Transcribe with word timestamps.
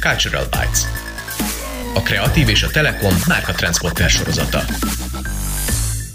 Cultural 0.00 0.44
Bytes. 0.44 0.82
A 1.94 2.02
Kreatív 2.02 2.48
és 2.48 2.62
a 2.62 2.70
Telekom 2.70 3.14
márka 3.28 3.52
transporter 3.52 4.10
sorozata. 4.10 4.60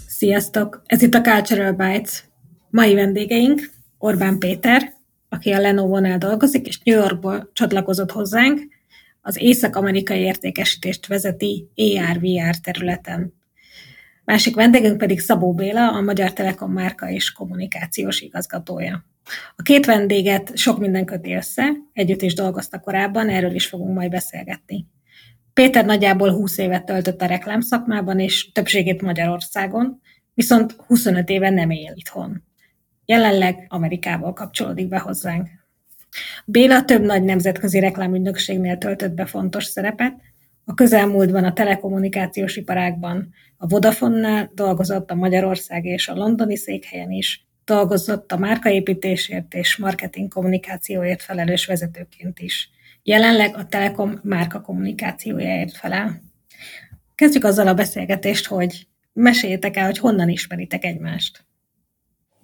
Sziasztok! 0.08 0.82
Ez 0.86 1.02
itt 1.02 1.14
a 1.14 1.22
Cultural 1.22 1.72
Bytes. 1.72 2.24
Mai 2.70 2.94
vendégeink 2.94 3.70
Orbán 3.98 4.40
Péter, 4.40 4.94
aki 5.30 5.52
a 5.52 5.60
Lenovo-nál 5.60 6.18
dolgozik, 6.18 6.68
és 6.68 6.80
New 6.84 7.00
Yorkból 7.00 7.50
csatlakozott 7.54 8.12
hozzánk, 8.12 8.62
az 9.22 9.42
észak-amerikai 9.42 10.20
értékesítést 10.20 11.08
vezeti 11.08 11.70
AR-VR 11.76 12.56
területen. 12.62 13.34
Másik 14.26 14.56
vendégünk 14.56 14.98
pedig 14.98 15.20
Szabó 15.20 15.54
Béla, 15.54 15.92
a 15.92 16.02
Magyar 16.02 16.34
Telekom 16.34 16.72
márka 16.72 17.10
és 17.10 17.32
kommunikációs 17.32 18.22
igazgatója. 18.22 19.06
A 19.56 19.62
két 19.62 19.86
vendéget 19.86 20.58
sok 20.58 20.80
minden 20.80 21.06
köti 21.06 21.34
össze, 21.34 21.72
együtt 21.94 22.22
is 22.22 22.34
dolgoztak 22.34 22.82
korábban, 22.82 23.30
erről 23.30 23.54
is 23.54 23.68
fogunk 23.68 23.96
majd 23.96 24.12
beszélgetni. 24.12 24.88
Péter 25.54 25.86
nagyjából 25.86 26.32
20 26.32 26.58
évet 26.58 26.86
töltött 26.86 27.22
a 27.22 27.26
reklámszakmában, 27.26 28.20
és 28.20 28.52
többségét 28.52 29.02
Magyarországon, 29.02 30.02
viszont 30.34 30.76
25 30.88 31.30
éve 31.30 31.50
nem 31.50 31.70
él 31.70 31.92
itthon. 31.96 32.44
Jelenleg 33.06 33.66
Amerikával 33.68 34.34
kapcsolódik 34.34 34.88
be 34.88 35.00
hozzánk. 35.00 35.50
Béla 36.46 36.86
több 36.86 37.02
nagy 37.02 37.24
nemzetközi 37.24 37.80
reklámügynökségnél 37.80 38.78
töltött 38.78 39.14
be 39.14 39.26
fontos 39.26 39.66
szerepet, 39.66 40.14
a 40.66 40.74
közelmúltban 40.74 41.44
a 41.44 41.54
telekommunikációs 41.54 42.56
iparágban 42.56 43.34
a 43.58 43.68
Vodafone-nál 43.68 44.52
dolgozott 44.56 45.12
a 45.12 45.16
Magyarország 45.16 45.86
és 45.86 46.08
a 46.08 46.16
londoni 46.16 46.56
székhelyen 46.56 47.12
is, 47.12 47.48
dolgozott 47.66 48.32
a 48.32 48.38
márkaépítésért 48.38 49.54
és 49.54 49.78
marketing 49.78 50.34
kommunikációért 50.34 51.22
felelős 51.22 51.66
vezetőként 51.66 52.40
is. 52.40 52.70
Jelenleg 53.04 53.56
a 53.56 53.66
Telekom 53.66 54.20
márka 54.24 54.62
kommunikációjáért 54.62 55.78
felel. 55.78 56.22
Kezdjük 57.16 57.44
azzal 57.44 57.68
a 57.68 57.74
beszélgetést, 57.74 58.48
hogy 58.48 58.88
meséljétek 59.14 59.78
el, 59.78 59.86
hogy 59.86 59.98
honnan 59.98 60.30
ismeritek 60.30 60.84
egymást. 60.84 61.44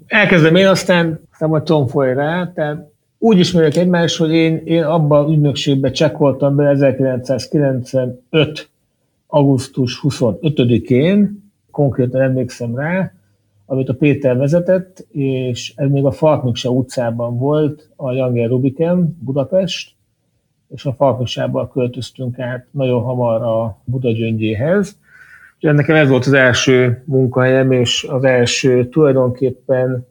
Elkezdem 0.08 0.56
én, 0.56 0.68
aztán 0.68 1.20
szabad 1.32 1.64
tomfolj 1.64 2.14
rá, 2.14 2.52
tehát 2.56 2.92
úgy 3.18 3.40
ismerjük 3.40 3.76
egymást, 3.76 4.18
hogy 4.18 4.32
én, 4.32 4.62
én 4.66 4.84
abban 4.84 5.26
a 5.26 5.32
ügynökségben 5.32 5.92
csekkoltam 5.92 6.56
be 6.56 6.70
1995. 6.70 8.70
augusztus 9.28 10.00
25-én, 10.04 11.44
konkrétan 11.72 12.22
emlékszem 12.22 12.76
rá, 12.76 13.14
amit 13.70 13.90
a 13.90 13.94
Péter 13.94 14.38
vezetett, 14.38 15.06
és 15.12 15.74
ez 15.76 15.90
még 15.90 16.06
a 16.06 16.12
Farkmiksa 16.12 16.70
utcában 16.70 17.38
volt, 17.38 17.90
a 17.96 18.12
Janger 18.12 18.50
Rubiken, 18.50 19.18
Budapest, 19.22 19.92
és 20.70 20.86
a 20.86 20.94
Farkmiksában 20.94 21.70
költöztünk 21.72 22.40
át 22.40 22.68
nagyon 22.72 23.02
hamar 23.02 23.42
a 23.42 23.82
Buda 23.84 24.12
gyöngyéhez. 24.12 24.98
Úgyhogy 25.56 25.74
nekem 25.74 25.96
ez 25.96 26.10
volt 26.10 26.26
az 26.26 26.34
első 26.34 27.04
munkahelyem, 27.06 27.72
és 27.72 28.08
az 28.10 28.24
első 28.24 28.88
tulajdonképpen 28.88 30.08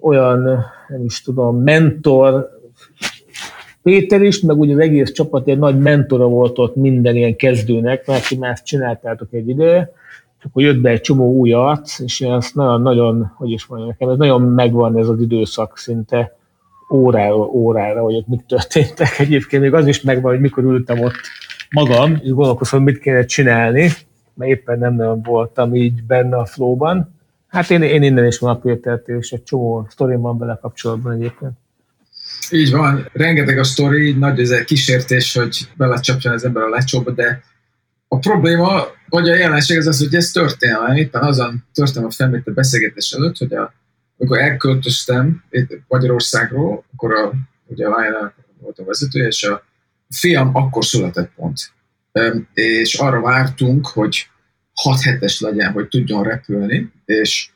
olyan, 0.00 0.42
nem 0.88 1.04
is 1.04 1.22
tudom, 1.22 1.62
mentor, 1.62 2.50
Péter 3.82 4.22
is, 4.22 4.40
meg 4.40 4.58
ugye 4.58 4.72
az 4.72 4.78
egész 4.78 5.12
csapat 5.12 5.48
egy 5.48 5.58
nagy 5.58 5.78
mentora 5.78 6.26
volt 6.26 6.58
ott 6.58 6.76
minden 6.76 7.16
ilyen 7.16 7.36
kezdőnek, 7.36 8.06
mert 8.06 8.28
ti 8.28 8.36
már 8.36 8.50
ezt 8.50 8.64
csináltátok 8.64 9.32
egy 9.32 9.48
ideje, 9.48 9.92
akkor 10.44 10.62
jött 10.62 10.80
be 10.80 10.90
egy 10.90 11.00
csomó 11.00 11.32
új 11.32 11.52
arc, 11.52 11.98
és 11.98 12.20
azt 12.20 12.54
nagyon-nagyon, 12.54 13.32
hogy 13.36 13.50
is 13.50 13.66
mondjam 13.66 13.90
nekem, 13.90 14.08
ez 14.08 14.18
nagyon 14.18 14.42
megvan 14.42 14.98
ez 14.98 15.08
az 15.08 15.20
időszak 15.20 15.78
szinte 15.78 16.36
órára, 16.90 17.36
órára, 17.36 18.02
hogy 18.02 18.14
ott 18.14 18.26
mik 18.26 18.46
történtek. 18.46 19.18
Egyébként 19.18 19.62
még 19.62 19.74
az 19.74 19.86
is 19.86 20.00
megvan, 20.00 20.32
hogy 20.32 20.40
mikor 20.40 20.64
ültem 20.64 21.00
ott 21.00 21.20
magam, 21.70 22.20
és 22.22 22.30
gondolkoztam, 22.30 22.82
mit 22.82 22.98
kéne 22.98 23.24
csinálni, 23.24 23.90
mert 24.34 24.50
éppen 24.50 24.78
nem 24.78 24.94
nagyon 24.94 25.22
voltam 25.22 25.74
így 25.74 26.02
benne 26.04 26.36
a 26.36 26.46
flowban. 26.46 27.14
Hát 27.48 27.70
én, 27.70 27.82
én 27.82 28.02
innen 28.02 28.26
is 28.26 28.38
van 28.38 28.60
a 28.62 28.68
és 29.06 29.30
egy 29.30 29.42
csomó 29.42 29.86
sztorim 29.90 30.20
van 30.20 30.38
vele 30.38 30.58
kapcsolatban 30.60 31.12
egyébként. 31.12 31.52
Így 32.50 32.70
van, 32.70 33.08
rengeteg 33.12 33.58
a 33.58 33.64
sztori, 33.64 34.12
nagy 34.12 34.40
ez 34.40 34.50
egy 34.50 34.64
kísértés, 34.64 35.36
hogy 35.36 35.68
belecsapjon 35.76 36.32
az 36.32 36.44
ember 36.44 36.62
a 36.62 36.68
lecsóba, 36.68 37.10
de 37.10 37.42
a 38.12 38.18
probléma, 38.18 38.86
vagy 39.08 39.28
a 39.28 39.34
jelenség 39.34 39.78
az 39.78 39.86
az, 39.86 39.98
hogy 39.98 40.14
ez 40.14 40.30
történelem. 40.30 40.96
Éppen 40.96 41.22
azon 41.22 41.64
történelem 41.72 42.08
a 42.08 42.12
felmét 42.12 42.46
a 42.46 42.50
beszélgetés 42.50 43.12
előtt, 43.12 43.36
hogy 43.36 43.54
a, 43.54 43.74
amikor 44.18 44.38
elköltöztem 44.38 45.44
Magyarországról, 45.88 46.84
akkor 46.92 47.12
a, 47.12 47.32
ugye 47.66 47.86
a 47.86 48.00
Lion 48.00 48.32
volt 48.60 48.78
a 48.78 48.84
vezetője, 48.84 49.26
és 49.26 49.42
a 49.42 49.64
fiam 50.08 50.56
akkor 50.56 50.84
született 50.84 51.30
pont. 51.34 51.72
És 52.52 52.94
arra 52.94 53.20
vártunk, 53.20 53.86
hogy 53.86 54.28
6 54.74 55.00
hetes 55.00 55.40
legyen, 55.40 55.72
hogy 55.72 55.88
tudjon 55.88 56.22
repülni, 56.22 56.92
és 57.04 57.50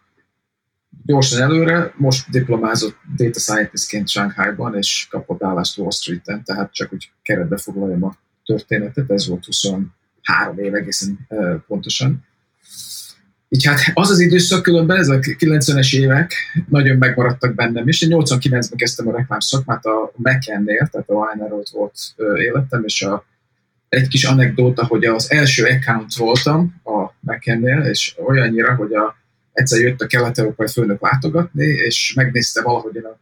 gyorsan 1.04 1.42
előre, 1.42 1.94
most 1.96 2.30
diplomázott 2.30 2.96
data 3.16 3.38
scientistként 3.38 4.08
Shanghai-ban, 4.08 4.76
és 4.76 5.06
kapott 5.10 5.42
állást 5.42 5.78
Wall 5.78 5.90
Street-en, 5.90 6.44
tehát 6.44 6.72
csak 6.72 6.92
úgy 6.92 7.10
keretbe 7.22 7.56
foglaljam 7.56 8.04
a 8.04 8.16
történetet, 8.44 9.10
ez 9.10 9.28
volt 9.28 9.46
23 10.26 10.59
év 10.59 10.75
egészen 10.75 11.26
pontosan. 11.66 12.25
Így 13.48 13.64
hát 13.64 13.81
az 13.94 14.10
az 14.10 14.19
időszak 14.19 14.62
különben, 14.62 14.97
ez 14.97 15.09
a 15.09 15.19
90-es 15.19 15.97
évek 15.97 16.32
nagyon 16.69 16.97
megmaradtak 16.97 17.54
bennem 17.54 17.88
is. 17.88 18.03
Én 18.03 18.10
89-ben 18.12 18.62
kezdtem 18.76 19.09
a 19.09 19.16
reklám 19.16 19.41
szakmát 19.41 19.84
a 19.84 20.12
McCann-nél, 20.16 20.88
tehát 20.91 21.09
a 21.09 21.12
Weiner 21.12 21.50
volt 21.72 21.98
életem, 22.36 22.84
és 22.84 23.03
a, 23.03 23.25
egy 23.88 24.09
kis 24.09 24.25
anekdóta, 24.25 24.86
hogy 24.86 25.04
az 25.04 25.31
első 25.31 25.65
account 25.65 26.15
voltam 26.15 26.75
a 26.84 27.12
McCann-nél, 27.20 27.81
és 27.81 28.15
olyannyira, 28.19 28.75
hogy 28.75 28.94
a 28.94 29.16
egyszer 29.53 29.81
jött 29.81 30.00
a 30.00 30.06
kelet-európai 30.06 30.66
főnök 30.66 31.00
látogatni, 31.00 31.65
és 31.65 32.12
megnézte 32.16 32.62
valahogy 32.62 32.97
a 32.97 33.19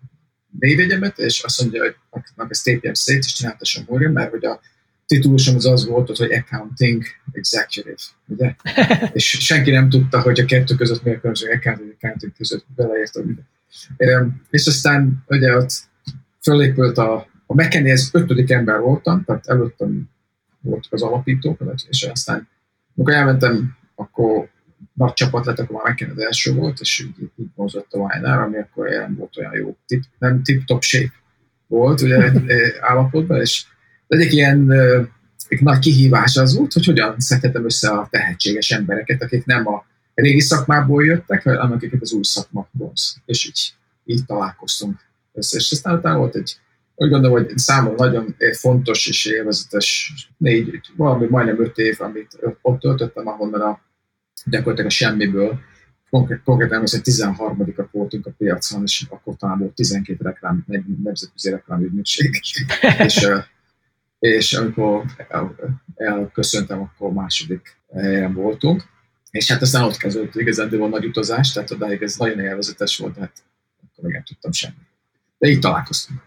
névjegyemet, 0.59 1.19
és 1.19 1.43
azt 1.43 1.61
mondja, 1.61 1.83
hogy 1.83 1.95
ezt 2.49 2.65
tépjem 2.65 2.95
szét, 2.95 3.25
és 3.25 3.33
csináltassam 3.33 3.85
újra, 3.87 4.11
mert 4.11 4.31
hogy 4.31 4.45
a 4.45 4.61
titulusom 5.07 5.55
az 5.55 5.67
az 5.67 5.87
volt, 5.87 6.17
hogy 6.17 6.33
accounting 6.33 7.03
executive, 7.33 7.97
ugye? 8.27 8.55
és 9.13 9.25
senki 9.41 9.71
nem 9.71 9.89
tudta, 9.89 10.21
hogy 10.21 10.41
a 10.41 10.45
kettő 10.45 10.75
között 10.75 11.03
mi 11.03 11.11
a 11.11 11.19
különbség 11.19 11.49
accounting 11.51 11.95
accounting 11.97 12.33
között 12.37 12.65
beleértem. 12.77 13.39
És 14.51 14.67
aztán 14.67 15.25
ugye 15.27 15.57
ott 15.57 15.73
fölépült 16.41 16.99
a, 16.99 17.27
a 17.47 17.55
McKinney, 17.55 17.91
ez 17.91 18.09
ötödik 18.13 18.51
ember 18.51 18.81
voltam, 18.81 19.25
tehát 19.25 19.47
előttem 19.47 20.09
voltak 20.61 20.93
az 20.93 21.03
alapítók, 21.03 21.59
és 21.89 22.03
aztán 22.03 22.49
amikor 22.97 23.15
elmentem, 23.15 23.77
akkor 23.95 24.49
nagy 24.93 25.13
csapat 25.13 25.47
lett, 25.47 25.59
akkor 25.59 25.77
már 25.77 25.85
megint 25.85 26.11
az 26.11 26.25
első 26.25 26.55
volt, 26.55 26.81
és 26.81 27.01
így, 27.01 27.31
így 27.37 27.47
mozott 27.55 27.93
a 27.93 27.99
Wine 27.99 28.33
ami 28.33 28.57
akkor 28.57 28.89
nem 28.89 29.17
volt 29.17 29.37
olyan 29.37 29.55
jó, 29.55 29.77
tip, 29.87 30.03
nem 30.19 30.43
tip-top 30.43 30.83
shape 30.83 31.13
volt 31.67 32.01
ugye 32.01 32.33
állapotban, 32.91 33.41
és 33.41 33.65
egyik 34.07 34.33
ilyen 34.33 34.73
egy 35.49 35.63
nagy 35.63 35.79
kihívás 35.79 36.37
az 36.37 36.57
volt, 36.57 36.73
hogy 36.73 36.85
hogyan 36.85 37.15
szedhetem 37.19 37.65
össze 37.65 37.91
a 37.91 38.09
tehetséges 38.11 38.71
embereket, 38.71 39.23
akik 39.23 39.45
nem 39.45 39.69
a 39.69 39.85
régi 40.15 40.41
szakmából 40.41 41.05
jöttek, 41.05 41.43
hanem 41.43 41.73
akiket 41.73 42.03
az 42.03 42.13
új 42.13 42.23
szakma 42.23 42.69
vonz. 42.73 43.17
És 43.25 43.47
így, 43.47 43.75
így 44.05 44.25
találkoztunk 44.27 45.01
össze. 45.33 45.57
És 45.57 45.73
aztán 45.73 45.97
utána 45.97 46.19
volt 46.19 46.35
egy, 46.35 46.57
úgy 46.95 47.11
gondolom, 47.11 47.37
hogy 47.37 47.59
számomra 47.59 48.05
nagyon 48.05 48.37
fontos 48.53 49.07
és 49.07 49.25
élvezetes 49.25 50.13
négy, 50.37 50.81
valami 50.97 51.27
majdnem 51.31 51.61
öt 51.61 51.79
év, 51.79 52.01
amit 52.01 52.39
ott 52.63 52.81
töltöttem, 52.81 53.27
ahonnan 53.27 53.61
a 53.61 53.81
gyakorlatilag 54.45 54.91
a 54.91 54.95
semmiből, 54.95 55.61
konkrétan 56.45 56.83
az 56.83 56.95
egy 56.95 57.03
13 57.03 57.75
voltunk 57.91 58.27
a 58.27 58.35
piacon, 58.39 58.83
és 58.83 59.07
akkor 59.09 59.37
talán 59.37 59.59
volt 59.59 59.75
12 59.75 60.25
reklám, 60.25 60.65
nemzetközi 61.03 61.51
reklámügynökség. 61.51 62.41
és, 63.05 63.29
és 64.25 64.53
amikor 64.53 65.05
elköszöntem, 65.95 66.81
akkor 66.81 67.13
második 67.13 67.77
helyen 67.95 68.35
voltunk. 68.35 68.83
És 69.31 69.51
hát 69.51 69.63
aztán 69.63 69.83
ott 69.83 69.97
kezdődött 69.97 70.35
igazán 70.35 70.69
de 70.69 70.77
volt 70.77 70.91
nagy 70.91 71.05
utazás, 71.05 71.53
tehát 71.53 71.71
odáig 71.71 72.03
ez 72.03 72.17
nagyon 72.17 72.41
élvezetes 72.41 72.99
volt, 72.99 73.15
de 73.15 73.21
hát 73.21 73.33
akkor 73.81 74.05
még 74.05 74.13
nem 74.13 74.23
tudtam 74.23 74.53
semmit. 74.53 74.79
De 75.39 75.49
így 75.49 75.59
találkoztunk. 75.59 76.21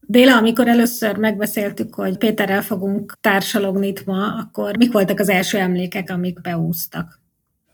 Béla, 0.00 0.36
amikor 0.36 0.68
először 0.68 1.16
megbeszéltük, 1.16 1.94
hogy 1.94 2.18
Péterrel 2.18 2.62
fogunk 2.62 3.14
társalogni 3.20 3.86
itt 3.86 4.04
ma, 4.04 4.34
akkor 4.34 4.76
mik 4.76 4.92
voltak 4.92 5.20
az 5.20 5.28
első 5.28 5.58
emlékek, 5.58 6.10
amik 6.10 6.40
beúztak? 6.40 7.20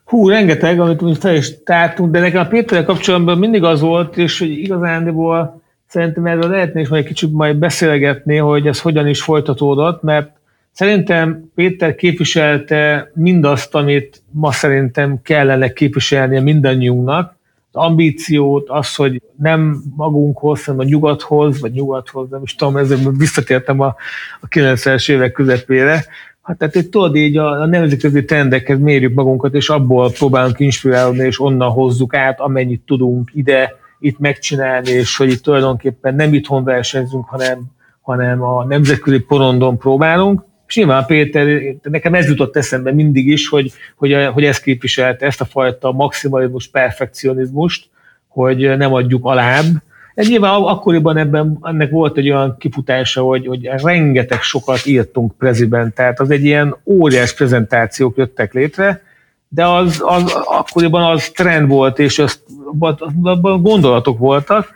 Hú, 0.04 0.28
rengeteg, 0.28 0.80
amit 0.80 1.02
úgy 1.02 1.18
fel 1.18 1.34
is 1.34 1.62
tártunk, 1.64 2.12
de 2.12 2.20
nekem 2.20 2.40
a 2.40 2.48
Péterrel 2.48 2.84
kapcsolatban 2.84 3.38
mindig 3.38 3.62
az 3.62 3.80
volt, 3.80 4.16
és 4.16 4.38
hogy 4.38 4.50
igazándiból 4.50 5.61
szerintem 5.92 6.26
erről 6.26 6.50
lehetne 6.50 6.80
is 6.80 6.88
majd 6.88 7.02
egy 7.02 7.08
kicsit 7.08 7.32
majd 7.32 7.56
beszélgetni, 7.56 8.36
hogy 8.36 8.66
ez 8.66 8.80
hogyan 8.80 9.08
is 9.08 9.22
folytatódott, 9.22 10.02
mert 10.02 10.30
szerintem 10.70 11.50
Péter 11.54 11.94
képviselte 11.94 13.10
mindazt, 13.14 13.74
amit 13.74 14.22
ma 14.30 14.52
szerintem 14.52 15.20
kellene 15.22 15.72
képviselnie 15.72 16.40
mindannyiunknak, 16.40 17.36
ambíciót, 17.72 18.68
az, 18.68 18.94
hogy 18.94 19.22
nem 19.38 19.82
magunkhoz, 19.96 20.64
hanem 20.64 20.80
a 20.80 20.84
nyugathoz, 20.84 21.60
vagy 21.60 21.72
nyugathoz, 21.72 22.28
nem 22.30 22.42
is 22.42 22.54
tudom, 22.54 22.76
ezzel 22.76 22.98
visszatértem 23.18 23.80
a, 23.80 23.94
a 24.40 24.48
90-es 24.48 25.10
évek 25.10 25.32
közepére, 25.32 26.04
Hát 26.42 26.58
tehát 26.58 26.74
itt 26.74 26.90
tudod 26.90 27.16
így 27.16 27.36
a, 27.36 27.60
a 27.60 27.66
nemzetközi 27.66 28.24
trendekhez 28.24 28.78
mérjük 28.78 29.14
magunkat, 29.14 29.54
és 29.54 29.68
abból 29.68 30.10
próbálunk 30.10 30.60
inspirálni, 30.60 31.24
és 31.24 31.40
onnan 31.40 31.70
hozzuk 31.70 32.14
át, 32.14 32.40
amennyit 32.40 32.82
tudunk 32.86 33.30
ide, 33.34 33.80
itt 34.02 34.18
megcsinálni, 34.18 34.90
és 34.90 35.16
hogy 35.16 35.30
itt 35.30 35.42
tulajdonképpen 35.42 36.14
nem 36.14 36.34
itthon 36.34 36.64
versenyzünk, 36.64 37.24
hanem, 37.24 37.62
hanem 38.00 38.42
a 38.42 38.64
nemzetközi 38.64 39.18
porondon 39.18 39.78
próbálunk. 39.78 40.44
És 40.66 40.76
nyilván 40.76 41.06
Péter, 41.06 41.60
nekem 41.82 42.14
ez 42.14 42.28
jutott 42.28 42.56
eszembe 42.56 42.92
mindig 42.92 43.26
is, 43.26 43.48
hogy, 43.48 43.72
hogy, 43.96 44.28
hogy 44.32 44.44
ez 44.44 44.60
képviselte 44.60 45.26
ezt 45.26 45.40
a 45.40 45.44
fajta 45.44 45.92
maximalizmus, 45.92 46.68
perfekcionizmust, 46.68 47.88
hogy 48.28 48.76
nem 48.76 48.92
adjuk 48.94 49.24
alább. 49.24 49.64
Ez 50.14 50.28
nyilván 50.28 50.62
akkoriban 50.62 51.16
ebben 51.16 51.58
ennek 51.62 51.90
volt 51.90 52.16
egy 52.16 52.30
olyan 52.30 52.56
kifutása, 52.58 53.22
hogy, 53.22 53.46
hogy 53.46 53.64
rengeteg 53.64 54.40
sokat 54.42 54.86
írtunk 54.86 55.32
prezident, 55.38 55.94
tehát 55.94 56.20
az 56.20 56.30
egy 56.30 56.44
ilyen 56.44 56.76
óriás 56.84 57.34
prezentációk 57.34 58.16
jöttek 58.16 58.52
létre, 58.52 59.02
de 59.48 59.66
az, 59.66 60.02
az 60.04 60.32
akkoriban 60.44 61.02
az 61.02 61.30
trend 61.34 61.68
volt, 61.68 61.98
és 61.98 62.18
azt, 62.18 62.40
gondolatok 63.40 64.18
voltak 64.18 64.72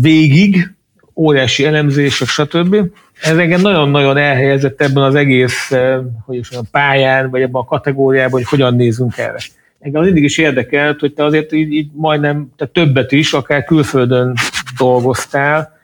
végig, 0.00 0.74
óriási 1.14 1.64
elemzések, 1.64 2.28
stb. 2.28 2.76
Ez 3.22 3.36
engem 3.36 3.60
nagyon-nagyon 3.60 4.16
elhelyezett 4.16 4.80
ebben 4.80 5.02
az 5.02 5.14
egész 5.14 5.70
eh, 5.70 5.98
hogy 6.24 6.36
is 6.36 6.50
mondjam, 6.50 6.70
pályán, 6.70 7.30
vagy 7.30 7.40
ebben 7.40 7.60
a 7.60 7.64
kategóriában, 7.64 8.30
hogy 8.30 8.48
hogyan 8.48 8.74
nézünk 8.74 9.18
erre. 9.18 9.38
Engem 9.78 10.02
mindig 10.02 10.22
is 10.22 10.38
érdekelt, 10.38 11.00
hogy 11.00 11.12
te 11.12 11.24
azért 11.24 11.52
így, 11.52 11.72
így 11.72 11.90
majdnem, 11.94 12.52
te 12.56 12.66
többet 12.66 13.12
is, 13.12 13.32
akár 13.32 13.64
külföldön 13.64 14.34
dolgoztál, 14.78 15.75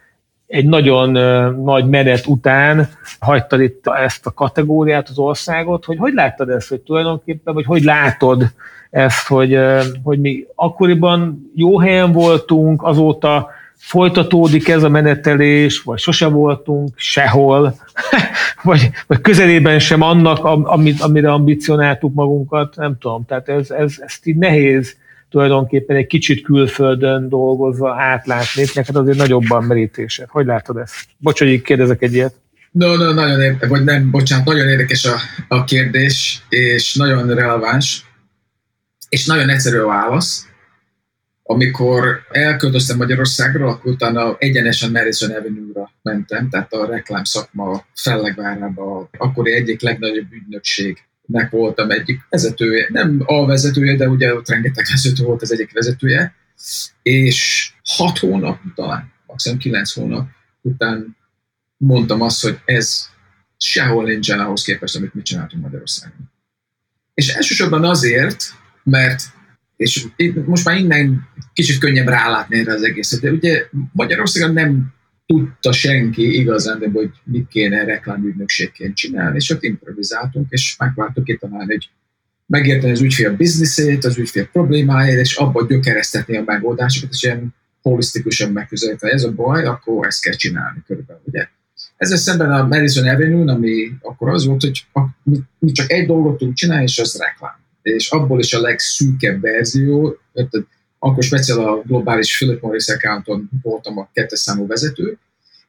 egy 0.53 0.67
nagyon 0.67 1.11
nagy 1.65 1.89
menet 1.89 2.27
után 2.27 2.89
hagytad 3.21 3.61
itt 3.61 3.87
ezt 3.87 4.27
a 4.27 4.31
kategóriát, 4.31 5.09
az 5.09 5.19
országot, 5.19 5.85
hogy 5.85 5.97
hogy 5.99 6.13
láttad 6.13 6.49
ezt, 6.49 6.69
hogy 6.69 6.81
tulajdonképpen, 6.81 7.55
vagy 7.55 7.65
hogy 7.65 7.83
látod 7.83 8.47
ezt, 8.91 9.27
hogy, 9.27 9.59
hogy 10.03 10.21
mi 10.21 10.47
akkoriban 10.55 11.51
jó 11.55 11.79
helyen 11.79 12.13
voltunk, 12.13 12.83
azóta 12.83 13.51
folytatódik 13.77 14.69
ez 14.69 14.83
a 14.83 14.89
menetelés, 14.89 15.83
vagy 15.83 15.99
sose 15.99 16.27
voltunk 16.27 16.89
sehol, 16.95 17.75
vagy, 18.63 18.91
vagy 19.07 19.21
közelében 19.21 19.79
sem 19.79 20.03
annak, 20.03 20.45
amit, 20.45 21.01
amire 21.01 21.33
ambicionáltuk 21.33 22.15
magunkat, 22.15 22.77
nem 22.77 22.99
tudom. 22.99 23.25
Tehát 23.27 23.49
ez, 23.49 23.71
ez, 23.71 23.95
ezt 23.99 24.27
így 24.27 24.37
nehéz 24.37 24.97
tulajdonképpen 25.33 25.97
egy 25.97 26.07
kicsit 26.07 26.43
külföldön 26.43 27.29
dolgozva 27.29 27.95
átlátni, 28.01 28.65
neked 28.75 28.97
azért 28.97 29.17
nagyobban 29.17 29.65
merítésed. 29.65 30.29
Hogy 30.29 30.47
látod 30.47 30.77
ezt? 30.77 30.95
Bocs, 31.19 31.39
hogy 31.39 31.49
így 31.49 31.63
kérdezek 31.63 32.03
egy 32.03 32.15
ilyet. 32.15 32.35
No, 32.71 32.97
no, 32.97 33.13
nagyon 33.13 33.41
érdekes, 33.41 33.69
vagy 33.69 33.85
nem, 33.85 34.11
bocsánat, 34.11 34.45
nagyon 34.45 34.69
érdekes 34.69 35.05
a, 35.05 35.17
a 35.49 35.65
kérdés, 35.65 36.43
és 36.49 36.95
nagyon 36.95 37.35
releváns, 37.35 38.05
és 39.09 39.27
nagyon 39.27 39.49
egyszerű 39.49 39.79
a 39.79 39.87
válasz 39.87 40.47
amikor 41.53 42.21
elköltöztem 42.31 42.97
Magyarországról, 42.97 43.69
akkor 43.69 43.93
utána 43.93 44.37
egyenesen 44.39 44.91
Madison 44.91 45.31
Avenue-ra 45.31 45.93
mentem, 46.03 46.49
tehát 46.49 46.73
a 46.73 46.87
reklám 46.87 47.25
szakma 47.25 47.85
fellegvárába, 47.95 49.09
akkori 49.19 49.53
egyik 49.53 49.81
legnagyobb 49.81 50.27
ügynökségnek 51.29 51.51
voltam 51.51 51.91
egyik 51.91 52.27
vezetője, 52.29 52.87
nem 52.89 53.23
a 53.27 53.47
vezetője, 53.47 53.97
de 53.97 54.09
ugye 54.09 54.35
ott 54.35 54.49
rengeteg 54.49 54.85
vezető 54.91 55.25
volt 55.25 55.43
az 55.43 55.53
egyik 55.53 55.73
vezetője, 55.73 56.35
és 57.03 57.71
hat 57.85 58.19
hónap 58.19 58.59
talán, 58.75 59.13
maximum 59.27 59.59
kilenc 59.59 59.93
hónap 59.93 60.29
után 60.61 61.17
mondtam 61.77 62.21
azt, 62.21 62.43
hogy 62.43 62.59
ez 62.65 63.11
sehol 63.59 64.05
nincsen 64.05 64.41
ahhoz 64.41 64.63
képest, 64.63 64.97
amit 64.97 65.15
mi 65.15 65.23
csináltunk 65.23 65.63
Magyarországon. 65.63 66.31
És 67.15 67.29
elsősorban 67.29 67.85
azért, 67.85 68.45
mert 68.83 69.23
és 69.77 70.07
most 70.45 70.65
már 70.65 70.77
innen 70.77 71.29
kicsit 71.53 71.79
könnyebb 71.79 72.07
rálátni 72.07 72.59
erre 72.59 72.73
az 72.73 72.83
egészet, 72.83 73.21
de 73.21 73.31
ugye 73.31 73.69
Magyarországon 73.93 74.53
nem 74.53 74.95
tudta 75.27 75.73
senki 75.73 76.39
igazán, 76.39 76.79
de 76.79 76.91
hogy 76.93 77.11
mit 77.25 77.49
kéne 77.49 77.85
reklámügynökségként 77.85 78.97
csinálni, 78.97 79.37
és 79.37 79.51
ott 79.51 79.63
improvizáltunk, 79.63 80.47
és 80.51 80.77
megvártuk 80.79 81.25
kitalálni, 81.25 81.73
hogy 81.73 81.91
megérteni 82.47 82.93
az 82.93 83.01
ügyfél 83.01 83.37
bizniszét, 83.37 84.05
az 84.05 84.19
ügyfél 84.19 84.47
problémáját, 84.47 85.19
és 85.19 85.37
abba 85.37 85.67
gyökeresztetni 85.67 86.37
a 86.37 86.43
megoldásokat, 86.47 87.13
és 87.13 87.23
ilyen 87.23 87.55
holisztikusan 87.83 88.53
megközelítve. 88.53 89.09
Ez 89.09 89.25
a 89.25 89.33
baj, 89.33 89.65
akkor 89.65 90.07
ezt 90.07 90.23
kell 90.23 90.35
csinálni 90.35 90.83
körülbelül, 90.87 91.23
ugye? 91.25 91.49
Ezzel 91.97 92.17
szemben 92.17 92.53
a 92.53 92.67
Madison 92.67 93.09
Avenue, 93.09 93.53
ami 93.53 93.93
akkor 94.01 94.29
az 94.29 94.47
volt, 94.47 94.61
hogy 94.61 94.87
mi 95.59 95.73
csak 95.73 95.93
egy 95.93 96.07
dolgot 96.07 96.37
tudunk 96.37 96.57
csinálni, 96.57 96.85
és 96.85 96.99
az 96.99 97.17
reklám 97.19 97.61
és 97.83 98.11
abból 98.11 98.41
is 98.41 98.53
a 98.53 98.61
legszűkebb 98.61 99.41
verzió, 99.41 100.19
akkor 101.05 101.23
speciál 101.23 101.59
a 101.59 101.83
globális 101.87 102.37
Philip 102.37 102.63
Morris 102.63 102.89
accounton 102.89 103.51
voltam 103.63 103.99
a 103.99 104.11
kettes 104.13 104.39
számú 104.39 104.67
vezető, 104.67 105.19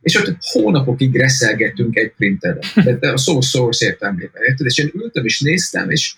és 0.01 0.15
ott 0.15 0.37
hónapokig 0.39 1.15
reszelgettünk 1.15 1.95
egy 1.95 2.13
printeren, 2.17 2.59
de 2.99 3.11
a 3.11 3.17
szó 3.17 3.41
szó 3.41 3.69
értelmében, 3.79 4.41
érted? 4.47 4.65
És 4.65 4.77
én 4.77 4.91
ültem 4.93 5.25
és 5.25 5.39
néztem, 5.39 5.89
és 5.89 6.15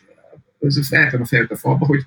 feltem 0.90 1.22
a 1.22 1.26
fejét 1.26 1.52
a 1.52 1.56
falba, 1.56 1.86
hogy 1.86 2.02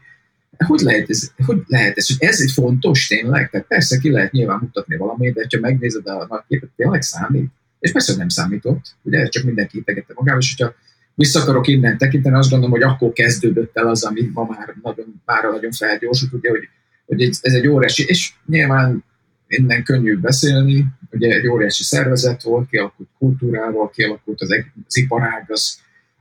hogy 0.67 0.81
lehet, 0.81 1.11
ez, 1.11 1.33
hogy 1.47 1.63
lehet 1.67 1.97
ez, 1.97 2.07
hogy 2.07 2.29
ez 2.29 2.41
egy 2.41 2.51
fontos 2.51 3.07
tényleg? 3.07 3.51
Tehát 3.51 3.67
persze 3.67 3.99
ki 3.99 4.11
lehet 4.11 4.33
nyilván 4.33 4.59
mutatni 4.61 4.97
valamit, 4.97 5.35
de 5.35 5.47
ha 5.51 5.61
megnézed 5.61 6.07
a 6.07 6.27
nagy 6.29 6.43
képet, 6.49 6.71
tényleg 6.77 7.03
számít. 7.03 7.51
És 7.81 7.93
persze 7.93 8.17
nem 8.17 8.29
számított, 8.29 8.97
ugye 9.03 9.29
csak 9.29 9.45
mindenki 9.45 9.79
itegette 9.79 10.13
magába, 10.17 10.39
és 10.39 10.55
hogyha 10.57 10.75
vissza 11.15 11.41
akarok 11.41 11.67
innen 11.67 11.99
tekinteni, 11.99 12.37
azt 12.37 12.51
gondolom, 12.51 12.75
hogy 12.75 12.83
akkor 12.83 13.13
kezdődött 13.13 13.77
el 13.77 13.89
az, 13.89 14.05
ami 14.05 14.31
ma 14.33 14.45
már 14.45 14.75
nagyon, 14.83 15.23
már 15.25 15.45
nagyon 15.45 15.73
felgyorsult, 15.73 16.33
ugye, 16.33 16.51
hogy, 16.51 16.69
hogy 17.09 17.23
ez 17.23 17.55
egy 17.55 17.67
óriási, 17.67 18.05
és 18.07 18.33
nyilván 18.47 19.05
innen 19.47 19.83
könnyű 19.83 20.19
beszélni, 20.19 20.87
ugye 21.11 21.35
egy 21.35 21.49
óriási 21.49 21.83
szervezet 21.83 22.43
volt, 22.43 22.69
kialakult 22.69 23.09
kultúrával, 23.19 23.91
kialakult 23.91 24.41
az, 24.41 24.51
az 24.87 24.97
iparág, 24.97 25.51
az, 25.51 25.79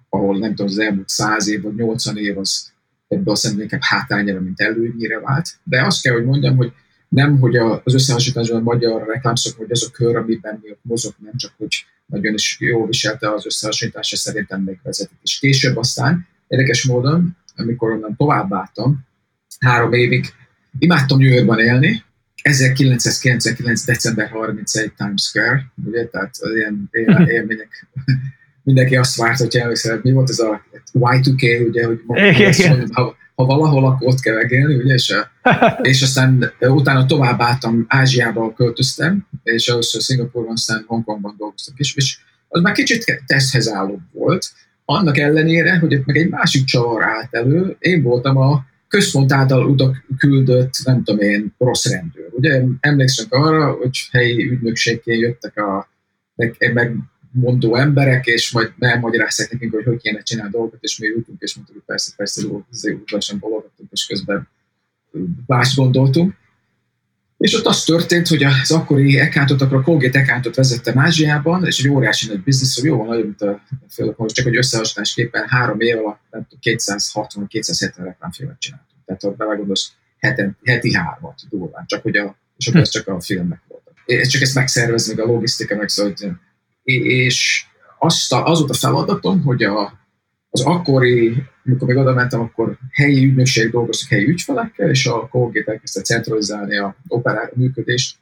ahol 0.10 0.38
nem 0.38 0.50
tudom, 0.50 0.66
az 0.66 0.80
elmúlt 0.80 1.10
száz 1.10 1.48
év 1.48 1.62
vagy 1.62 1.76
80 1.76 2.18
év 2.18 2.38
az 2.38 2.72
ebből 3.08 3.34
a 3.34 3.36
szemben 3.36 3.62
inkább 3.62 3.82
hátányra, 3.84 4.40
mint 4.40 4.62
előnyire 4.62 5.20
vált. 5.20 5.48
De 5.64 5.86
azt 5.86 6.02
kell, 6.02 6.14
hogy 6.14 6.26
mondjam, 6.26 6.56
hogy 6.56 6.72
nem, 7.10 7.40
hogy 7.40 7.56
az 7.56 7.94
összehasonlításban 7.94 8.60
a 8.60 8.64
magyar 8.64 9.08
reklámszak, 9.08 9.58
hogy 9.58 9.72
az 9.72 9.84
a 9.84 9.92
kör, 9.92 10.16
amiben 10.16 10.60
mi 10.62 10.72
ott 10.72 10.80
mozog, 10.82 11.14
nem 11.18 11.36
csak, 11.36 11.54
hogy 11.58 11.86
nagyon 12.06 12.34
is 12.34 12.58
jól 12.60 12.88
viselte 12.88 13.34
az 13.34 13.46
összehasonlítása, 13.46 14.16
szerintem 14.16 14.62
még 14.62 14.80
vezetett. 14.84 15.20
És 15.24 15.40
később 15.40 15.78
aztán, 15.78 16.28
érdekes 16.48 16.86
módon, 16.86 17.38
amikor 17.56 17.92
onnan 17.92 18.16
továbbáltam, 18.16 19.06
három 19.60 19.94
évig 19.94 20.26
imádtam 20.80 21.20
New 21.20 21.34
Yorkban 21.34 21.60
élni, 21.60 22.04
1999. 22.42 23.86
december 23.86 24.30
31 24.30 24.92
Times 24.98 25.22
Square, 25.22 25.72
ugye, 25.86 26.06
tehát 26.06 26.36
az 26.40 26.56
ilyen 26.56 26.90
élmények, 27.28 27.88
mindenki 28.64 28.96
azt 28.96 29.16
várt, 29.16 29.38
hogy 29.38 29.56
először 29.56 30.00
mi 30.04 30.12
volt 30.12 30.30
ez 30.30 30.40
a 30.40 30.62
Y2K, 30.94 31.68
ugye, 31.68 31.86
hogy 31.86 32.02
ha, 32.92 33.16
ha 33.36 33.46
valahol, 33.46 33.86
akkor 33.86 34.08
ott 34.08 34.20
kell 34.20 34.36
megélni, 34.36 34.76
ugye, 34.76 34.94
és, 34.94 35.14
és 35.82 36.02
aztán 36.02 36.54
utána 36.60 37.06
tovább 37.06 37.42
álltam, 37.42 37.86
Ázsiába 37.88 38.54
költöztem, 38.54 39.28
és 39.44 39.68
először 39.68 40.02
Szingapurban, 40.02 40.52
aztán 40.52 40.84
Hongkongban 40.88 41.36
dolgoztam. 41.38 41.76
Is, 41.78 41.96
és 41.96 42.18
az 42.48 42.62
már 42.62 42.74
kicsit 42.74 43.24
teszthez 43.26 43.70
álló 43.70 44.00
volt, 44.12 44.46
annak 44.86 45.18
ellenére, 45.18 45.78
hogy 45.78 46.02
meg 46.06 46.18
egy 46.18 46.30
másik 46.30 46.64
csavar 46.64 47.04
állt 47.04 47.34
elő, 47.34 47.76
én 47.80 48.02
voltam 48.02 48.38
a 48.38 48.66
központ 48.88 49.32
által 49.32 49.70
utak 49.70 50.06
küldött, 50.18 50.74
nem 50.84 51.04
tudom 51.04 51.22
én, 51.22 51.54
rossz 51.58 51.86
rendőr. 51.86 52.30
Ugye 52.32 52.64
emlékszünk 52.80 53.34
arra, 53.34 53.72
hogy 53.72 54.08
helyi 54.12 54.50
ügynökségként 54.50 55.20
jöttek 55.20 55.58
a 55.58 55.90
meg 56.74 56.96
mondó 57.32 57.76
emberek, 57.76 58.26
és 58.26 58.52
majd 58.52 58.74
elmagyarázzák 58.80 59.52
nekünk, 59.52 59.74
hogy 59.74 59.84
hogy 59.84 60.02
kéne 60.02 60.22
csinálni 60.22 60.52
dolgokat, 60.52 60.84
és 60.84 61.00
mi 61.00 61.08
ültünk, 61.08 61.42
és 61.42 61.56
mondtuk, 61.56 61.76
hogy 61.76 61.86
persze, 61.86 62.12
persze, 62.16 62.48
udvarosan 62.48 63.40
bologattunk, 63.40 63.90
és 63.92 64.06
közben 64.06 64.48
más 65.46 65.76
gondoltunk. 65.76 66.34
És 67.38 67.54
ott 67.54 67.66
az 67.66 67.84
történt, 67.84 68.28
hogy 68.28 68.44
az 68.44 68.72
akkori 68.72 69.20
accountot, 69.20 69.62
akkor 69.62 69.78
a 69.78 69.82
Colgate 69.82 70.20
accountot 70.20 70.56
vezettem 70.56 71.00
Ázsiában, 71.00 71.66
és 71.66 71.84
egy 71.84 71.90
óriási 71.90 72.28
nagy 72.28 72.44
biznisz, 72.44 72.84
jó, 72.84 73.06
nagyon, 73.06 73.22
mint 73.22 73.42
a 73.42 73.62
főleg, 73.90 74.16
csak 74.26 74.46
hogy 74.46 74.58
összehasonlításképpen 74.58 75.48
három 75.48 75.80
év 75.80 75.98
alatt 75.98 76.20
260-270 76.62 77.92
reklámfilmet 77.96 78.60
csináltunk. 78.60 79.02
Tehát 79.06 79.22
ha 79.22 79.32
belegondolsz, 79.32 79.92
heten, 80.20 80.58
heti 80.64 80.94
hármat 80.94 81.42
durván, 81.50 81.86
csak 81.86 82.02
hogy 82.02 82.18
a, 82.18 82.36
és 82.58 82.68
akkor 82.68 82.82
ez 82.82 82.90
csak 82.90 83.08
a 83.08 83.22
filmek 83.22 83.62
voltak. 83.68 83.94
És 84.06 84.28
csak 84.28 84.42
ezt 84.42 84.56
megszervezni, 84.56 85.22
a 85.22 85.26
logisztika 85.26 85.76
meg 85.76 85.90
szóval, 85.90 86.14
és 86.84 87.66
azt 88.00 88.34
a, 88.34 88.46
az 88.46 88.60
volt 88.60 88.72
a 88.72 88.74
feladatom, 88.74 89.44
hogy 89.44 89.64
a, 89.64 90.00
az 90.50 90.62
akkori, 90.62 91.44
amikor 91.68 91.88
még 91.88 91.98
oda 91.98 92.14
mentem, 92.14 92.40
akkor 92.40 92.78
helyi 92.92 93.26
ügynökség 93.26 93.72
dolgoztak 93.72 94.10
helyi 94.10 94.28
ügyfelekkel, 94.28 94.90
és 94.90 95.06
a 95.06 95.28
Colgate 95.28 95.72
elkezdte 95.72 96.02
centralizálni 96.02 96.78
a 96.78 96.96
operál 97.08 97.52
működést, 97.56 98.18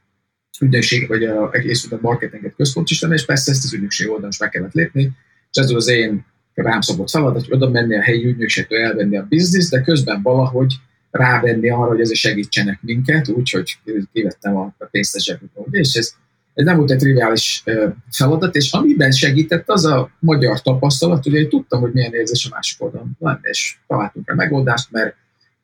ügynökség, 0.62 1.08
vagy 1.08 1.24
a, 1.24 1.54
egész 1.54 1.92
a 1.92 1.98
marketinget 2.02 2.56
központosítani, 2.56 3.14
és 3.14 3.26
persze 3.26 3.52
ezt 3.52 3.64
az 3.64 3.74
ügynökség 3.74 4.08
oldalon 4.08 4.30
is 4.30 4.38
meg 4.38 4.50
kellett 4.50 4.74
lépni, 4.74 5.12
és 5.52 5.62
ez 5.62 5.70
az 5.70 5.88
én 5.88 6.26
rám 6.54 6.82
szabott 6.82 7.10
feladat, 7.10 7.46
hogy 7.46 7.54
oda 7.54 7.70
menni 7.70 7.96
a 7.96 8.02
helyi 8.02 8.26
ügynökségtől 8.26 8.80
elvenni 8.80 9.18
a 9.18 9.26
bizniszt, 9.30 9.72
de 9.72 9.82
közben 9.82 10.22
valahogy 10.22 10.74
rávenni 11.12 11.70
arra, 11.70 11.88
hogy 11.88 12.00
ezzel 12.00 12.16
segítsenek 12.16 12.80
minket, 12.82 13.28
úgyhogy 13.28 13.78
kivettem 14.14 14.56
a 14.56 14.76
pénzt 14.92 15.16
a 15.16 15.20
zsebükből. 15.20 15.66
És 15.70 15.94
ez, 15.94 16.16
ez 16.56 16.66
nem 16.66 16.78
volt 16.78 16.92
egy 16.92 16.98
triviális 16.98 17.64
feladat, 18.12 18.56
és 18.56 18.72
amiben 18.72 19.12
segített 19.12 19.70
az 19.70 19.86
a 19.86 20.10
magyar 20.20 20.62
tapasztalat, 20.62 21.24
hogy 21.24 21.34
én 21.34 21.50
tudtam, 21.50 21.82
hogy 21.82 21.92
milyen 21.92 22.14
érzés 22.14 22.46
a 22.46 22.54
másik 22.54 22.84
oldalon. 22.84 23.18
Lenni, 23.20 23.40
és 23.42 23.78
találtunk 23.88 24.30
rá 24.30 24.36
megoldást, 24.36 24.92
mert 24.92 25.16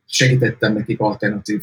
segítettem 0.05 0.73
nekik 0.73 0.99
alternatív 0.99 1.61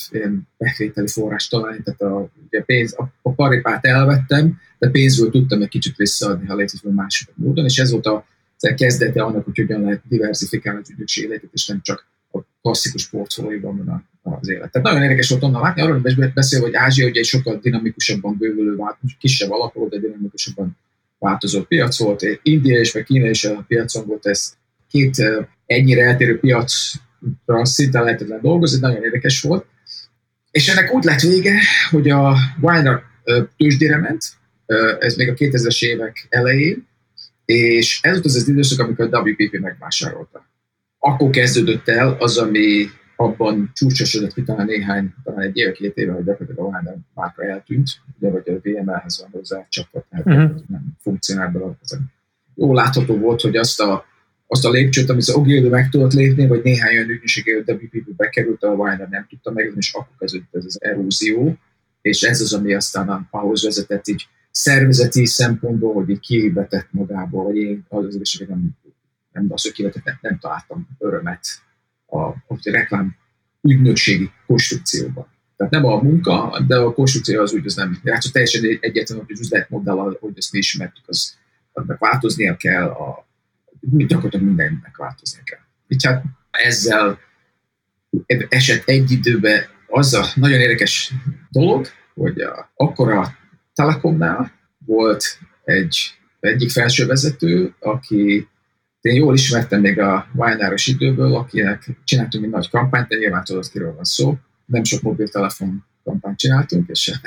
bevételi 0.56 1.08
forrást 1.08 1.50
találni, 1.50 1.82
tehát 1.82 2.00
a, 2.00 2.30
ugye 2.46 2.62
pénz, 2.62 2.94
a, 2.98 3.08
a 3.22 3.32
paripát 3.32 3.84
elvettem, 3.84 4.60
de 4.78 4.90
pénzből 4.90 5.30
tudtam 5.30 5.62
egy 5.62 5.68
kicsit 5.68 5.96
visszaadni, 5.96 6.46
ha 6.46 6.54
létezik 6.54 6.90
másik 6.90 7.28
módon, 7.34 7.64
és 7.64 7.78
ez 7.78 7.90
volt 7.90 8.06
a, 8.06 8.24
a 8.58 8.74
kezdete 8.76 9.22
annak, 9.22 9.44
hogy 9.44 9.56
hogyan 9.56 9.82
lehet 9.82 10.02
diversifikálni 10.08 10.80
az 10.80 10.90
ügynökség 10.90 11.24
életet, 11.24 11.50
és 11.52 11.66
nem 11.66 11.80
csak 11.82 12.06
klasszikus 12.62 13.08
portfólióban 13.08 13.84
van 14.22 14.38
az 14.40 14.48
élet. 14.48 14.70
Tehát 14.70 14.86
nagyon 14.86 15.02
érdekes 15.02 15.28
volt 15.28 15.42
onnan 15.42 15.62
látni, 15.62 15.82
arról 15.82 16.02
beszél, 16.34 16.60
hogy 16.60 16.74
Ázsia 16.74 17.06
ugye 17.06 17.20
egy 17.20 17.26
sokkal 17.26 17.58
dinamikusabban 17.62 18.36
bővülő, 18.38 18.76
kisebb 19.18 19.50
alapú, 19.50 19.88
de 19.88 19.98
dinamikusabban 19.98 20.76
változó 21.18 21.62
piac 21.62 21.98
volt. 21.98 22.40
India 22.42 22.78
és 22.78 22.92
vagy 22.92 23.04
Kína 23.04 23.28
is 23.28 23.44
a 23.44 23.64
piacon 23.68 24.06
volt 24.06 24.26
ez 24.26 24.56
két 24.90 25.16
ennyire 25.66 26.04
eltérő 26.04 26.38
piacra 26.38 27.64
szinte 27.64 28.00
lehetetlen 28.00 28.40
dolgozni, 28.40 28.78
nagyon 28.80 29.02
érdekes 29.02 29.40
volt. 29.40 29.66
És 30.50 30.68
ennek 30.68 30.94
úgy 30.94 31.04
lett 31.04 31.20
vége, 31.20 31.60
hogy 31.90 32.10
a 32.10 32.36
Weiner 32.60 33.02
tőzsdére 33.56 33.96
ment, 33.96 34.24
ez 34.98 35.16
még 35.16 35.28
a 35.28 35.34
2000-es 35.34 35.84
évek 35.84 36.26
elején, 36.28 36.86
és 37.44 37.98
ez 38.02 38.12
volt 38.12 38.24
az 38.24 38.34
az 38.34 38.48
időszak, 38.48 38.78
amikor 38.80 39.14
a 39.14 39.20
WPP 39.20 39.58
megvásárolta 39.58 40.47
akkor 40.98 41.30
kezdődött 41.30 41.88
el 41.88 42.16
az, 42.18 42.38
ami 42.38 42.86
abban 43.16 43.70
csúcsosodott 43.74 44.32
ki 44.32 44.42
talán 44.42 44.66
néhány, 44.66 45.14
talán 45.24 45.40
egy 45.40 45.56
éve, 45.56 45.72
két 45.72 45.96
éve, 45.96 46.12
hogy 46.12 46.24
gyakorlatilag 46.24 46.66
a 46.66 46.68
Warner 46.68 46.96
márka 47.14 47.44
eltűnt, 47.44 47.88
ugye, 48.18 48.30
vagy 48.30 48.48
a 48.48 48.52
VML-hez 48.62 49.20
van 49.20 49.30
hozzá 49.32 49.66
csapott, 49.68 50.06
tehát 50.10 50.26
uh-huh. 50.26 50.60
nem 50.68 50.96
funkcionál 51.00 51.48
bele. 51.48 51.76
Jó 52.54 52.74
látható 52.74 53.16
volt, 53.16 53.40
hogy 53.40 53.56
azt 53.56 53.80
a, 53.80 54.04
azt 54.46 54.64
a 54.64 54.70
lépcsőt, 54.70 55.08
amit 55.08 55.22
az 55.22 55.34
Ogilvy 55.34 55.68
meg 55.68 55.88
tudott 55.88 56.12
lépni, 56.12 56.46
vagy 56.46 56.62
néhány 56.62 56.94
olyan 56.94 57.08
ügynökség, 57.08 57.64
a 57.66 57.72
WPP 57.72 58.14
bekerült, 58.16 58.62
a 58.62 58.68
Warner 58.68 59.08
nem 59.08 59.26
tudta 59.28 59.50
meg, 59.50 59.72
és 59.76 59.92
akkor 59.92 60.16
kezdődött 60.18 60.54
ez 60.54 60.64
az 60.64 60.82
erózió, 60.82 61.56
és 62.02 62.22
ez 62.22 62.40
az, 62.40 62.52
ami 62.52 62.74
aztán 62.74 63.28
ahhoz 63.30 63.64
vezetett 63.64 64.08
így 64.08 64.28
szervezeti 64.50 65.26
szempontból, 65.26 65.94
hogy 65.94 66.08
így 66.08 66.20
kivetett 66.20 66.88
magából, 66.90 67.44
vagy 67.44 67.56
én 67.56 67.84
az 67.88 68.04
az 68.20 68.44
nem 68.48 68.48
nem 68.48 68.76
az, 69.48 69.62
hogy 69.62 69.72
kivetett, 69.72 70.18
nem, 70.20 70.38
találtam 70.38 70.88
örömet 70.98 71.46
a, 72.06 72.18
a 72.20 72.58
reklám 72.62 73.16
ügynökségi 73.62 74.30
konstrukcióban. 74.46 75.26
Tehát 75.56 75.72
nem 75.72 75.84
a 75.84 76.02
munka, 76.02 76.64
de 76.66 76.76
a 76.76 76.92
konstrukció 76.92 77.40
az 77.40 77.52
úgy, 77.52 77.66
az 77.66 77.74
nem 77.74 78.00
játszott 78.02 78.32
teljesen 78.32 78.78
egyetlen, 78.80 79.18
hogy 79.18 79.30
az 79.32 79.40
üzletmodell, 79.40 80.16
hogy 80.20 80.32
ezt 80.36 80.52
mi 80.52 80.58
ismertük, 80.58 81.04
az, 81.06 81.36
annak 81.72 81.98
változnia 81.98 82.56
kell, 82.56 82.88
a, 82.88 83.26
gyakorlatilag 83.80 84.46
mindennek 84.46 84.96
változnia 84.96 85.42
kell. 85.44 85.58
Így 85.88 86.04
hát 86.04 86.24
ezzel 86.50 87.18
esett 88.48 88.88
egy 88.88 89.10
időben 89.10 89.64
az 89.86 90.14
a 90.14 90.24
nagyon 90.34 90.60
érdekes 90.60 91.12
dolog, 91.50 91.86
hogy 92.14 92.40
a, 92.40 92.70
akkor 92.74 93.12
a 93.12 93.36
Telekomnál 93.74 94.52
volt 94.86 95.38
egy 95.64 96.18
egyik 96.40 96.70
felsővezető, 96.70 97.74
aki 97.80 98.48
én 99.00 99.14
jól 99.14 99.34
ismertem 99.34 99.80
még 99.80 99.98
a 99.98 100.26
Wajnáros 100.34 100.86
időből, 100.86 101.34
akinek 101.34 101.90
csináltunk 102.04 102.44
egy 102.44 102.50
nagy 102.50 102.70
kampányt, 102.70 103.08
de 103.08 103.16
nyilván 103.16 103.44
tudod, 103.44 103.70
kiről 103.70 103.94
van 103.94 104.04
szó. 104.04 104.38
Nem 104.64 104.84
sok 104.84 105.02
mobiltelefon 105.02 105.84
kampányt 106.04 106.38
csináltunk, 106.38 106.88
és 106.88 107.20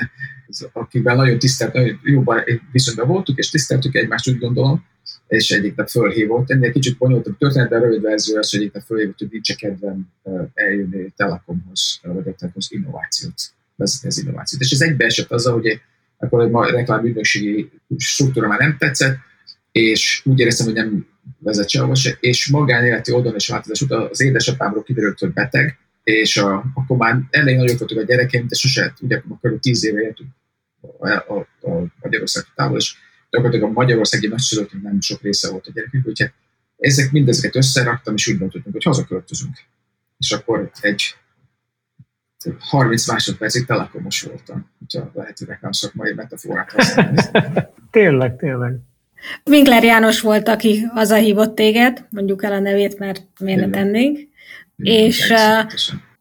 akivel 0.72 1.16
nagyon 1.16 1.38
tisztelt, 1.38 1.72
nagyon 1.72 2.00
jóban 2.02 2.42
viszonyban 2.72 3.06
voltunk, 3.06 3.38
és 3.38 3.50
tiszteltük 3.50 3.94
egymást, 3.94 4.28
úgy 4.28 4.38
gondolom, 4.38 4.84
és 5.26 5.50
egyik 5.50 5.74
nap 5.74 5.88
fölhívott. 5.88 6.50
Ennél 6.50 6.72
kicsit 6.72 6.98
bonyolultabb 6.98 7.38
történet, 7.38 7.68
de 7.68 7.78
rövid 7.78 8.00
verzió 8.00 8.36
az, 8.36 8.50
hogy 8.50 8.60
egyik 8.60 8.72
nap 8.72 8.82
fölhívott, 8.82 9.18
hogy 9.18 9.28
nincs 9.30 9.56
kedvem 9.56 10.08
eljönni 10.54 11.12
Telekomhoz, 11.16 12.00
vagy 12.02 12.16
a 12.16 12.34
Telekomhoz 12.34 12.68
innovációt, 12.68 13.40
vezetni 13.76 14.08
az 14.08 14.18
innovációt. 14.18 14.62
És 14.62 14.70
ez 14.70 14.80
egybeesett 14.80 15.30
azzal, 15.30 15.52
hogy 15.52 15.80
akkor 16.18 16.40
a 16.52 16.70
reklámügynökségi 16.70 17.70
struktúra 17.96 18.48
már 18.48 18.58
nem 18.58 18.76
tetszett, 18.78 19.18
és 19.72 20.22
úgy 20.24 20.38
éreztem, 20.38 20.66
hogy 20.66 20.74
nem 20.74 21.06
vezet 21.38 21.68
sehova 21.68 21.94
se, 21.94 22.16
és 22.20 22.50
magánéleti 22.50 23.12
oldalon 23.12 23.36
is 23.36 23.48
változás 23.48 23.80
után 23.80 24.08
az 24.10 24.20
édesapámról 24.20 24.82
kiderült, 24.82 25.18
hogy 25.18 25.32
beteg, 25.32 25.78
és 26.02 26.36
a, 26.36 26.64
akkor 26.74 26.96
már 26.96 27.20
elég 27.30 27.56
nagyok 27.56 27.78
voltak 27.78 27.98
a 27.98 28.02
gyerekeim, 28.02 28.48
de 28.48 28.54
sose, 28.54 28.94
ugye 29.00 29.22
akkor 29.28 29.58
tíz 29.60 29.84
éve 29.84 30.00
éltünk 30.00 30.30
a, 30.98 31.08
a, 31.08 31.46
a 31.70 31.84
Magyarország 32.00 32.44
távol, 32.54 32.76
és 32.76 32.94
gyakorlatilag 33.30 33.70
a 33.70 33.72
magyarországi 33.72 34.26
nagyszülőknek 34.26 34.82
nem 34.82 35.00
sok 35.00 35.22
része 35.22 35.50
volt 35.50 35.66
a 35.66 35.70
gyerekünk, 35.74 36.06
úgyhogy 36.06 36.30
ezek 36.78 37.12
mindezeket 37.12 37.56
összeraktam, 37.56 38.14
és 38.14 38.26
úgy 38.26 38.38
döntöttünk, 38.38 38.74
hogy 38.74 38.84
hazaköltözünk. 38.84 39.56
És 40.18 40.32
akkor 40.32 40.70
egy 40.80 41.16
30 42.58 43.06
másodpercig 43.06 43.66
telekomos 43.66 44.22
voltam, 44.22 44.70
hogyha 44.78 45.10
lehet, 45.14 45.38
hogy 45.38 45.48
nekem 45.48 45.72
szakmai 45.72 46.12
metaforát 46.12 46.72
használni. 46.76 47.22
tényleg, 47.90 48.36
tényleg. 48.36 48.78
Winkler 49.46 49.84
János 49.84 50.20
volt, 50.20 50.48
aki 50.48 50.80
hazahívott 50.80 51.54
téged, 51.54 52.06
mondjuk 52.10 52.44
el 52.44 52.52
a 52.52 52.58
nevét, 52.58 52.98
mert 52.98 53.22
miért 53.40 53.60
ne 53.60 53.70
tennénk. 53.70 54.18
És 54.76 55.30
uh, 55.30 55.72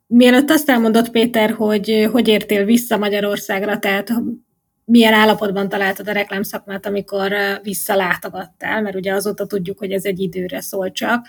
mielőtt 0.08 0.50
azt 0.50 0.70
elmondott 0.70 1.10
Péter, 1.10 1.51
hogy 1.51 2.10
hogy 2.12 2.27
értél 2.27 2.65
vissza 2.65 2.98
Magyarországra, 2.98 3.79
tehát 3.79 4.13
milyen 4.86 5.13
állapotban 5.13 5.70
találtad 5.70 6.08
a 6.08 6.12
reklámszakmát, 6.12 6.86
amikor 6.86 7.34
visszalátogattál, 7.63 8.81
mert 8.81 8.96
ugye 8.96 9.13
azóta 9.13 9.46
tudjuk, 9.46 9.77
hogy 9.77 9.91
ez 9.91 10.05
egy 10.05 10.20
időre 10.20 10.62
szól 10.62 10.91
csak. 10.91 11.27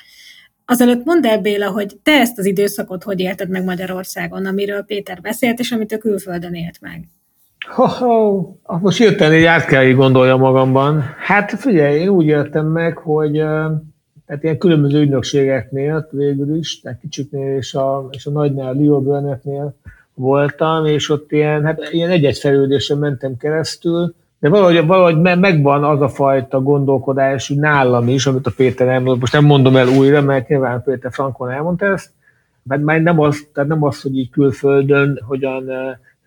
Azelőtt 0.64 1.04
mondd 1.04 1.26
el, 1.26 1.38
Béla, 1.38 1.70
hogy 1.70 1.96
te 2.02 2.12
ezt 2.12 2.38
az 2.38 2.46
időszakot 2.46 3.02
hogy 3.02 3.20
élted 3.20 3.48
meg 3.48 3.64
Magyarországon, 3.64 4.46
amiről 4.46 4.82
Péter 4.82 5.20
beszélt, 5.20 5.58
és 5.58 5.72
amit 5.72 5.92
ő 5.92 5.96
külföldön 5.96 6.54
élt 6.54 6.80
meg. 6.80 7.08
Ha, 7.68 7.86
ha, 8.62 8.78
most 8.78 8.98
jöttem, 8.98 9.32
így 9.32 9.44
át 9.44 9.64
kell 9.64 9.84
így 9.84 9.96
gondolja 9.96 10.36
magamban. 10.36 11.02
Hát 11.18 11.50
figyelj, 11.50 12.00
én 12.00 12.08
úgy 12.08 12.26
értem 12.26 12.66
meg, 12.66 12.96
hogy 12.96 13.32
tehát 14.26 14.42
ilyen 14.42 14.58
különböző 14.58 15.00
ügynökségeknél 15.00 16.08
végül 16.10 16.56
is, 16.56 16.80
tehát 16.80 16.98
kicsiknél 17.00 17.56
és 17.56 17.74
a, 17.74 18.08
és 18.10 18.26
a 18.26 18.30
nagynál, 18.30 18.74
Leo 18.74 19.00
Burnetnél 19.00 19.74
voltam, 20.14 20.86
és 20.86 21.10
ott 21.10 21.32
ilyen, 21.32 21.64
hát 21.64 21.88
ilyen 21.90 22.10
egy-egy 22.10 22.96
mentem 22.98 23.36
keresztül, 23.36 24.14
de 24.38 24.48
valahogy, 24.48 24.86
valahogy 24.86 25.38
megvan 25.38 25.84
az 25.84 26.00
a 26.00 26.08
fajta 26.08 26.60
gondolkodás, 26.60 27.48
hogy 27.48 27.56
nálam 27.56 28.08
is, 28.08 28.26
amit 28.26 28.46
a 28.46 28.52
Péter 28.56 28.88
elmondott, 28.88 29.20
most 29.20 29.32
nem 29.32 29.44
mondom 29.44 29.76
el 29.76 29.88
újra, 29.88 30.22
mert 30.22 30.48
nyilván 30.48 30.82
Péter 30.82 31.12
Frankon 31.12 31.50
elmondta 31.50 31.86
ezt, 31.86 32.10
mert 32.62 32.82
már 32.82 33.00
nem 33.00 33.20
az, 33.20 33.48
tehát 33.52 33.68
nem 33.68 33.82
az, 33.84 34.02
hogy 34.02 34.18
így 34.18 34.30
külföldön 34.30 35.20
hogyan 35.26 35.70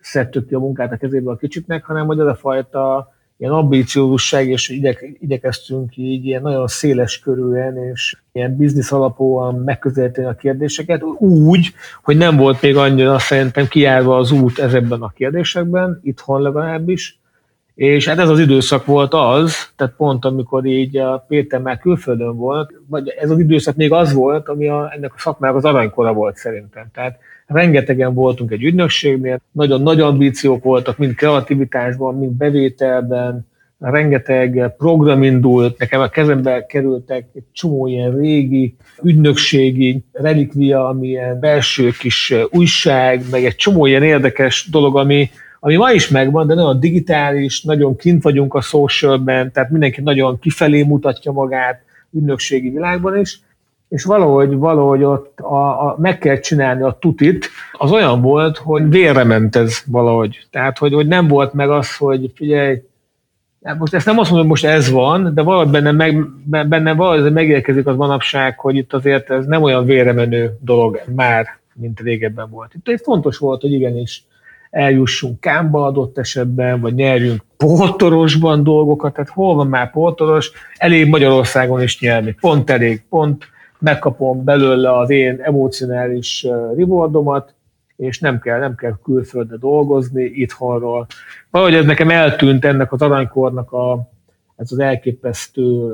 szedtük 0.06 0.48
ki 0.48 0.54
a 0.54 0.60
munkát 0.60 0.92
a 0.92 0.98
kezéből 0.98 1.34
a 1.34 1.38
kicsiknek, 1.38 1.86
hanem 1.86 2.06
hogy 2.06 2.20
az 2.20 2.28
a 2.28 2.36
fajta 2.36 3.14
ilyen 3.38 3.52
ambíciózusság, 3.52 4.50
és 4.50 4.70
igyek, 4.70 5.18
igyekeztünk 5.20 5.98
így 5.98 6.26
ilyen 6.26 6.42
nagyon 6.42 6.68
széles 6.68 7.20
körűen 7.20 7.78
és 7.78 8.18
ilyen 8.32 8.58
biznisz 8.58 8.92
alapúan 8.92 9.56
megközelíteni 9.56 10.28
a 10.28 10.36
kérdéseket, 10.36 11.04
úgy, 11.18 11.74
hogy 12.04 12.18
nem 12.18 12.38
volt 12.38 12.62
még 12.62 12.78
annyira 12.78 13.20
szerintem 13.20 13.68
kijárva 13.68 14.18
az 14.18 14.32
út 14.32 14.60
ezekben 14.60 15.02
a 15.02 15.10
kérdésekben, 15.10 16.00
itthon 16.04 16.42
legalábbis, 16.42 17.20
és 17.76 18.08
hát 18.08 18.20
ez 18.20 18.30
az 18.30 18.40
időszak 18.40 18.86
volt 18.86 19.14
az, 19.14 19.56
tehát 19.76 19.94
pont 19.96 20.26
amikor 20.26 20.66
így 20.66 20.98
a 20.98 21.26
Péter 21.28 21.62
már 21.62 21.80
külföldön 21.80 22.36
volt, 22.36 22.74
vagy 22.88 23.08
ez 23.10 23.30
az 23.30 23.40
időszak 23.40 23.76
még 23.76 23.92
az 23.92 24.14
volt, 24.14 24.50
ami 24.50 24.68
a, 24.68 24.92
ennek 24.96 25.14
a 25.14 25.20
szakmának 25.20 25.56
az 25.56 25.66
aranykora 25.66 26.14
volt 26.14 26.36
szerintem. 26.36 26.88
Tehát 26.94 27.18
rengetegen 27.46 28.14
voltunk 28.14 28.52
egy 28.52 28.64
ügynökségnél, 28.64 29.42
nagyon 29.52 29.82
nagy 29.82 30.00
ambíciók 30.00 30.64
voltak, 30.64 30.98
mind 30.98 31.16
kreativitásban, 31.16 32.16
mind 32.16 32.32
bevételben, 32.32 33.48
rengeteg 33.80 34.74
program 34.78 35.24
indult, 35.24 35.78
nekem 35.78 36.02
a 36.02 36.08
kezembe 36.08 36.66
kerültek 36.66 37.28
egy 37.34 37.44
csomó 37.52 37.88
ilyen 37.88 38.18
régi 38.18 38.76
ügynökségi 39.04 40.04
relikvia, 40.12 40.88
ami 40.88 41.08
ilyen 41.08 41.40
belső 41.40 41.92
kis 42.00 42.34
újság, 42.52 43.22
meg 43.32 43.46
egy 43.46 43.56
csomó 43.56 43.86
ilyen 43.86 44.04
érdekes 44.04 44.68
dolog, 44.72 44.98
ami, 44.98 45.30
ami 45.60 45.76
ma 45.76 45.92
is 45.92 46.08
megvan, 46.08 46.48
de 46.48 46.54
nagyon 46.54 46.80
digitális, 46.80 47.64
nagyon 47.64 47.96
kint 47.96 48.24
vagyunk 48.24 48.54
a 48.54 48.62
socialben, 48.62 49.52
tehát 49.52 49.70
mindenki 49.70 50.02
nagyon 50.02 50.40
kifelé 50.40 50.84
mutatja 50.84 51.32
magát 51.32 51.82
ügynökségi 52.12 52.70
világban 52.70 53.20
is, 53.20 53.40
és 53.90 54.04
valahogy, 54.04 54.56
valahogy 54.56 55.04
ott 55.04 55.40
a, 55.40 55.88
a, 55.88 55.96
meg 56.00 56.18
kell 56.18 56.40
csinálni 56.40 56.82
a 56.82 56.98
tutit, 57.00 57.50
az 57.72 57.92
olyan 57.92 58.22
volt, 58.22 58.58
hogy 58.58 58.90
vérre 58.90 59.24
ment 59.24 59.56
ez 59.56 59.82
valahogy. 59.86 60.48
Tehát, 60.52 60.78
hogy, 60.78 60.94
hogy 60.94 61.08
nem 61.08 61.28
volt 61.28 61.54
meg 61.54 61.70
az, 61.70 61.98
hogy 61.98 62.32
figyelj, 62.36 62.82
hát 63.64 63.80
most 63.80 63.94
ezt 63.94 64.06
nem 64.06 64.20
azt 64.20 64.32
mondom, 64.32 64.50
hogy 64.50 64.62
most 64.62 64.74
ez 64.74 64.90
van, 64.90 65.34
de 65.34 65.42
valahogy 65.42 65.70
benne, 65.70 65.92
meg, 65.92 66.28
benne 66.46 66.94
valahogy 66.94 67.34
megérkezik 67.34 67.88
az 67.88 67.96
manapság, 67.96 68.60
hogy 68.60 68.76
itt 68.76 68.94
azért 68.94 69.30
ez 69.30 69.46
nem 69.46 69.64
olyan 69.64 69.86
vérremenő 69.86 70.58
dolog 70.62 71.02
már, 71.16 71.46
mint 71.74 72.00
régebben 72.00 72.50
volt. 72.50 72.74
Itt 72.74 73.02
fontos 73.02 73.38
volt, 73.38 73.62
hogy 73.62 73.72
igenis 73.72 74.26
eljussunk 74.70 75.40
kámba 75.40 75.86
adott 75.86 76.18
esetben, 76.18 76.82
vagy 76.82 76.94
nyerjünk 76.94 77.44
portorosban 77.58 78.64
dolgokat, 78.64 79.14
tehát 79.14 79.30
hol 79.30 79.56
van 79.56 79.68
már 79.68 79.92
portoros, 79.92 80.52
elég 80.78 81.10
Magyarországon 81.10 81.82
is 81.82 82.00
nyerni, 82.00 82.36
pont 82.40 82.70
elég, 82.70 83.04
pont 83.10 83.54
megkapom 83.86 84.44
belőle 84.44 84.98
az 84.98 85.10
én 85.10 85.40
emocionális 85.42 86.48
rewardomat, 86.76 87.54
és 87.96 88.20
nem 88.20 88.40
kell, 88.40 88.60
nem 88.60 88.76
kell 88.76 88.98
külföldre 89.04 89.58
dolgozni, 89.58 90.24
itthonról. 90.24 91.08
Valahogy 91.50 91.76
ez 91.76 91.86
nekem 91.86 92.10
eltűnt 92.10 92.66
ennek 92.66 92.92
az 92.92 93.02
aranykornak 93.02 93.72
a, 93.72 94.12
ez 94.56 94.72
az 94.72 94.80
elképesztő 94.80 95.94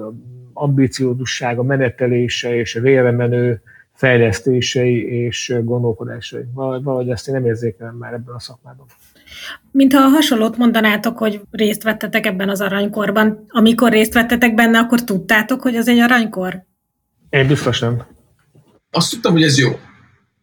ambiciódussága, 0.53 1.63
menetelése 1.63 2.55
és 2.55 2.75
a 2.75 2.81
menő 3.12 3.62
fejlesztései 3.93 5.24
és 5.24 5.55
gondolkodásai. 5.63 6.43
Valahogy 6.53 7.10
ezt 7.10 7.27
én 7.27 7.33
nem 7.33 7.45
érzékelem 7.45 7.95
már 7.95 8.13
ebben 8.13 8.36
a 8.36 8.39
szakmában. 8.39 8.86
Mintha 9.71 10.00
hasonlót 10.00 10.57
mondanátok, 10.57 11.17
hogy 11.17 11.41
részt 11.51 11.83
vettetek 11.83 12.25
ebben 12.25 12.50
az 12.50 12.62
aranykorban. 12.62 13.45
Amikor 13.50 13.91
részt 13.91 14.13
vettetek 14.13 14.55
benne, 14.55 14.79
akkor 14.79 15.03
tudtátok, 15.03 15.62
hogy 15.62 15.75
az 15.75 15.88
egy 15.88 16.00
aranykor? 16.00 16.69
Én 17.31 17.47
biztos 17.47 17.79
nem. 17.79 18.05
Azt 18.89 19.11
tudtam, 19.11 19.31
hogy 19.31 19.43
ez 19.43 19.57
jó. 19.57 19.79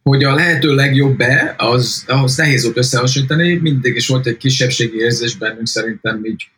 Hogy 0.03 0.23
a 0.23 0.33
lehető 0.33 0.75
legjobb 0.75 1.17
be, 1.17 1.55
az, 1.57 2.03
ahhoz 2.07 2.35
nehéz 2.35 2.63
volt 2.63 2.77
összehasonlítani, 2.77 3.53
mindig 3.53 3.95
is 3.95 4.07
volt 4.07 4.27
egy 4.27 4.37
kisebbségi 4.37 4.97
érzés 4.97 5.37
bennünk 5.37 5.67
szerintem 5.67 6.25
így 6.25 6.49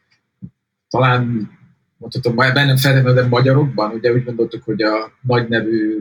talán 0.90 1.52
mondhatom, 1.98 2.36
bennem 2.36 2.78
felnőtt 2.78 3.30
magyarokban, 3.30 3.92
ugye 3.92 4.14
úgy 4.14 4.24
gondoltuk, 4.24 4.64
hogy 4.64 4.82
a 4.82 5.12
nagy 5.22 5.48
nevű 5.48 6.00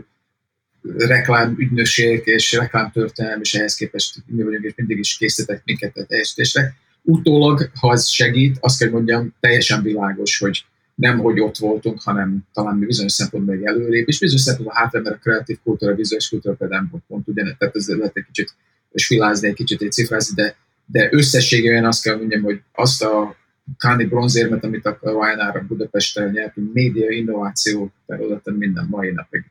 reklámügynökség 0.97 2.23
és 2.25 2.53
reklámtörténelem 2.53 3.41
is 3.41 3.55
ehhez 3.55 3.75
képest 3.75 4.17
mi 4.27 4.43
vagyunk, 4.43 4.65
és 4.65 4.73
mindig 4.77 4.99
is 4.99 5.17
készítettek 5.17 5.63
minket 5.65 5.97
a 5.97 6.05
teljesítésre. 6.05 6.75
Utólag, 7.03 7.71
ha 7.81 7.93
ez 7.93 8.09
segít, 8.09 8.57
azt 8.61 8.79
kell 8.79 8.91
mondjam, 8.91 9.35
teljesen 9.41 9.83
világos, 9.83 10.39
hogy 10.39 10.65
nem, 10.95 11.19
hogy 11.19 11.41
ott 11.41 11.57
voltunk, 11.57 12.03
hanem 12.03 12.47
talán 12.53 12.77
mi 12.77 12.87
bizonyos 12.87 13.13
szempontból 13.13 13.55
még 13.55 13.65
előrébb, 13.65 14.09
és 14.09 14.19
bizonyos 14.19 14.43
szempontból 14.43 14.77
hátra, 14.77 15.01
mert 15.01 15.15
a 15.15 15.19
kreatív 15.19 15.59
kultúra, 15.63 15.93
a 15.93 15.95
vizuális 15.95 16.29
kultúra 16.29 16.55
például 16.55 16.81
nem 16.81 16.91
volt 16.91 17.03
pont 17.07 17.29
ugyanet, 17.29 17.59
tehát 17.59 17.77
ezzel 17.77 17.97
lehet 17.97 18.17
egy 18.17 18.25
kicsit 18.25 18.55
filázni, 18.95 19.49
egy 19.49 19.55
kicsit 19.55 19.83
egy 19.83 19.93
cifrázni, 19.93 20.35
de, 20.43 20.57
de 20.87 21.09
összességében 21.11 21.85
azt 21.85 22.03
kell 22.03 22.17
mondjam, 22.17 22.43
hogy 22.43 22.61
azt 22.73 23.03
a 23.03 23.37
Káni 23.79 24.05
bronzérmet, 24.05 24.65
amit 24.65 24.87
a 24.87 24.99
Ryanair 25.03 25.67
Budapesten 25.67 26.31
nyertünk, 26.31 26.73
média 26.73 27.11
innováció 27.11 27.93
területen 28.07 28.55
minden 28.55 28.87
mai 28.91 29.11
napig 29.11 29.45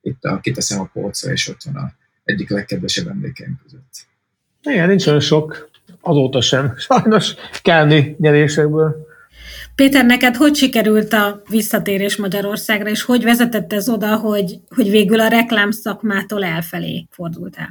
itt 0.00 0.24
a, 0.24 0.40
kiteszem 0.40 0.80
a 0.80 0.90
polcra, 0.92 1.32
és 1.32 1.48
ott 1.48 1.62
van 1.62 1.76
a 1.76 1.92
egyik 2.24 2.50
legkedvesebb 2.50 3.08
emlékeim 3.08 3.60
között. 3.62 4.06
Igen, 4.62 4.88
nincs 4.88 5.06
olyan 5.06 5.20
sok, 5.20 5.68
azóta 6.00 6.40
sem. 6.40 6.74
Sajnos 6.76 7.34
kelni 7.62 8.16
nyerésekből. 8.18 9.05
Péter, 9.76 10.06
neked 10.06 10.36
hogy 10.36 10.54
sikerült 10.54 11.12
a 11.12 11.42
visszatérés 11.48 12.16
Magyarországra, 12.16 12.88
és 12.88 13.02
hogy 13.02 13.22
vezetett 13.22 13.72
ez 13.72 13.88
oda, 13.88 14.16
hogy, 14.16 14.58
hogy 14.68 14.90
végül 14.90 15.20
a 15.20 15.28
reklám 15.28 15.70
szakmától 15.70 16.44
elfelé 16.44 17.06
fordultál? 17.10 17.70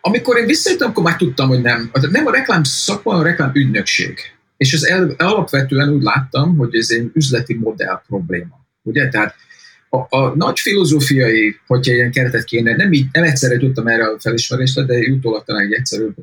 Amikor 0.00 0.36
én 0.36 0.46
visszajöttem, 0.46 0.88
akkor 0.88 1.02
már 1.02 1.16
tudtam, 1.16 1.48
hogy 1.48 1.60
nem. 1.60 1.90
Nem 2.10 2.26
a 2.26 2.30
reklám 2.30 2.62
szakma, 2.62 3.14
a 3.14 3.22
reklám 3.22 3.50
ügynökség. 3.54 4.18
És 4.56 4.72
el, 4.72 5.14
alapvetően 5.18 5.88
úgy 5.88 6.02
láttam, 6.02 6.56
hogy 6.56 6.74
ez 6.74 6.90
egy 6.90 7.10
üzleti 7.14 7.54
modell 7.54 8.02
probléma. 8.06 8.60
Ugye? 8.82 9.08
Tehát 9.08 9.34
a, 9.88 10.16
a 10.16 10.36
nagy 10.36 10.58
filozófiai, 10.58 11.56
hogyha 11.66 11.92
ilyen 11.92 12.10
keretet 12.10 12.44
kéne, 12.44 12.76
nem, 12.76 12.92
így, 12.92 13.06
nem 13.12 13.24
egyszerre 13.24 13.58
tudtam 13.58 13.86
erre 13.86 14.04
a 14.04 14.20
felismerésre, 14.20 14.82
de 14.82 14.98
utólag 15.10 15.44
talán 15.44 15.62
egy 15.62 15.72
egyszerűbb. 15.72 16.14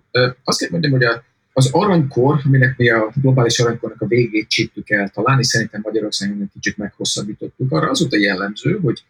Azt 0.44 0.60
kell 0.60 0.70
mondjam, 0.72 0.92
hogy 0.92 1.04
a, 1.04 1.24
az 1.58 1.70
aranykor, 1.72 2.42
aminek 2.46 2.78
mi 2.78 2.90
a 2.90 3.12
globális 3.22 3.60
aranykornak 3.60 4.02
a 4.02 4.08
végét 4.08 4.48
csíptük 4.48 4.90
el 4.90 5.10
talán, 5.10 5.40
és 5.40 5.48
szerintem 5.48 5.82
Magyarországon 5.84 6.42
egy 6.42 6.50
kicsit 6.54 6.78
meghosszabbítottuk, 6.78 7.72
arra 7.72 7.90
az 7.90 8.00
volt 8.00 8.14
a 8.14 8.18
jellemző, 8.18 8.80
hogy 8.82 9.04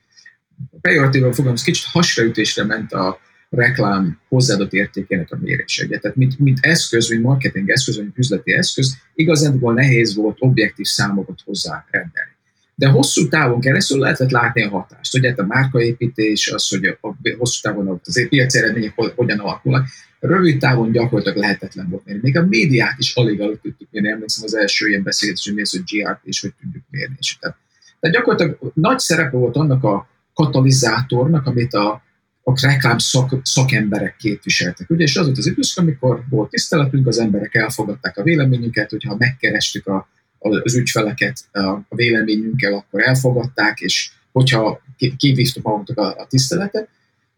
pejoratívan 0.82 1.34
fogalmaz, 1.34 1.64
kicsit 1.64 1.86
hasraütésre 1.86 2.64
ment 2.64 2.94
a 2.94 3.20
reklám 3.50 4.20
hozzáadott 4.30 4.74
értékének 4.74 5.32
a 5.32 5.38
mérése. 5.42 5.88
Tehát 5.88 6.16
mint, 6.16 6.40
mint 6.40 6.58
eszköz, 6.62 7.10
mint 7.10 7.24
marketing 7.24 7.70
eszköz, 7.70 7.98
mint 7.98 8.18
üzleti 8.18 8.54
eszköz, 8.54 8.98
igazán 9.16 9.60
nehéz 9.62 10.16
volt 10.16 10.38
objektív 10.40 10.86
számokat 10.86 11.40
hozzá 11.46 11.86
rendelni 11.92 12.36
de 12.80 12.88
hosszú 12.88 13.28
távon 13.28 13.60
keresztül 13.60 14.00
lehetett 14.00 14.30
látni 14.30 14.64
a 14.64 14.70
hatást. 14.70 15.16
Ugye 15.16 15.30
hát 15.30 15.40
a 15.40 15.46
márkaépítés, 15.46 16.48
az, 16.48 16.70
hogy 16.70 16.86
a, 16.86 17.16
hosszú 17.38 17.60
távon 17.62 18.02
az 18.04 18.28
piaci 18.30 18.58
eredmények 18.58 18.94
hogyan 19.16 19.40
alakulnak, 19.40 19.88
rövid 20.20 20.60
távon 20.60 20.92
gyakorlatilag 20.92 21.38
lehetetlen 21.38 21.90
volt 21.90 22.06
mérni. 22.06 22.22
Még 22.24 22.38
a 22.38 22.46
médiát 22.46 22.96
is 22.98 23.16
alig 23.16 23.42
alig 23.42 23.60
tudtuk 23.62 23.88
mérni. 23.92 24.10
Emlékszem 24.10 24.44
az 24.44 24.56
első 24.56 24.88
ilyen 24.88 25.04
beszédet, 25.04 25.38
hogy 25.44 25.60
az, 25.60 25.72
hogy 25.72 25.84
GRP, 25.86 26.20
és 26.24 26.42
hogy 26.42 26.54
tudjuk 26.62 26.84
mérni. 26.90 27.16
És 27.20 27.38
tehát, 27.40 27.58
tehát 28.00 28.16
gyakorlatilag 28.16 28.72
nagy 28.74 29.00
szerepe 29.00 29.38
volt 29.38 29.56
annak 29.56 29.84
a 29.84 30.08
katalizátornak, 30.34 31.46
amit 31.46 31.74
a, 31.74 32.02
a 32.44 32.66
reklám 32.68 32.98
szak, 32.98 33.36
szakemberek 33.44 34.16
képviseltek. 34.16 34.90
Ugye, 34.90 35.04
és 35.04 35.16
az 35.16 35.26
volt 35.26 35.38
az 35.38 35.48
időszak, 35.48 35.84
amikor 35.84 36.24
volt 36.30 36.50
tiszteletünk, 36.50 37.08
az 37.08 37.20
emberek 37.20 37.56
elfogadták 37.56 38.18
a 38.18 38.24
véleményünket, 38.24 38.90
hogyha 38.90 39.16
megkerestük 39.18 39.88
a 39.88 40.08
az 40.40 40.76
ügyfeleket 40.76 41.40
a 41.52 41.96
véleményünkkel, 41.96 42.74
akkor 42.74 43.02
elfogadták, 43.02 43.80
és 43.80 44.12
hogyha 44.32 44.82
kivívtuk 45.18 45.64
magunknak 45.64 45.98
a, 45.98 46.22
a 46.22 46.28
tiszteletet. 46.28 46.90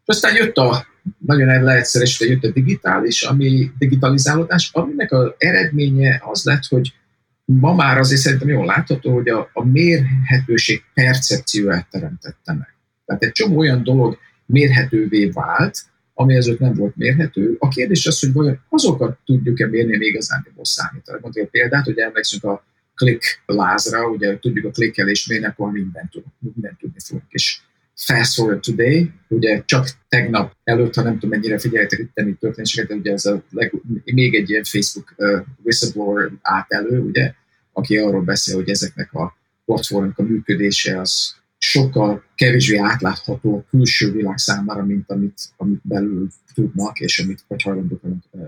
És 0.06 0.16
aztán 0.16 0.36
jött 0.36 0.58
a, 0.58 0.86
nagyon 1.18 1.64
leegyszerűsítve 1.64 2.34
jött 2.34 2.44
a 2.44 2.52
digitális, 2.52 3.24
ami 3.24 3.72
digitalizálódás, 3.78 4.70
aminek 4.74 5.12
az 5.12 5.32
eredménye 5.38 6.22
az 6.26 6.44
lett, 6.44 6.66
hogy 6.66 6.94
ma 7.46 7.76
már 7.76 7.98
azért 7.98 8.22
szerintem 8.22 8.48
jól 8.48 8.66
látható, 8.66 9.14
hogy 9.14 9.30
a, 9.30 9.50
a 9.54 9.66
mérhetőség 9.66 10.84
percepcióját 10.94 11.88
teremtette 11.90 12.54
meg. 12.54 12.76
Tehát 13.06 13.24
egy 13.24 13.32
csomó 13.32 13.58
olyan 13.58 13.84
dolog 13.84 14.18
mérhetővé 14.46 15.26
vált, 15.26 15.78
ami 16.14 16.38
azért 16.38 16.60
nem 16.60 16.74
volt 16.74 16.96
mérhető. 16.96 17.56
A 17.60 17.68
kérdés 17.68 18.06
az, 18.06 18.20
hogy 18.20 18.34
vajon 18.34 18.60
azokat 18.70 19.18
tudjuk-e 19.26 19.68
mérni, 19.68 19.98
még 19.98 20.08
igazán 20.08 20.48
számít. 20.62 21.12
Mondjuk 21.22 21.46
egy 21.46 21.50
példát, 21.50 21.86
hogy 21.86 21.98
emlékszünk 21.98 22.44
a 22.44 22.64
click 22.96 23.42
lázra, 23.46 24.08
ugye 24.08 24.40
tudjuk 24.40 24.66
a 24.66 24.72
klikkelés 24.72 25.28
miért, 25.28 25.46
akkor 25.46 25.72
mindent, 25.72 26.10
tudunk, 26.10 26.34
mindent 26.40 26.78
tudni 26.78 27.00
fogunk. 27.00 27.26
És 27.30 27.60
fast 28.06 28.34
forward 28.34 28.62
today, 28.62 29.12
ugye 29.28 29.64
csak 29.66 29.90
tegnap 30.08 30.56
előtt, 30.64 30.96
ha 30.96 31.02
nem 31.02 31.14
tudom 31.14 31.30
mennyire 31.30 31.60
figyeltek 31.60 32.00
itt 32.00 32.14
tenni 32.14 32.34
történéseket, 32.34 32.88
de 32.88 32.96
ugye 32.96 33.12
ez 33.12 33.26
a 33.26 33.44
leg, 33.50 33.74
még 34.04 34.36
egy 34.36 34.50
ilyen 34.50 34.64
Facebook 34.64 35.14
uh, 35.18 35.40
whistleblower 35.64 36.30
állt 36.42 36.72
elő, 36.72 37.00
ugye, 37.00 37.34
aki 37.74 37.98
arról 37.98 38.22
beszél, 38.22 38.56
hogy 38.56 38.70
ezeknek 38.70 39.14
a 39.14 39.38
platformok 39.66 40.18
a 40.18 40.24
működése 40.24 41.00
az 41.00 41.36
sokkal 41.58 42.24
kevésbé 42.36 42.78
átlátható 42.78 43.58
a 43.58 43.70
külső 43.70 44.12
világ 44.12 44.38
számára, 44.38 44.86
mint 44.86 45.12
amit, 45.12 45.42
amit 45.58 45.80
belül 45.84 46.28
tudnak, 46.54 47.00
és 47.00 47.20
amit 47.20 47.44
vagy 47.48 47.62
hajlandók 47.62 48.02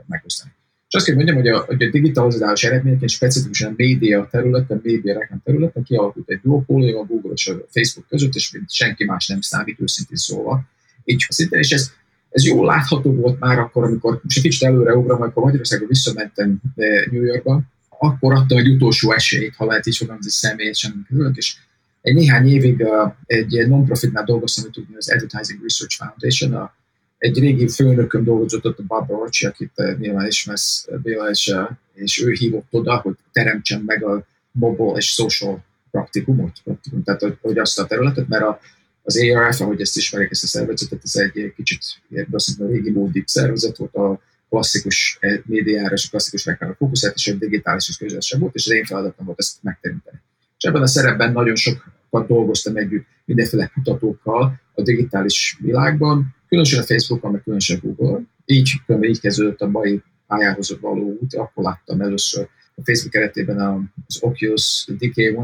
megosztani. 0.08 0.52
És 0.92 0.98
azt 0.98 1.06
kell 1.06 1.16
mondjam, 1.16 1.38
hogy 1.38 1.48
a, 1.48 1.60
hogy 1.60 1.84
a 1.84 1.90
digitalizálás 1.90 2.64
eredményeként 2.64 3.10
specifikusan 3.10 3.72
a 3.72 3.74
média 3.76 4.28
területen, 4.32 4.80
média 4.84 5.20
reklám 5.20 5.42
területen 5.44 5.84
kialakult 5.84 6.30
egy 6.30 6.40
duopólium 6.44 7.00
a 7.00 7.04
Google 7.04 7.32
és 7.34 7.48
a 7.48 7.54
Facebook 7.70 8.08
között, 8.08 8.34
és 8.34 8.58
senki 8.68 9.06
más 9.06 9.28
nem 9.28 9.42
számít 9.42 9.80
őszintén 9.82 10.18
szólva. 10.18 10.64
Így 11.04 11.26
szinte, 11.30 11.58
és 11.58 11.72
ez, 11.72 11.92
ez 12.30 12.46
jól 12.46 12.66
látható 12.66 13.14
volt 13.14 13.40
már 13.40 13.60
akkor, 13.60 13.84
amikor, 13.84 14.20
most 14.24 14.38
egy 14.38 14.44
kicsit 14.44 14.64
előre 14.64 14.96
ugrom, 14.96 15.22
amikor 15.22 15.44
Magyarországon 15.44 15.88
visszamentem 15.88 16.62
eh, 16.76 17.06
New 17.12 17.24
Yorkba, 17.24 17.62
akkor 17.90 18.34
adtam 18.34 18.58
egy 18.58 18.70
utolsó 18.70 19.12
esélyt, 19.12 19.56
ha 19.56 19.66
lehet 19.66 19.88
így 19.88 19.98
fogalmazni 19.98 20.32
személyesen 20.32 21.06
között, 21.10 21.36
és 21.36 21.56
egy 22.02 22.14
néhány 22.14 22.48
évig 22.48 22.80
uh, 22.80 23.14
egy 23.26 23.68
non-profitnál 23.68 24.24
dolgoztam, 24.24 24.64
hogy 24.64 24.74
tudni 24.74 24.96
az 24.96 25.12
Advertising 25.12 25.62
Research 25.62 25.98
Foundation, 25.98 26.54
a 26.54 26.76
egy 27.22 27.40
régi 27.40 27.68
főnököm 27.68 28.24
dolgozott 28.24 28.66
ott 28.66 28.80
a 28.80 28.84
Barbara 28.88 29.20
Orcsi, 29.20 29.46
akit 29.46 29.72
eh, 29.76 29.96
nyilván 29.98 30.28
ismersz, 30.28 30.88
eh, 30.92 30.98
Béla, 30.98 31.30
és, 31.30 31.48
eh, 31.48 31.68
és 31.94 32.24
ő 32.24 32.32
hívott 32.32 32.68
oda, 32.70 32.98
hogy 32.98 33.16
teremtsen 33.32 33.84
meg 33.86 34.04
a 34.04 34.26
mobile 34.52 34.98
és 34.98 35.14
social 35.14 35.64
praktikumot, 35.92 36.52
praktikum, 36.64 37.04
tehát 37.04 37.22
hogy, 37.22 37.38
hogy 37.42 37.58
azt 37.58 37.80
a 37.80 37.86
területet, 37.86 38.28
mert 38.28 38.44
a, 38.44 38.60
az 39.04 39.18
ARF, 39.18 39.62
ahogy 39.62 39.82
ezt 39.82 39.98
ismerik, 39.98 40.32
ezt 40.32 40.44
a 40.44 40.48
szervezetet, 40.48 41.02
ez 41.04 41.16
egy 41.16 41.54
kicsit 41.56 41.84
azt 42.32 42.60
a 42.60 42.66
régi 42.66 42.92
módi 42.92 43.24
szervezet 43.26 43.78
volt, 43.78 43.96
a 43.96 44.22
klasszikus 44.50 45.20
médiára 45.46 45.94
és 45.94 46.06
a 46.06 46.10
klasszikus 46.10 46.46
reklámra 46.46 46.76
fókuszált, 46.76 47.16
és 47.16 47.28
egy 47.28 47.38
digitális 47.38 47.90
és 47.90 47.98
közösen 47.98 48.40
volt, 48.40 48.56
és 48.56 48.66
az 48.66 48.74
én 48.74 48.86
feladatom 48.86 49.26
volt 49.26 49.40
ezt 49.40 49.58
megteremteni. 49.62 50.18
És 50.58 50.64
ebben 50.64 50.82
a 50.82 50.88
szerepben 50.88 51.32
nagyon 51.32 51.56
sokat 51.56 52.28
dolgoztam 52.28 52.76
együtt 52.76 53.06
mindenféle 53.26 53.72
kutatókkal 53.74 54.62
a 54.74 54.82
digitális 54.82 55.58
világban, 55.60 56.36
különösen 56.52 56.80
a 56.80 56.86
Facebookon, 56.86 57.32
meg 57.32 57.42
különösen 57.42 57.80
Google. 57.84 58.22
Így, 58.46 58.72
így 59.02 59.20
kezdődött 59.20 59.62
a 59.62 59.68
mai 59.68 60.02
pályához 60.28 60.78
való 60.82 61.18
út, 61.22 61.34
akkor 61.36 61.64
láttam 61.64 62.02
először 62.02 62.48
a 62.76 62.82
Facebook 62.84 63.12
keretében 63.12 63.60
az 64.08 64.18
Oculus 64.22 64.88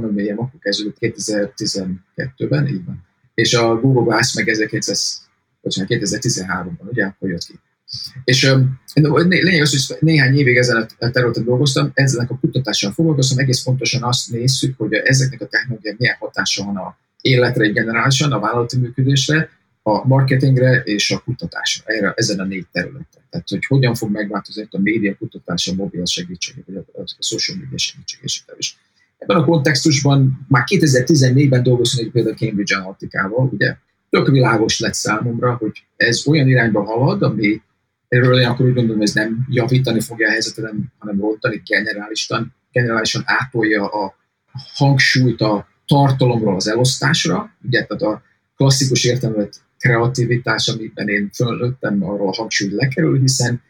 ami 0.04 0.22
ilyen 0.22 0.38
akkor 0.38 0.60
kezdődött 0.60 0.98
2012-ben, 1.00 2.68
így 2.68 2.86
van. 2.86 3.06
És 3.34 3.54
a 3.54 3.80
Google 3.80 4.04
Glass 4.04 4.34
meg 4.36 4.48
2013-ban, 5.88 6.90
ugye, 6.90 7.06
akkor 7.06 7.30
jött 7.30 7.46
ki. 7.46 7.60
És 8.24 8.56
lényeg 9.28 9.62
az, 9.62 9.88
hogy 9.88 9.98
néhány 10.00 10.38
évig 10.38 10.58
ezen 10.58 10.88
a 11.00 11.10
területen 11.10 11.44
dolgoztam, 11.44 11.92
ezzel 11.94 12.28
a 12.30 12.40
kutatással 12.40 12.92
foglalkoztam, 12.92 13.38
egész 13.38 13.64
pontosan 13.64 14.04
azt 14.04 14.32
nézzük, 14.32 14.78
hogy 14.78 14.94
ezeknek 14.94 15.42
a 15.42 15.48
technológiák 15.48 15.98
milyen 15.98 16.16
hatása 16.20 16.64
van 16.64 16.76
a 16.76 16.98
életre 17.22 17.68
generálisan, 17.68 18.32
a 18.32 18.40
vállalati 18.40 18.78
működésre, 18.78 19.50
a 19.88 20.08
marketingre 20.08 20.82
és 20.84 21.12
a 21.12 21.20
kutatásra, 21.20 21.84
erre, 21.86 22.14
ezen 22.16 22.40
a 22.40 22.44
négy 22.44 22.66
területen. 22.72 23.22
Tehát, 23.30 23.50
hogy 23.50 23.66
hogyan 23.66 23.96
fog 23.96 24.12
megváltozni 24.12 24.68
a 24.72 24.80
média 24.80 25.16
kutatás, 25.18 25.68
a 25.68 25.74
mobil 25.74 26.06
segítség, 26.06 26.64
vagy 26.66 26.76
a, 26.76 27.04
social 27.20 27.58
media 27.58 27.78
segítség, 27.78 28.20
és 28.24 28.44
is. 28.58 28.78
Ebben 29.18 29.38
a 29.38 29.46
kontextusban 29.46 30.46
már 30.48 30.64
2014-ben 30.68 31.64
dolgoztam 31.64 32.06
egy 32.06 32.12
például 32.12 32.36
Cambridge 32.36 32.76
Analytica-val, 32.76 33.50
ugye, 33.52 33.76
tök 34.10 34.28
világos 34.28 34.80
lett 34.80 34.94
számomra, 34.94 35.56
hogy 35.56 35.84
ez 35.96 36.28
olyan 36.28 36.48
irányba 36.48 36.84
halad, 36.84 37.22
ami 37.22 37.62
erről 38.08 38.40
én 38.40 38.48
akkor 38.48 38.66
úgy 38.66 38.74
gondolom, 38.74 39.02
ez 39.02 39.14
nem 39.14 39.46
javítani 39.50 40.00
fogja 40.02 40.28
a 40.28 40.32
helyzetet, 40.32 40.74
hanem 40.98 41.20
rontani 41.20 41.62
generálisan, 41.66 42.56
generálisan 42.72 43.22
átolja 43.26 43.88
a 43.88 44.16
hangsúlyt 44.76 45.42
a 45.42 45.68
tartalomról 45.86 46.56
az 46.56 46.68
elosztásra, 46.68 47.52
ugye, 47.64 47.86
tehát 47.86 48.04
a 48.04 48.22
klasszikus 48.56 49.04
értelmet 49.04 49.66
kreativitás, 49.80 50.68
amiben 50.68 51.08
én 51.08 51.30
fölöttem, 51.34 52.04
arról 52.04 52.32
hangsúly 52.32 52.70
lekerül, 52.72 53.20
hiszen 53.20 53.62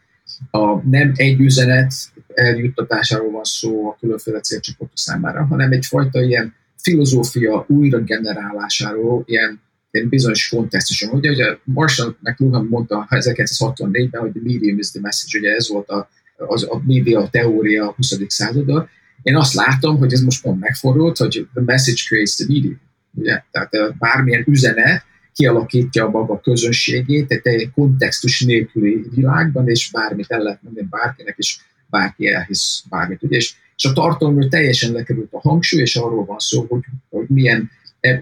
a, 0.50 0.88
nem 0.88 1.12
egy 1.14 1.40
üzenet 1.40 1.92
eljuttatásáról 2.34 3.30
van 3.30 3.44
szó 3.44 3.88
a 3.88 3.96
különféle 4.00 4.40
célcsoportok 4.40 4.98
számára, 4.98 5.44
hanem 5.44 5.72
egyfajta 5.72 6.22
ilyen 6.22 6.54
filozófia 6.76 7.64
újra 7.68 7.98
generálásáról, 8.00 9.22
ilyen, 9.26 9.60
ilyen 9.90 10.08
bizonyos 10.08 10.48
kontextuson. 10.48 11.10
Ugye, 11.10 11.30
ugye 11.30 11.56
Marshall 11.64 12.16
McLuhan 12.20 12.66
mondta 12.70 13.06
1964-ben, 13.10 14.20
hogy 14.20 14.30
the 14.30 14.40
medium 14.44 14.78
is 14.78 14.90
the 14.90 15.00
message, 15.00 15.38
ugye 15.38 15.54
ez 15.54 15.68
volt 15.68 15.88
a, 15.88 16.08
az, 16.36 16.66
a 16.70 16.82
média 16.84 17.28
teória 17.30 17.88
a 17.88 17.92
20. 17.96 18.16
században. 18.26 18.88
Én 19.22 19.36
azt 19.36 19.54
látom, 19.54 19.98
hogy 19.98 20.12
ez 20.12 20.20
most 20.20 20.42
pont 20.42 20.60
megfordult, 20.60 21.16
hogy 21.16 21.48
the 21.54 21.62
message 21.64 22.00
creates 22.06 22.34
the 22.34 22.44
medium. 22.48 22.80
Ugye? 23.14 23.42
Tehát 23.50 23.98
bármilyen 23.98 24.44
üzenet 24.46 25.04
kialakítja 25.38 26.04
a 26.04 26.10
maga 26.10 26.40
közönségét 26.40 27.30
egy, 27.30 27.40
egy 27.42 27.70
kontextus 27.74 28.44
nélküli 28.44 29.04
világban, 29.14 29.68
és 29.68 29.90
bármit 29.90 30.30
el 30.30 30.42
lehet 30.42 30.62
mondani 30.62 30.86
bárkinek, 30.90 31.34
és 31.38 31.58
bárki 31.90 32.26
elhisz 32.26 32.84
bármit. 32.88 33.22
Ugye? 33.22 33.36
És, 33.36 33.54
és 33.76 33.84
a 33.84 33.92
tartalomról 33.92 34.48
teljesen 34.48 34.92
lekerült 34.92 35.32
a 35.32 35.40
hangsúly, 35.40 35.80
és 35.80 35.96
arról 35.96 36.24
van 36.24 36.38
szó, 36.38 36.66
hogy, 36.68 36.84
hogy 37.10 37.28
milyen 37.28 37.70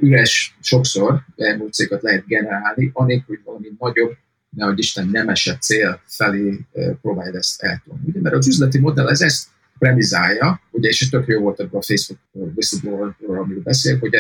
üres 0.00 0.56
sokszor 0.60 1.20
emóciókat 1.36 2.02
lehet 2.02 2.26
generálni, 2.26 2.90
anélkül, 2.92 3.36
hogy 3.36 3.44
valami 3.44 3.72
nagyobb, 3.78 4.16
nehogy 4.50 4.78
Isten 4.78 5.08
nemesebb 5.08 5.60
cél 5.60 6.00
felé 6.06 6.58
próbálja 7.02 7.38
ezt 7.38 7.62
eltolni. 7.62 8.02
Ugye? 8.06 8.20
Mert 8.20 8.34
az 8.34 8.48
üzleti 8.48 8.78
modell 8.78 9.08
ez 9.08 9.20
ezt 9.20 9.46
premizálja, 9.78 10.60
ugye, 10.70 10.88
és 10.88 11.08
tök 11.08 11.26
jó 11.26 11.40
volt 11.40 11.60
ebben 11.60 11.80
a 11.80 11.82
Facebook 11.82 12.20
whistleblower-ról, 12.32 13.38
amiről 13.38 13.62
beszél, 13.62 13.98
hogy 13.98 14.14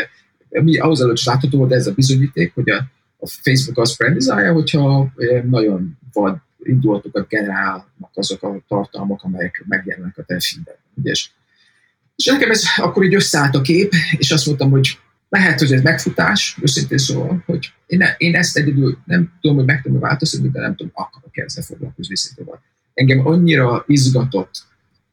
mi 0.48 0.78
ahhoz 0.78 1.00
előtt 1.00 1.16
is 1.16 1.24
látható 1.24 1.58
volt 1.58 1.72
ez 1.72 1.86
a 1.86 1.92
bizonyíték, 1.92 2.54
hogy 2.54 2.70
a, 2.70 2.84
a 3.18 3.26
Facebook 3.26 3.78
azt 3.78 3.96
premizálja, 3.96 4.52
hogyha 4.52 5.12
nagyon 5.44 5.98
vad 6.12 6.36
indulatokat 6.62 7.28
generálnak 7.28 8.10
azok 8.14 8.42
a 8.42 8.60
tartalmak, 8.68 9.22
amelyek 9.22 9.64
megjelennek 9.68 10.18
a 10.18 10.22
te. 10.22 10.34
És, 11.02 11.30
és 12.16 12.24
nekem 12.24 12.50
ez 12.50 12.62
akkor 12.76 13.04
így 13.04 13.14
összeállt 13.14 13.54
a 13.54 13.60
kép, 13.60 13.92
és 14.16 14.30
azt 14.30 14.46
mondtam, 14.46 14.70
hogy 14.70 14.98
lehet, 15.28 15.58
hogy 15.58 15.72
ez 15.72 15.82
megfutás, 15.82 16.58
őszintén 16.62 16.98
szóval, 16.98 17.42
hogy 17.46 17.72
én, 17.86 17.98
ne, 17.98 18.14
én 18.16 18.34
ezt 18.34 18.56
egyedül 18.56 18.98
nem 19.04 19.32
tudom, 19.40 19.56
hogy 19.56 19.66
meg 19.66 19.82
tudom 19.82 20.00
változtatni, 20.00 20.48
de 20.48 20.60
nem 20.60 20.76
tudom, 20.76 20.92
akarok 20.94 21.36
ezzel 21.36 21.62
foglalkozni 21.62 22.08
visszatóval. 22.08 22.62
Engem 22.94 23.26
annyira 23.26 23.84
izgatott 23.86 24.64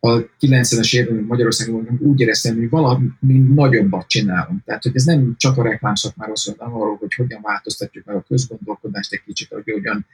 a 0.05 0.25
90-es 0.39 0.95
években 0.95 1.23
Magyarországon 1.23 1.99
úgy 2.01 2.19
éreztem, 2.19 2.55
hogy 2.55 2.69
valami 2.69 3.09
nagyobbat 3.53 4.07
csinálunk. 4.07 4.63
Tehát, 4.65 4.83
hogy 4.83 4.91
ez 4.95 5.03
nem 5.03 5.35
csak 5.37 5.57
a 5.57 5.63
reklámszakmáról 5.63 6.35
szól, 6.35 6.55
hanem 6.57 6.75
arról, 6.75 6.95
hogy 6.95 7.13
hogyan 7.13 7.39
változtatjuk 7.41 8.05
meg 8.05 8.15
a 8.15 8.25
közgondolkodást 8.27 9.13
egy 9.13 9.21
kicsit, 9.25 9.49
hogy 9.49 9.63
hogyan, 9.73 10.05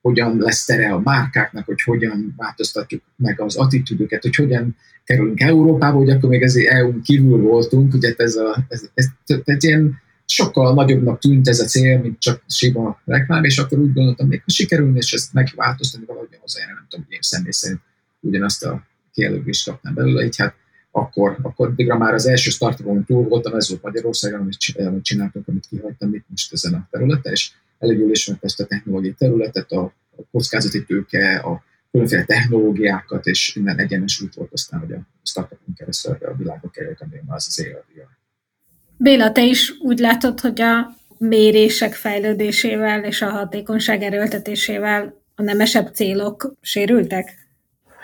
hogyan 0.00 0.38
lesz 0.38 0.64
tere 0.64 0.92
a 0.92 1.00
márkáknak, 1.00 1.64
hogy 1.64 1.82
hogyan 1.82 2.34
változtatjuk 2.36 3.02
meg 3.16 3.40
az 3.40 3.56
attitűdöket, 3.56 4.22
hogy 4.22 4.34
hogyan 4.34 4.76
kerülünk 5.04 5.40
Európába, 5.40 5.98
hogy 5.98 6.10
akkor 6.10 6.28
még 6.28 6.42
ezért 6.42 6.72
EU-n 6.72 7.02
kívül 7.02 7.40
voltunk, 7.40 7.94
ugye 7.94 8.14
ez, 8.16 8.36
a, 8.36 8.64
ez, 8.68 8.88
ez, 8.94 9.06
ez, 9.26 9.38
ez 9.44 9.64
ilyen 9.64 10.00
sokkal 10.24 10.74
nagyobbnak 10.74 11.18
tűnt 11.18 11.48
ez 11.48 11.60
a 11.60 11.64
cél, 11.64 12.00
mint 12.00 12.18
csak 12.18 12.42
siba 12.48 13.00
reklám, 13.04 13.44
és 13.44 13.58
akkor 13.58 13.78
úgy 13.78 13.92
gondoltam, 13.92 14.28
még 14.28 14.42
ha 14.44 14.50
sikerülne, 14.50 14.98
és 14.98 15.12
ezt 15.12 15.32
megváltoztatni 15.32 16.06
valahogy 16.06 16.38
hozzá, 16.40 16.66
nem 16.66 16.86
tudom, 16.88 17.06
én 17.08 17.18
személy 17.20 17.50
szerint 17.50 17.80
ugyanazt 18.20 18.64
a 18.64 18.94
kijelölést 19.16 19.68
kaptam 19.68 19.94
belőle, 19.94 20.24
így 20.24 20.36
hát 20.36 20.54
akkor, 20.90 21.38
akkor 21.42 21.68
addigra 21.68 21.98
már 21.98 22.14
az 22.14 22.26
első 22.26 22.50
startupon 22.50 23.04
túl 23.04 23.28
voltam, 23.28 23.54
ez 23.54 23.68
volt 23.68 23.82
Magyarországon, 23.82 24.48
amit 24.76 25.02
csináltunk, 25.02 25.48
amit 25.48 25.66
kihagytam 25.68 26.14
itt 26.14 26.24
most 26.28 26.52
ezen 26.52 26.74
a 26.74 26.88
területen, 26.90 27.32
és 27.32 27.50
elég 27.78 27.98
jól 27.98 28.10
ismert 28.10 28.44
ezt 28.44 28.60
a 28.60 28.66
technológiai 28.66 29.14
területet, 29.18 29.72
a, 29.72 29.82
a 30.16 30.22
kockázati 30.30 30.84
tőke, 30.84 31.36
a 31.36 31.64
különféle 31.90 32.24
technológiákat, 32.24 33.26
és 33.26 33.56
innen 33.56 33.78
egyenes 33.78 34.20
út 34.20 34.34
volt 34.34 34.52
aztán, 34.52 34.80
hogy 34.80 34.92
a 34.92 35.00
startupon 35.22 35.74
keresztül 35.74 36.16
a 36.20 36.36
világba 36.36 36.68
került, 36.68 37.00
ami 37.00 37.20
már 37.26 37.36
az 37.36 37.46
az 37.48 37.64
élet. 37.64 37.84
Béla, 38.96 39.32
te 39.32 39.44
is 39.44 39.74
úgy 39.80 39.98
látod, 39.98 40.40
hogy 40.40 40.60
a 40.60 40.96
mérések 41.18 41.94
fejlődésével 41.94 43.04
és 43.04 43.22
a 43.22 43.30
hatékonyság 43.30 44.02
erőltetésével 44.02 45.14
a 45.34 45.42
nemesebb 45.42 45.94
célok 45.94 46.54
sérültek? 46.60 47.45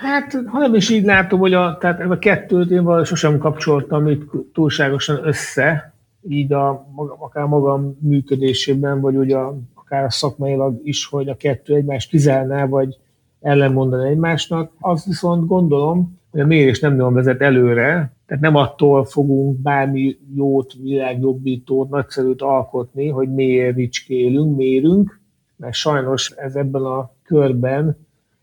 Hát, 0.03 0.43
ha 0.47 0.59
nem 0.59 0.75
is 0.75 0.91
így 0.91 1.05
látom, 1.05 1.41
hogy 1.41 1.55
a, 1.55 1.77
tehát 1.81 2.01
ez 2.01 2.11
a 2.11 2.19
kettőt 2.19 2.71
én 2.71 2.85
valahogy 2.85 3.07
sosem 3.07 3.39
kapcsoltam 3.39 4.07
itt 4.07 4.31
túlságosan 4.53 5.27
össze, 5.27 5.93
így 6.29 6.53
a, 6.53 6.87
akár 7.19 7.47
magam 7.47 7.99
működésében, 8.01 9.01
vagy 9.01 9.17
ugye 9.17 9.37
akár 9.75 10.05
a 10.05 10.11
szakmailag 10.11 10.81
is, 10.85 11.07
hogy 11.07 11.29
a 11.29 11.37
kettő 11.37 11.75
egymást 11.75 12.11
kizelne, 12.11 12.67
vagy 12.67 12.97
ellenmondani 13.41 14.09
egymásnak. 14.09 14.73
Azt 14.81 15.07
viszont 15.07 15.47
gondolom, 15.47 16.19
hogy 16.31 16.41
a 16.41 16.47
mérés 16.47 16.81
nem 16.81 16.97
nagyon 16.97 17.15
vezet 17.15 17.41
előre, 17.41 18.13
tehát 18.27 18.43
nem 18.43 18.57
attól 18.57 19.05
fogunk 19.05 19.61
bármi 19.61 20.17
jót, 20.35 20.73
világjobbítót, 20.83 21.91
nagyszerűt 21.91 22.43
alkotni, 22.43 23.09
hogy 23.09 23.33
méricskélünk, 23.33 24.57
mérünk, 24.57 25.21
mert 25.57 25.75
sajnos 25.75 26.31
ez 26.31 26.55
ebben 26.55 26.83
a 26.83 27.11
körben 27.23 27.97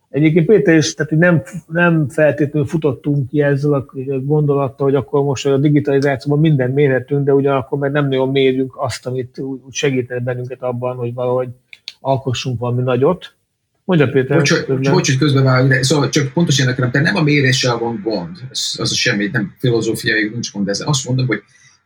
Egyébként 0.09 0.45
Péter 0.45 0.75
is, 0.75 0.93
tehát 0.93 1.11
nem, 1.11 1.41
nem 1.67 2.09
feltétlenül 2.09 2.67
futottunk 2.67 3.29
ki 3.29 3.41
ezzel 3.41 3.73
a 3.73 3.85
gondolattal, 4.23 4.85
hogy 4.85 4.95
akkor 4.95 5.23
most 5.23 5.45
a 5.45 5.57
digitalizációban 5.57 6.39
minden 6.39 6.71
mérhetünk, 6.71 7.25
de 7.25 7.33
ugyanakkor 7.33 7.79
meg 7.79 7.91
nem 7.91 8.07
nagyon 8.07 8.29
mérjünk 8.29 8.73
azt, 8.77 9.05
amit 9.05 9.39
úgy 9.39 9.73
segítene 9.73 10.19
bennünket 10.19 10.61
abban, 10.61 10.95
hogy 10.95 11.13
valahogy 11.13 11.47
alkossunk 11.99 12.59
valami 12.59 12.81
nagyot. 12.81 13.33
Mondja 13.83 14.09
Péter. 14.09 14.37
Bocs, 14.37 14.65
bocs 14.67 15.09
hogy 15.09 15.17
közbevágok, 15.17 15.83
szóval 15.83 16.09
csak 16.09 16.33
pontosan 16.33 16.65
nekem, 16.65 16.91
de 16.91 16.99
nem 16.99 17.15
a 17.15 17.21
méréssel 17.21 17.77
van 17.77 18.01
gond, 18.03 18.37
az, 18.49 18.75
az 18.79 18.91
a 18.91 18.95
semmi, 18.95 19.29
nem 19.31 19.55
filozófiai, 19.59 20.29
nincs 20.29 20.51
gond 20.51 20.67
ezzel. 20.67 20.87
Azt 20.87 21.07
mondom, 21.07 21.27
hogy 21.27 21.41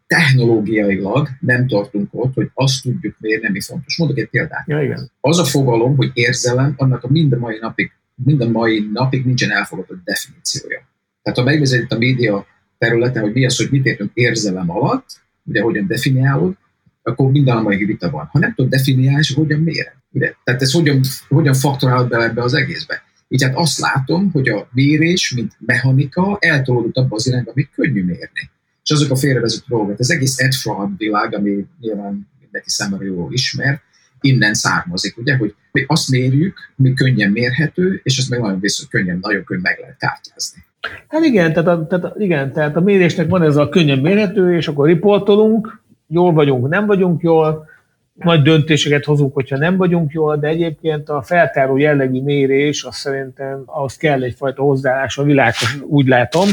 technológiailag 0.07 1.27
nem 1.39 1.67
tartunk 1.67 2.07
ott, 2.11 2.33
hogy 2.33 2.49
azt 2.53 2.83
tudjuk 2.83 3.15
mérni, 3.19 3.47
ami 3.47 3.61
fontos. 3.61 3.97
Mondok 3.97 4.17
egy 4.17 4.29
példát. 4.29 4.67
Ja, 4.67 4.83
igen. 4.83 5.11
Az 5.19 5.39
a 5.39 5.43
fogalom, 5.43 5.95
hogy 5.95 6.11
érzelem, 6.13 6.73
annak 6.77 7.03
a 7.03 7.07
minden 7.11 7.39
mai 7.39 7.57
napig 7.61 7.91
minden 8.15 8.49
mai 8.49 8.89
napig 8.93 9.25
nincsen 9.25 9.51
elfogadott 9.51 10.03
definíciója. 10.03 10.87
Tehát 11.21 11.39
ha 11.39 11.45
megnézed 11.45 11.91
a 11.91 11.97
média 11.97 12.45
területen, 12.77 13.21
hogy 13.21 13.33
mi 13.33 13.45
az, 13.45 13.57
hogy 13.57 13.67
mit 13.71 13.85
értünk 13.85 14.11
érzelem 14.13 14.69
alatt, 14.69 15.05
ugye 15.43 15.61
hogyan 15.61 15.87
definiálod, 15.87 16.57
akkor 17.03 17.31
minden 17.31 17.57
a 17.57 17.61
mai 17.61 17.85
vita 17.85 18.09
van. 18.09 18.25
Ha 18.31 18.39
nem 18.39 18.53
tudod 18.53 18.71
definiálni, 18.71 19.19
és 19.19 19.33
hogyan 19.33 19.59
méred. 19.59 19.93
Ugye? 20.11 20.33
Tehát 20.43 20.61
ez 20.61 20.71
hogyan, 20.71 20.99
hogyan 21.27 21.53
faktorálod 21.53 22.09
bele 22.09 22.23
ebbe 22.23 22.41
az 22.41 22.53
egészbe. 22.53 23.03
Így 23.27 23.43
hát 23.43 23.55
azt 23.55 23.79
látom, 23.79 24.31
hogy 24.31 24.49
a 24.49 24.67
mérés, 24.71 25.33
mint 25.33 25.53
mechanika 25.59 26.37
eltolódott 26.39 26.97
abba 26.97 27.15
az 27.15 27.27
irányba, 27.27 27.51
amit 27.51 27.69
könnyű 27.75 28.03
mérni. 28.03 28.49
És 28.83 28.91
azok 28.91 29.11
a 29.11 29.15
félrevezető 29.15 29.65
dolgok. 29.67 29.99
Ez 29.99 30.09
egész 30.09 30.39
Ed 30.39 30.53
Fraud 30.53 30.97
világ, 30.97 31.33
ami 31.33 31.65
nyilván 31.79 32.27
mindenki 32.41 32.69
számára 32.69 33.03
jól 33.03 33.33
ismer, 33.33 33.81
innen 34.23 34.53
származik, 34.53 35.17
ugye, 35.17 35.37
hogy 35.37 35.55
mi 35.71 35.83
azt 35.87 36.09
mérjük, 36.09 36.57
mi 36.75 36.93
könnyen 36.93 37.31
mérhető, 37.31 37.99
és 38.03 38.17
azt 38.17 38.29
meg 38.29 38.39
nagyon 38.39 38.59
viszont 38.59 38.89
könnyen, 38.89 39.17
nagyon 39.21 39.43
könnyen 39.43 39.63
meg 39.63 39.77
lehet 39.79 39.97
kártyázni. 39.97 40.63
Hát 41.07 41.23
igen 41.23 41.53
tehát, 41.53 41.67
a, 41.67 41.87
tehát, 41.87 42.13
igen, 42.17 42.53
tehát 42.53 42.75
a 42.75 42.81
mérésnek 42.81 43.29
van 43.29 43.41
ez 43.43 43.55
a 43.55 43.69
könnyen 43.69 43.99
mérhető, 43.99 44.55
és 44.55 44.67
akkor 44.67 44.87
riportolunk, 44.87 45.81
jól 46.07 46.33
vagyunk, 46.33 46.67
nem 46.67 46.85
vagyunk 46.85 47.21
jól, 47.21 47.71
nagy 48.13 48.41
döntéseket 48.41 49.05
hozunk, 49.05 49.33
hogyha 49.33 49.57
nem 49.57 49.77
vagyunk 49.77 50.11
jól, 50.11 50.37
de 50.37 50.47
egyébként 50.47 51.09
a 51.09 51.21
feltáró 51.21 51.77
jellegű 51.77 52.21
mérés, 52.21 52.83
azt 52.83 52.97
szerintem 52.97 53.63
ahhoz 53.65 53.97
kell 53.97 54.23
egyfajta 54.23 54.61
hozzáállás 54.61 55.17
a 55.17 55.23
világhoz, 55.23 55.81
úgy 55.81 56.07
látom, 56.07 56.49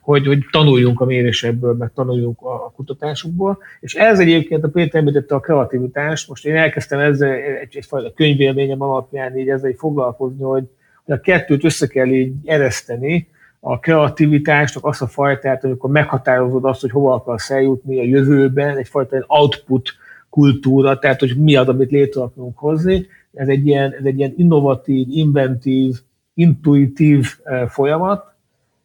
hogy, 0.00 0.26
hogy 0.26 0.38
tanuljunk 0.50 1.00
a 1.00 1.04
mérésekből, 1.04 1.74
meg 1.74 1.90
tanuljunk 1.94 2.42
a, 2.42 2.54
a 2.54 2.72
kutatásukból. 2.76 3.58
És 3.80 3.94
ez 3.94 4.18
egyébként 4.18 4.64
a 4.64 4.68
Péter 4.68 5.00
említette 5.00 5.34
a 5.34 5.40
kreativitást. 5.40 6.28
Most 6.28 6.46
én 6.46 6.56
elkezdtem 6.56 6.98
ezzel 6.98 7.32
egy, 7.32 7.76
egyfajta 7.76 8.12
könyvélményem 8.12 8.82
alapján 8.82 9.38
így 9.38 9.48
ezzel 9.48 9.70
így 9.70 9.78
foglalkozni, 9.78 10.42
hogy, 10.42 10.64
hogy 11.04 11.14
a 11.14 11.20
kettőt 11.20 11.64
össze 11.64 11.86
kell 11.86 12.08
így 12.08 12.32
ereszteni, 12.44 13.28
a 13.60 13.78
kreativitást, 13.78 14.76
azt 14.80 15.02
a 15.02 15.06
fajtát, 15.06 15.64
amikor 15.64 15.90
meghatározod 15.90 16.64
azt, 16.64 16.80
hogy 16.80 16.90
hova 16.90 17.14
akarsz 17.14 17.50
eljutni 17.50 17.98
a 17.98 18.04
jövőben, 18.04 18.76
egyfajta 18.76 19.24
output 19.26 19.94
kultúra, 20.30 20.98
tehát 20.98 21.20
hogy 21.20 21.36
mi 21.36 21.56
az, 21.56 21.68
amit 21.68 21.90
létre 21.90 22.20
akarunk 22.20 22.58
hozni. 22.58 23.06
Ez 23.32 23.48
egy 23.48 23.66
ilyen, 23.66 23.92
ez 23.92 24.04
egy 24.04 24.18
ilyen 24.18 24.34
innovatív, 24.36 25.06
inventív, 25.10 25.94
intuitív 26.34 27.26
eh, 27.42 27.68
folyamat, 27.68 28.34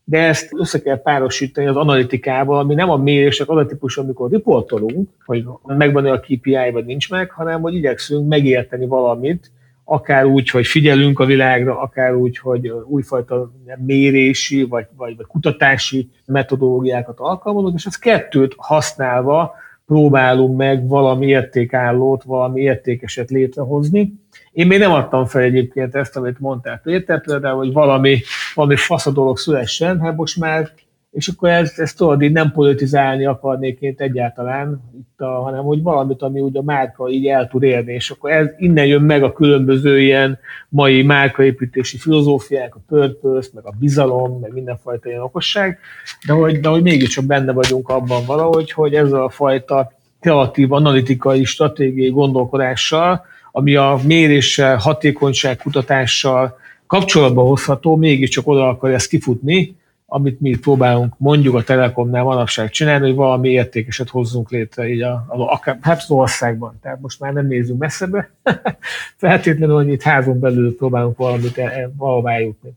de 0.07 0.17
ezt 0.17 0.49
össze 0.53 0.81
kell 0.81 1.01
párosítani 1.01 1.67
az 1.67 1.75
analitikával, 1.75 2.59
ami 2.59 2.73
nem 2.73 2.89
a 2.89 2.97
mérések 2.97 3.49
az 3.49 3.57
a 3.57 3.65
típus, 3.65 3.97
amikor 3.97 4.31
riportolunk, 4.31 5.09
hogy 5.25 5.45
megvan 5.65 6.05
a 6.05 6.19
KPI, 6.19 6.71
vagy 6.73 6.85
nincs 6.85 7.09
meg, 7.09 7.31
hanem 7.31 7.61
hogy 7.61 7.73
igyekszünk 7.73 8.27
megérteni 8.27 8.85
valamit, 8.85 9.51
akár 9.83 10.25
úgy, 10.25 10.49
hogy 10.49 10.65
figyelünk 10.65 11.19
a 11.19 11.25
világra, 11.25 11.79
akár 11.79 12.15
úgy, 12.15 12.37
hogy 12.37 12.73
újfajta 12.87 13.51
mérési 13.85 14.63
vagy, 14.63 14.87
vagy, 14.97 15.15
vagy 15.17 15.25
kutatási 15.25 16.09
metodológiákat 16.25 17.19
alkalmazunk, 17.19 17.75
és 17.75 17.85
az 17.85 17.95
kettőt 17.95 18.53
használva 18.57 19.53
próbálunk 19.85 20.57
meg 20.57 20.87
valami 20.87 21.27
értékállót, 21.27 22.23
valami 22.23 22.61
értékeset 22.61 23.29
létrehozni. 23.29 24.13
Én 24.55 24.67
még 24.67 24.79
nem 24.79 24.91
adtam 24.91 25.25
fel 25.25 25.41
egyébként 25.41 25.95
ezt, 25.95 26.15
amit 26.15 26.39
mondtál 26.39 26.79
Péter, 26.83 27.21
például, 27.21 27.57
hogy 27.57 27.73
valami, 27.73 28.21
valami 28.53 28.75
fasz 28.75 29.05
a 29.05 29.11
dolog 29.11 29.37
szülessen, 29.37 29.99
hát 29.99 30.15
most 30.15 30.37
már 30.37 30.71
és 31.11 31.27
akkor 31.27 31.49
ezt, 31.49 31.79
ezt 31.79 31.97
tudod, 31.97 32.21
így 32.21 32.31
nem 32.31 32.51
politizálni 32.51 33.25
akarnék 33.25 33.79
én 33.79 33.95
egyáltalán, 33.97 34.81
itt 34.97 35.21
a, 35.21 35.25
hanem 35.25 35.63
hogy 35.63 35.81
valamit, 35.81 36.21
ami 36.21 36.39
ugye 36.39 36.59
a 36.59 36.63
márka 36.63 37.09
így 37.09 37.27
el 37.27 37.47
tud 37.47 37.63
érni, 37.63 37.93
és 37.93 38.09
akkor 38.09 38.31
ez, 38.31 38.47
innen 38.57 38.85
jön 38.85 39.01
meg 39.01 39.23
a 39.23 39.33
különböző 39.33 39.99
ilyen 39.99 40.39
mai 40.69 41.03
márkaépítési 41.03 41.97
filozófiák, 41.97 42.75
a 42.75 42.79
purpose, 42.87 43.49
meg 43.53 43.65
a 43.65 43.73
bizalom, 43.79 44.39
meg 44.39 44.53
mindenfajta 44.53 45.09
ilyen 45.09 45.21
okosság, 45.21 45.79
de 46.27 46.33
hogy, 46.33 46.59
de 46.59 46.69
hogy 46.69 46.81
mégiscsak 46.81 47.25
benne 47.25 47.51
vagyunk 47.51 47.89
abban 47.89 48.25
valahogy, 48.25 48.71
hogy 48.71 48.93
ez 48.93 49.11
a 49.11 49.29
fajta 49.29 49.91
kreatív, 50.19 50.71
analitikai, 50.71 51.43
stratégiai 51.43 52.09
gondolkodással, 52.09 53.25
ami 53.57 53.75
a 53.75 53.99
méréssel, 54.03 54.77
hatékonyság 54.77 55.57
kutatással 55.57 56.59
kapcsolatba 56.87 57.41
hozható, 57.41 57.95
mégiscsak 57.95 58.47
oda 58.47 58.69
akar 58.69 58.91
ezt 58.91 59.07
kifutni, 59.07 59.75
amit 60.05 60.39
mi 60.39 60.57
próbálunk 60.57 61.13
mondjuk 61.17 61.55
a 61.55 61.63
Telekomnál 61.63 62.23
manapság 62.23 62.69
csinálni, 62.69 63.05
hogy 63.05 63.15
valami 63.15 63.49
értékeset 63.49 64.09
hozzunk 64.09 64.51
létre 64.51 64.87
így 64.87 65.01
a, 65.01 65.25
a, 65.27 65.41
a, 65.41 65.77
hát 65.81 66.05
országban. 66.07 66.79
Tehát 66.81 67.01
most 67.01 67.19
már 67.19 67.33
nem 67.33 67.47
nézzünk 67.47 67.79
messzebe, 67.79 68.31
feltétlenül, 69.17 69.75
hogy 69.75 69.91
itt 69.91 70.01
házon 70.01 70.39
belül 70.39 70.75
próbálunk 70.75 71.17
valamit 71.17 71.57
el, 71.57 71.93
valahová 71.97 72.39
jutni. 72.39 72.69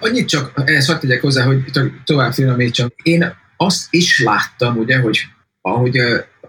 Annyit 0.00 0.28
csak 0.28 0.62
ezt 0.64 0.90
hadd 0.90 1.00
tegyek 1.00 1.20
hozzá, 1.20 1.44
hogy 1.44 1.64
tovább 2.04 2.32
finomítsam. 2.32 2.88
Én 3.02 3.34
azt 3.56 3.86
is 3.90 4.22
láttam, 4.22 4.76
ugye, 4.76 4.98
hogy 4.98 5.18
ahogy 5.60 5.96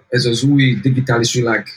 ez 0.09 0.25
az 0.25 0.43
új 0.43 0.79
digitális 0.81 1.33
világ 1.33 1.67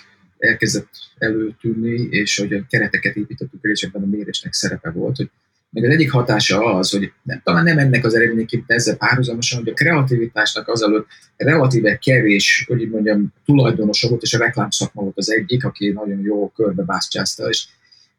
elkezdett 0.44 0.88
előtűnni, 1.18 2.08
és 2.10 2.38
hogy 2.38 2.52
a 2.52 2.66
kereteket 2.68 3.16
építettük 3.16 3.62
és 3.62 3.82
ebben 3.82 4.02
a 4.02 4.06
mérésnek 4.06 4.52
szerepe 4.52 4.90
volt, 4.90 5.16
hogy 5.16 5.30
meg 5.70 5.84
az 5.84 5.90
egyik 5.90 6.10
hatása 6.10 6.74
az, 6.74 6.90
hogy 6.90 7.12
nem, 7.22 7.40
talán 7.44 7.64
nem 7.64 7.78
ennek 7.78 8.04
az 8.04 8.14
eredményeképp, 8.14 8.66
de 8.66 8.74
ezzel 8.74 8.96
párhuzamosan, 8.96 9.58
hogy 9.58 9.68
a 9.68 9.74
kreativitásnak 9.74 10.68
azelőtt 10.68 11.06
relatíve 11.36 11.98
kevés, 11.98 12.64
hogy 12.68 12.80
így 12.80 12.90
mondjam, 12.90 13.32
tulajdonosa 13.44 14.08
volt, 14.08 14.22
és 14.22 14.34
a 14.34 14.38
reklámszakma 14.38 15.02
volt 15.02 15.18
az 15.18 15.30
egyik, 15.30 15.64
aki 15.64 15.88
nagyon 15.88 16.20
jó 16.20 16.48
körbebástyázta, 16.48 17.48
és 17.48 17.66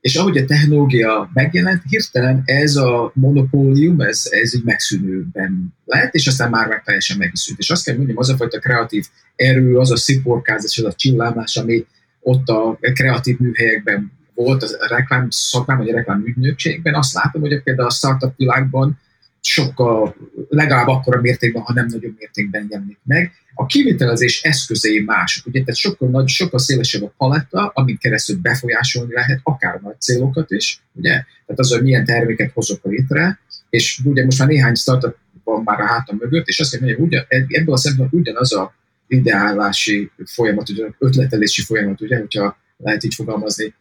és 0.06 0.16
ahogy 0.16 0.38
a 0.38 0.46
technológia 0.46 1.30
megjelent, 1.34 1.82
hirtelen 1.90 2.42
ez 2.46 2.76
a 2.76 3.12
monopólium, 3.14 4.02
ez, 4.02 4.28
ez 4.30 4.56
így 4.56 4.64
megszűnőben 4.64 5.74
lett, 5.86 6.14
és 6.14 6.28
aztán 6.28 6.50
már 6.50 6.68
meg 6.68 6.84
teljesen 6.84 7.18
megszűnt. 7.18 7.60
És 7.60 7.70
azt 7.70 7.86
kell 7.86 7.96
mondjam, 7.96 8.18
az 8.18 8.30
a 8.30 8.36
fajta 8.36 8.60
kreatív 8.60 9.06
erő, 9.36 9.78
az 9.78 9.92
a 9.92 9.96
sziporkázás, 9.96 10.78
az 10.78 10.86
a 10.86 10.94
csillámás, 10.94 11.58
ami 11.58 11.86
ott 12.26 12.48
a 12.48 12.80
kreatív 12.94 13.40
műhelyekben 13.40 14.12
volt 14.34 14.64
a 14.64 14.88
reklám 14.88 15.30
szakmám, 15.30 15.78
vagy 15.78 15.90
a 15.90 15.94
reklám 15.94 16.24
ügynökségben, 16.26 16.94
azt 16.94 17.14
látom, 17.14 17.42
hogy 17.42 17.64
például 17.64 17.88
a 17.88 17.92
startup 17.92 18.38
világban 18.38 19.00
sokkal, 19.42 20.16
legalább 20.50 20.88
akkora 20.88 21.22
mértékben, 21.22 21.62
ha 21.62 21.74
nem 21.74 21.86
nagyobb 21.86 22.16
mértékben 22.18 22.68
jelenik 22.70 23.00
meg. 23.04 23.32
A 23.54 23.66
kivitelezés 23.66 24.42
eszközei 24.42 25.00
mások, 25.00 25.46
ugye, 25.46 25.60
tehát 25.60 25.76
sokkal, 25.76 26.10
nagy, 26.10 26.28
sokkal 26.28 26.60
szélesebb 26.60 27.04
a 27.04 27.14
paletta, 27.18 27.72
amin 27.74 27.98
keresztül 27.98 28.38
befolyásolni 28.42 29.14
lehet, 29.14 29.40
akár 29.44 29.80
nagy 29.82 30.02
célokat 30.02 30.52
is, 30.52 30.82
ugye, 30.94 31.12
tehát 31.12 31.60
az, 31.60 31.72
hogy 31.72 31.82
milyen 31.82 32.06
terméket 32.06 32.52
hozok 32.54 32.84
létre, 32.84 33.40
és 33.70 34.02
ugye 34.04 34.26
most 34.26 34.40
már 34.40 34.48
néhány 34.48 34.76
startup 34.76 35.18
van 35.44 35.62
már 35.64 35.80
a 35.80 35.86
hátam 35.86 36.18
mögött, 36.20 36.48
és 36.48 36.60
azt 36.60 36.72
mondani, 36.72 36.94
hogy 36.94 37.08
ugyan, 37.08 37.26
ebből 37.30 37.74
a 37.74 37.78
szempontból 37.78 38.20
ugyanaz 38.20 38.54
a 38.54 38.74
ideálási 39.08 40.12
folyamat, 40.26 40.70
ugye, 40.70 40.86
ötletelési 41.00 41.62
folyamat, 41.62 42.02
ugye, 42.02 42.18
hogyha 42.18 42.58
lehet 42.78 43.04
így 43.04 43.14
fogalmazni, 43.14 43.74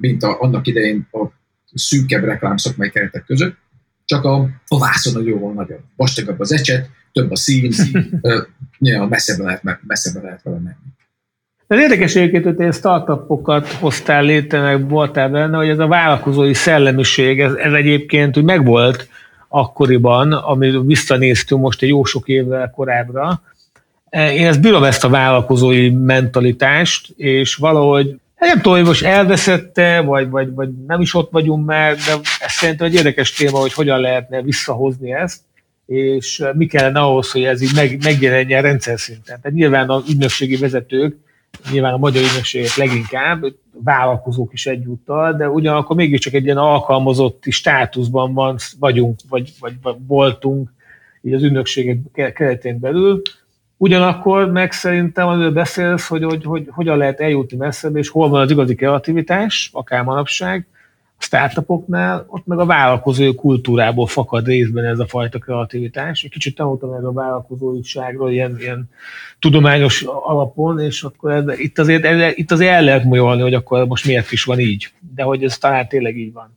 mint 0.00 0.22
a, 0.22 0.40
annak 0.40 0.66
idején 0.66 1.08
a 1.12 1.26
szűkebb 1.74 2.24
reklám 2.24 2.56
szakmai 2.56 2.90
keretek 2.90 3.24
között, 3.24 3.56
csak 4.04 4.24
a, 4.24 4.48
a 4.68 4.78
vászon 4.78 5.22
a 5.22 5.26
jóval 5.26 5.52
nagyobb. 5.52 5.80
Vastagabb 5.96 6.40
az 6.40 6.52
ecset, 6.52 6.88
több 7.12 7.30
a 7.30 7.36
szín, 7.36 7.72
ja, 8.78 9.06
messzebbre 9.06 9.44
lehet, 9.44 9.82
messzebbre 9.86 10.22
lehet 10.22 10.42
vele 10.42 10.58
menni. 10.58 10.76
Az 11.66 11.78
érdekes 11.78 12.14
egyébként, 12.14 12.44
hogy 12.44 12.54
te 12.54 12.70
startupokat 12.70 13.68
hoztál 13.68 14.24
létre, 14.24 14.60
meg 14.60 14.88
voltál 14.88 15.28
benne, 15.28 15.56
hogy 15.56 15.68
ez 15.68 15.78
a 15.78 15.86
vállalkozói 15.86 16.54
szellemiség, 16.54 17.40
ez, 17.40 17.52
ez 17.52 17.72
egyébként 17.72 18.36
úgy 18.36 18.44
megvolt 18.44 19.08
akkoriban, 19.48 20.32
amit 20.32 20.82
visszanéztünk 20.84 21.60
most 21.60 21.82
egy 21.82 21.88
jó 21.88 22.04
sok 22.04 22.28
évvel 22.28 22.70
korábbra. 22.70 23.42
Én 24.14 24.46
ezt 24.46 24.60
bírom 24.60 24.84
ezt 24.84 25.04
a 25.04 25.08
vállalkozói 25.08 25.90
mentalitást, 25.90 27.08
és 27.16 27.54
valahogy 27.54 28.16
nem 28.38 28.56
tudom, 28.56 28.78
hogy 28.78 28.86
most 28.86 29.04
elveszette, 29.04 30.00
vagy, 30.00 30.30
vagy, 30.30 30.54
vagy 30.54 30.68
nem 30.86 31.00
is 31.00 31.14
ott 31.14 31.30
vagyunk 31.30 31.66
már, 31.66 31.94
de 31.94 32.12
ez 32.40 32.52
szerintem 32.52 32.86
egy 32.86 32.94
érdekes 32.94 33.32
téma, 33.32 33.58
hogy 33.58 33.72
hogyan 33.72 34.00
lehetne 34.00 34.42
visszahozni 34.42 35.12
ezt, 35.12 35.40
és 35.86 36.44
mi 36.54 36.66
kellene 36.66 37.00
ahhoz, 37.00 37.30
hogy 37.30 37.44
ez 37.44 37.62
így 37.62 37.74
meg, 37.74 37.98
megjelenjen 38.04 38.62
rendszer 38.62 38.98
szinten. 38.98 39.40
Tehát 39.40 39.56
nyilván 39.56 39.90
az 39.90 40.02
ügynökségi 40.08 40.56
vezetők, 40.56 41.16
nyilván 41.72 41.92
a 41.92 41.98
magyar 41.98 42.22
ügynökségek 42.22 42.74
leginkább, 42.76 43.44
vállalkozók 43.84 44.52
is 44.52 44.66
egyúttal, 44.66 45.32
de 45.32 45.48
ugyanakkor 45.48 45.96
mégiscsak 45.96 46.32
egy 46.32 46.44
ilyen 46.44 46.56
alkalmazotti 46.56 47.50
státuszban 47.50 48.34
van, 48.34 48.56
vagyunk, 48.78 49.20
vagy, 49.28 49.52
vagy, 49.60 49.74
vagy 49.82 49.96
voltunk 50.06 50.72
így 51.22 51.34
az 51.34 51.42
ügynökségek 51.42 52.32
keretén 52.34 52.80
belül, 52.80 53.22
Ugyanakkor 53.76 54.50
meg 54.50 54.72
szerintem, 54.72 55.28
amiről 55.28 55.52
beszélsz, 55.52 56.06
hogy, 56.06 56.24
hogy, 56.24 56.44
hogy 56.44 56.68
hogyan 56.70 56.98
lehet 56.98 57.20
eljutni 57.20 57.56
messzebb, 57.56 57.96
és 57.96 58.08
hol 58.08 58.28
van 58.28 58.40
az 58.40 58.50
igazi 58.50 58.74
kreativitás, 58.74 59.70
akár 59.72 60.02
manapság, 60.02 60.66
a 61.18 61.22
startupoknál, 61.22 62.24
ott 62.28 62.46
meg 62.46 62.58
a 62.58 62.66
vállalkozói 62.66 63.34
kultúrából 63.34 64.06
fakad 64.06 64.46
részben 64.46 64.84
ez 64.84 64.98
a 64.98 65.06
fajta 65.06 65.38
kreativitás. 65.38 66.22
Egy 66.22 66.30
kicsit 66.30 66.54
tanultam 66.54 66.92
ez 66.92 67.04
a 67.04 67.12
vállalkozóiságról 67.12 68.30
ilyen, 68.30 68.56
ilyen 68.58 68.90
tudományos 69.38 70.02
alapon, 70.02 70.80
és 70.80 71.02
akkor 71.02 71.32
ez, 71.32 71.58
itt, 71.58 71.78
azért, 71.78 72.04
ez, 72.04 72.32
itt 72.34 72.50
azért 72.50 72.72
el 72.72 72.82
lehet 72.82 73.04
molyolni, 73.04 73.42
hogy 73.42 73.54
akkor 73.54 73.86
most 73.86 74.06
miért 74.06 74.32
is 74.32 74.44
van 74.44 74.58
így. 74.58 74.90
De 75.14 75.22
hogy 75.22 75.44
ez 75.44 75.58
talán 75.58 75.88
tényleg 75.88 76.16
így 76.16 76.32
van. 76.32 76.56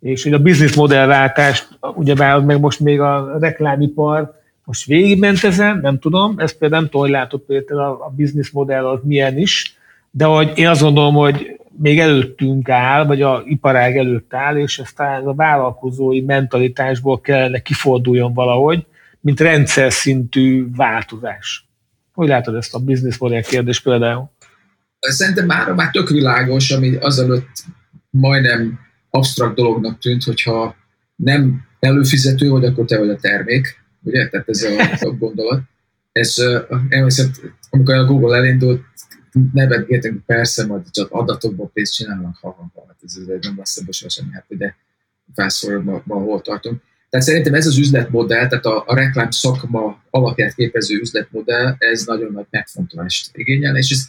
És 0.00 0.22
hogy 0.22 0.32
a 0.32 0.42
business 0.42 0.74
modellváltást, 0.74 1.68
ugyebár 1.94 2.40
meg 2.40 2.60
most 2.60 2.80
még 2.80 3.00
a 3.00 3.36
reklámipar, 3.40 4.39
most 4.70 4.84
végigment 4.84 5.44
ezen, 5.44 5.78
nem 5.78 5.98
tudom, 5.98 6.38
ezt 6.38 6.58
például 6.58 6.80
nem 6.80 6.90
tudom, 6.90 7.06
hogy 7.06 7.16
látod 7.16 7.40
például 7.40 7.80
a, 7.80 8.06
a 8.06 8.12
business 8.16 8.50
modell 8.50 8.86
az 8.86 8.98
milyen 9.02 9.38
is, 9.38 9.76
de 10.10 10.24
hogy 10.24 10.52
én 10.54 10.68
azt 10.68 10.80
gondolom, 10.80 11.14
hogy 11.14 11.60
még 11.78 11.98
előttünk 11.98 12.68
áll, 12.68 13.06
vagy 13.06 13.22
a 13.22 13.42
iparág 13.46 13.96
előtt 13.96 14.34
áll, 14.34 14.56
és 14.56 14.78
ez 14.78 14.92
talán 14.92 15.26
a 15.26 15.34
vállalkozói 15.34 16.20
mentalitásból 16.20 17.20
kellene 17.20 17.58
kiforduljon 17.58 18.34
valahogy, 18.34 18.86
mint 19.20 19.40
rendszer 19.40 19.92
szintű 19.92 20.66
változás. 20.76 21.68
Hogy 22.12 22.28
látod 22.28 22.54
ezt 22.54 22.74
a 22.74 22.78
business 22.78 23.18
modell 23.18 23.42
kérdés 23.42 23.80
például? 23.80 24.30
Szerintem 24.98 25.46
már, 25.46 25.72
már 25.72 25.90
tök 25.90 26.08
világos, 26.08 26.70
ami 26.70 26.94
azelőtt 26.94 27.64
majdnem 28.10 28.78
absztrakt 29.10 29.54
dolognak 29.54 29.98
tűnt, 29.98 30.22
hogyha 30.22 30.74
nem 31.16 31.60
előfizető 31.80 32.48
vagy, 32.48 32.64
akkor 32.64 32.84
te 32.84 32.98
vagy 32.98 33.08
a 33.08 33.16
termék 33.16 33.80
ugye? 34.02 34.28
Tehát 34.28 34.48
ez 34.48 34.62
a, 34.62 35.06
a 35.08 35.10
gondolat. 35.10 35.62
Ez, 36.12 36.36
emlékszem, 36.88 37.30
amikor 37.70 37.94
a 37.94 38.04
Google 38.04 38.36
elindult, 38.36 38.82
nevetgéltek, 39.52 40.14
persze, 40.26 40.66
majd 40.66 40.90
csak 40.90 41.10
adatokból 41.10 41.70
pénzt 41.72 41.94
csinálnak, 41.94 42.36
ha, 42.40 42.70
ha, 42.74 42.84
hát 42.86 42.96
ez, 43.02 43.16
ez 43.16 43.44
nem 43.44 43.54
lesz 43.56 43.76
ebből 43.76 43.92
semmi, 43.92 44.32
hát 44.32 44.44
ugye 44.48 44.74
felszólalva, 45.34 46.02
hol 46.06 46.40
tartunk. 46.40 46.82
Tehát 47.10 47.26
szerintem 47.26 47.54
ez 47.54 47.66
az 47.66 47.78
üzletmodell, 47.78 48.46
tehát 48.48 48.64
a, 48.64 48.84
a 48.86 48.94
reklám 48.94 49.30
szakma 49.30 50.02
alapját 50.10 50.54
képező 50.54 50.98
üzletmodell, 50.98 51.74
ez 51.78 52.04
nagyon 52.04 52.32
nagy 52.32 52.46
megfontolást 52.50 53.30
igényel, 53.32 53.76
és 53.76 53.90
ez, 53.90 54.04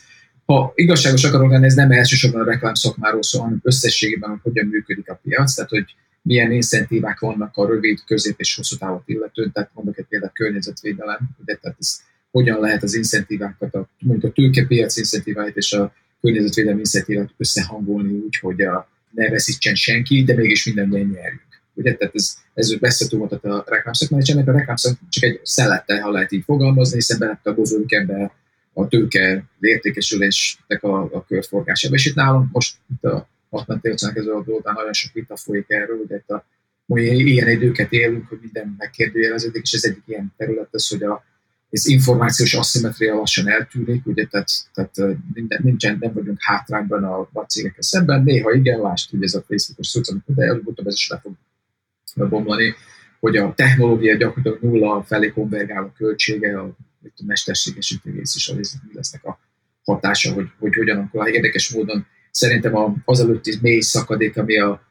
ha 0.46 0.72
igazságos 0.76 1.24
akarok 1.24 1.52
lenni, 1.52 1.66
ez 1.66 1.74
nem 1.74 1.92
elsősorban 1.92 2.42
a 2.42 2.46
reklám 2.46 2.74
szakmáról 2.74 3.24
szól, 3.24 3.42
hanem 3.42 3.60
összességében, 3.64 4.30
hogy 4.30 4.40
hogyan 4.44 4.66
működik 4.66 5.10
a 5.10 5.20
piac, 5.24 5.54
tehát 5.54 5.70
hogy 5.70 5.96
milyen 6.22 6.52
incentívák 6.52 7.20
vannak 7.20 7.58
a 7.58 7.68
rövid, 7.68 8.04
közép 8.06 8.36
és 8.38 8.56
hosszú 8.56 8.78
távot 8.78 9.04
illetően, 9.06 9.52
tehát 9.52 9.72
mondok 9.74 9.98
egy 9.98 10.06
példát 10.10 10.34
környezetvédelem, 10.34 11.30
ugye, 11.42 11.56
tehát 11.56 11.78
ez 11.80 12.02
hogyan 12.32 12.60
lehet 12.60 12.84
az 12.84 12.94
incentívákat, 12.94 13.74
a, 13.74 13.90
mondjuk 14.00 14.32
a 14.32 14.34
tőkepiac 14.34 14.98
incentíváit 14.98 15.56
és 15.56 15.74
a 15.74 15.94
környezetvédelmi 16.22 16.80
incentívát 16.80 17.30
összehangolni 17.38 18.14
úgy, 18.14 18.38
hogy 18.38 18.62
a, 18.62 18.90
ne 19.12 19.30
veszítsen 19.30 19.76
senki, 19.76 20.24
de 20.24 20.36
mégis 20.36 20.66
mindenben 20.66 21.02
nyerjünk. 21.02 21.62
Ugye? 21.74 21.96
Tehát 21.96 22.16
ez, 22.16 22.36
ez 22.54 22.80
volt 23.12 23.32
a 23.32 23.40
ennek 23.44 24.48
a 24.48 24.52
reklámszakmán 24.52 25.00
csak 25.10 25.24
egy 25.24 25.40
szelette, 25.44 26.02
ha 26.02 26.12
lehet 26.12 26.32
így 26.32 26.44
fogalmazni, 26.44 26.96
hiszen 26.96 27.20
beletagozódik 27.20 27.92
ebbe 27.92 28.32
a 28.74 28.88
tőke 28.88 29.44
értékesülésnek 29.60 30.84
a, 30.84 31.02
a 31.02 31.26
körforgásába. 31.28 31.96
És 31.96 32.06
itt 32.06 32.16
nálam 32.16 32.50
most 32.52 32.76
itt 32.94 33.04
a 33.04 33.28
60 33.52 33.80
évcának 33.82 34.18
ez 34.18 34.26
a 34.26 34.44
nagyon 34.64 34.94
sok 34.94 35.14
vita 35.14 35.36
folyik 35.36 35.66
erről, 35.68 35.98
ugye 35.98 36.16
itt 36.16 36.30
a 36.30 36.46
ilyen 36.86 37.50
időket 37.50 37.92
élünk, 37.92 38.28
hogy 38.28 38.40
minden 38.42 38.76
megkérdőjeleződik, 38.78 39.62
és 39.62 39.72
ez 39.72 39.84
egyik 39.84 40.04
ilyen 40.06 40.34
terület 40.38 40.68
az, 40.72 40.88
hogy 40.88 41.04
a, 41.04 41.24
ez 41.70 41.86
információs 41.86 42.54
aszimetria 42.54 43.16
lassan 43.16 43.50
eltűnik, 43.50 44.06
ugye, 44.06 44.26
tehát, 44.26 44.48
tehát 44.74 45.18
nincsen, 45.64 45.98
nem 46.00 46.14
vagyunk 46.14 46.38
hátrányban 46.42 47.04
a 47.04 47.30
nagy 47.34 47.50
cégekkel 47.50 47.82
szemben, 47.82 48.24
néha 48.24 48.52
igen, 48.52 48.80
lásd, 48.82 49.10
hogy 49.10 49.24
ez 49.24 49.34
a 49.34 49.44
Facebook-os 49.48 49.88
szociális, 49.88 50.24
de 50.26 50.44
előbb-utóbb 50.44 50.88
ez 50.88 50.94
is 50.94 51.10
le 51.10 51.20
fog 51.20 52.30
bomlani, 52.30 52.76
hogy 53.20 53.38
a 53.38 53.54
technológia 53.54 54.16
gyakorlatilag 54.16 54.62
nulla 54.62 55.04
felé 55.04 55.30
konvergál 55.30 55.84
a 55.84 55.92
költsége, 55.98 56.60
a, 56.60 56.64
a 57.04 57.24
mesterséges 57.26 57.92
intelligens 57.92 58.36
is 58.36 58.52
mi 58.52 58.94
lesznek 58.94 59.26
a 59.26 59.40
hatása, 59.84 60.34
hogy, 60.34 60.48
hogy 60.60 60.76
hogyan 60.76 60.98
akkor 60.98 61.28
érdekes 61.28 61.74
módon 61.74 62.06
szerintem 62.32 63.02
az 63.06 63.20
előtti 63.20 63.58
mély 63.62 63.80
szakadék, 63.80 64.38
ami 64.38 64.60
a 64.60 64.82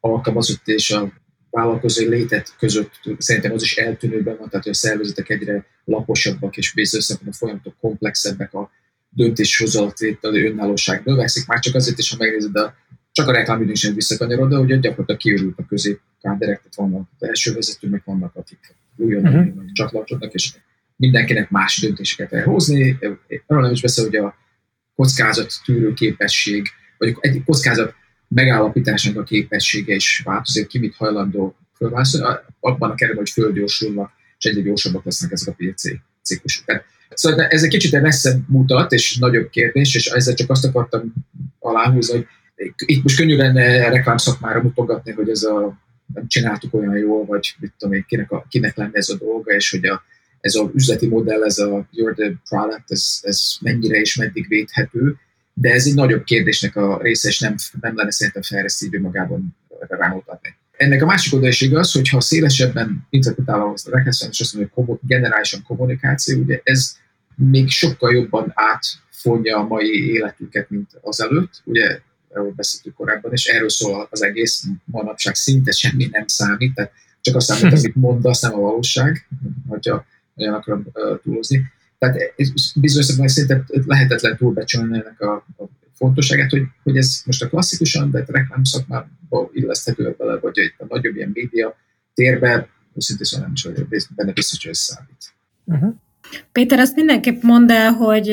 alkalmazott 0.00 0.68
és 0.68 0.90
a 0.90 1.12
vállalkozói 1.50 2.08
létet 2.08 2.54
között 2.58 2.90
szerintem 3.18 3.52
az 3.52 3.62
is 3.62 3.76
eltűnőben 3.76 4.36
van, 4.38 4.48
tehát 4.48 4.64
hogy 4.64 4.72
a 4.72 4.78
szervezetek 4.78 5.28
egyre 5.28 5.66
laposabbak 5.84 6.56
és 6.56 6.72
bizonyos 6.72 7.10
a 7.10 7.32
folyamatok 7.32 7.74
komplexebbek, 7.80 8.54
a 8.54 8.70
döntéshozatvételi 9.10 10.46
önállóság 10.46 11.02
növekszik, 11.04 11.46
már 11.46 11.58
csak 11.58 11.74
azért 11.74 11.98
is, 11.98 12.10
ha 12.10 12.16
megnézed, 12.18 12.56
a, 12.56 12.74
csak 13.12 13.28
a 13.28 13.32
reklámidőn 13.32 13.72
is 13.72 13.88
visszakanyarod, 13.88 14.50
de 14.50 14.56
hogy 14.56 14.80
gyakorlatilag 14.80 15.20
kiürült 15.20 15.58
a 15.58 15.66
középkáderek, 15.66 16.56
tehát 16.56 16.74
vannak 16.74 17.08
az 17.18 17.28
első 17.28 17.52
vezetők, 17.52 18.04
vannak, 18.04 18.36
akik 18.36 18.74
újonnan 18.96 19.34
uh-huh. 19.34 19.72
csatlakoznak, 19.72 20.32
és 20.32 20.54
mindenkinek 20.96 21.50
más 21.50 21.80
döntéseket 21.80 22.28
kell 22.28 22.42
hozni. 22.42 22.98
Arról 23.46 23.62
nem 23.62 23.72
is 23.72 23.80
beszél, 23.80 24.04
hogy 24.04 24.16
a 24.16 24.36
kockázat 24.96 25.52
tűrő 25.64 25.92
képesség, 25.92 26.66
vagy 26.98 27.16
egy 27.20 27.42
kockázat 27.44 27.94
megállapításnak 28.28 29.16
a 29.16 29.22
képessége 29.22 29.94
is 29.94 30.22
változik, 30.24 30.66
ki 30.66 30.78
mit 30.78 30.94
hajlandó 30.96 31.56
fölválaszolni, 31.76 32.36
abban 32.60 32.90
a 32.90 32.94
keretben, 32.94 33.22
hogy 33.22 33.32
földgyorsulnak, 33.32 34.10
és 34.38 34.44
egyre 34.44 34.60
gyorsabbak 34.60 35.04
lesznek 35.04 35.32
ezek 35.32 35.54
a 35.54 35.56
PC 35.58 35.82
ciklusok. 36.22 36.64
Szóval 37.08 37.44
ez 37.44 37.62
egy 37.62 37.70
kicsit 37.70 38.00
messze 38.00 38.38
mutat, 38.48 38.92
és 38.92 39.18
nagyobb 39.18 39.50
kérdés, 39.50 39.94
és 39.94 40.06
ezzel 40.06 40.34
csak 40.34 40.50
azt 40.50 40.64
akartam 40.64 41.12
aláhúzni, 41.58 42.14
hogy 42.14 42.26
itt 42.76 43.02
most 43.02 43.16
könnyű 43.16 43.36
lenne 43.36 43.88
reklámszakmára 43.88 44.62
mutogatni, 44.62 45.12
hogy 45.12 45.28
ez 45.28 45.42
a 45.42 45.78
nem 46.14 46.28
csináltuk 46.28 46.74
olyan 46.74 46.96
jól, 46.96 47.24
vagy 47.24 47.54
mit 47.58 47.72
tudom 47.78 47.94
én, 47.94 48.04
kinek, 48.08 48.30
a, 48.30 48.46
kinek 48.48 48.76
lenne 48.76 48.90
ez 48.92 49.08
a 49.08 49.16
dolga, 49.16 49.52
és 49.52 49.70
hogy 49.70 49.86
a, 49.86 50.02
ez 50.40 50.54
az 50.54 50.68
üzleti 50.74 51.06
modell, 51.06 51.44
ez 51.44 51.58
a 51.58 51.88
You're 51.92 52.14
the 52.14 52.32
product, 52.48 52.90
ez, 52.90 53.18
ez 53.22 53.56
mennyire 53.60 53.98
és 53.98 54.16
meddig 54.16 54.48
védhető, 54.48 55.16
de 55.60 55.72
ez 55.72 55.86
egy 55.86 55.94
nagyobb 55.94 56.24
kérdésnek 56.24 56.76
a 56.76 56.98
része, 57.02 57.28
és 57.28 57.38
nem, 57.38 57.54
nem 57.80 57.96
lenne 57.96 58.10
szerintem 58.10 58.42
fejlesztő 58.42 59.00
magában 59.00 59.56
rámutatni. 59.88 60.56
Ennek 60.76 61.02
a 61.02 61.06
másik 61.06 61.32
oldal 61.32 61.48
is 61.48 61.60
igaz, 61.60 61.92
hogy 61.92 62.08
ha 62.08 62.20
szélesebben 62.20 63.06
interpretálva 63.10 63.64
a 63.64 63.90
rekesztben, 63.90 64.30
és 64.30 64.40
azt 64.40 64.54
mondja, 64.54 64.72
hogy 64.74 64.98
generálisan 65.02 65.62
kommunikáció, 65.62 66.40
ugye 66.40 66.60
ez 66.62 66.96
még 67.34 67.68
sokkal 67.68 68.14
jobban 68.14 68.52
átfonja 68.54 69.58
a 69.58 69.66
mai 69.66 70.12
életünket, 70.12 70.70
mint 70.70 70.90
az 71.00 71.20
előtt. 71.20 71.62
Ugye 71.64 72.00
erről 72.30 72.52
beszéltük 72.56 72.94
korábban, 72.94 73.32
és 73.32 73.46
erről 73.46 73.70
szól 73.70 74.08
az 74.10 74.22
egész 74.22 74.64
manapság, 74.84 75.34
szinte 75.34 75.72
semmi 75.72 76.08
nem 76.10 76.26
számít, 76.26 76.74
tehát 76.74 76.92
csak 77.20 77.36
azt 77.36 77.46
számít, 77.46 77.78
amit 77.78 77.94
mondasz, 77.94 78.40
nem 78.40 78.54
a 78.54 78.60
valóság, 78.60 79.28
hogyha 79.68 80.04
olyan 80.36 80.54
akarom 80.54 80.86
túlozni. 81.22 81.72
Tehát 81.98 82.34
bizonyos 82.74 83.06
szempontból 83.06 83.28
szinte 83.28 83.64
lehetetlen 83.86 84.36
túlbecsülni 84.36 84.98
ennek 84.98 85.20
a, 85.20 85.34
a 85.34 85.64
fontosságát, 85.94 86.50
hogy, 86.50 86.62
hogy 86.82 86.96
ez 86.96 87.22
most 87.26 87.42
a 87.42 87.48
klasszikusan, 87.48 88.10
de 88.10 88.18
a 88.18 88.32
reklám 88.32 88.64
szakmába 88.64 89.50
illeszthető 89.52 90.14
bele, 90.18 90.38
vagy 90.38 90.58
egy 90.58 90.74
a 90.78 90.84
nagyobb 90.88 91.16
ilyen 91.16 91.30
média 91.32 91.76
térbe, 92.14 92.68
szintén 92.96 93.26
szóval 93.26 93.46
nem 93.46 93.54
is 93.54 93.62
vagyok 93.62 93.88
benne 94.14 94.32
biztos, 94.32 94.62
hogy 94.62 94.70
ez 94.70 94.78
számít. 94.78 95.34
Uh-huh. 95.64 95.94
Péter, 96.52 96.78
azt 96.78 96.94
mindenképp 96.94 97.42
mondd 97.42 97.70
el, 97.70 97.92
hogy 97.92 98.28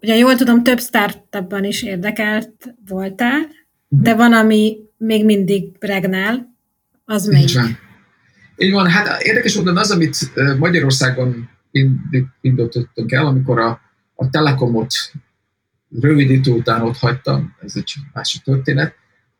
ugye 0.00 0.16
jól 0.16 0.34
tudom, 0.34 0.62
több 0.62 0.80
startupban 0.80 1.64
is 1.64 1.82
érdekelt 1.82 2.74
voltál, 2.88 3.40
uh-huh. 3.40 4.02
de 4.02 4.14
van, 4.14 4.32
ami 4.32 4.76
még 4.96 5.24
mindig 5.24 5.76
regnál, 5.80 6.54
az 7.04 7.26
melyik? 7.26 7.48
Így 7.48 7.54
van. 7.54 7.78
Így 8.56 8.72
van, 8.72 8.90
hát 8.90 9.22
érdekes 9.22 9.56
módon 9.56 9.76
az, 9.76 9.90
amit 9.90 10.16
Magyarországon 10.58 11.48
indítottunk 12.40 13.12
el, 13.12 13.26
amikor 13.26 13.58
a, 13.58 13.80
a 14.14 14.30
Telekomot 14.30 14.92
rövid 16.00 16.30
idő 16.30 16.52
után 16.52 16.82
ott 16.82 16.96
hagytam, 16.96 17.56
ez 17.62 17.72
egy 17.76 17.94
másik 18.12 18.42
történet. 18.42 18.94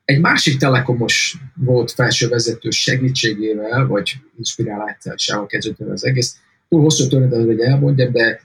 Egy 0.04 0.20
másik 0.20 0.58
telekomos 0.58 1.36
volt 1.54 1.90
felső 1.90 2.28
vezető 2.28 2.70
segítségével, 2.70 3.86
vagy 3.86 4.16
inspirálásával 4.36 5.46
kezdődött 5.46 5.88
az 5.88 6.04
egész. 6.04 6.36
Túl 6.68 6.80
hosszú 6.80 7.08
történet, 7.08 7.46
hogy 7.46 7.60
elmondjam, 7.60 8.12
de 8.12 8.40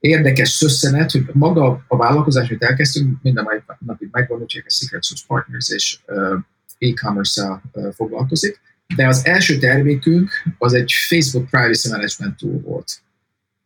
érdekes 0.00 0.48
szösszenet, 0.48 1.10
hogy 1.10 1.24
maga 1.32 1.84
a 1.88 1.96
vállalkozás, 1.96 2.48
amit 2.48 2.62
elkezdtünk, 2.62 3.22
minden 3.22 3.46
napig 3.78 4.08
megvan, 4.12 4.38
hogy 4.38 4.62
a 4.66 4.70
Secret 4.70 5.04
Source 5.04 5.24
Partners 5.26 5.68
és 5.68 5.98
uh, 6.06 6.38
e-commerce-sal 6.78 7.62
uh. 7.72 8.36
De 8.96 9.06
az 9.06 9.26
első 9.26 9.58
termékünk 9.58 10.30
az 10.58 10.72
egy 10.72 10.92
Facebook 10.92 11.50
Privacy 11.50 11.88
Management 11.88 12.36
Tool 12.36 12.60
volt 12.60 13.00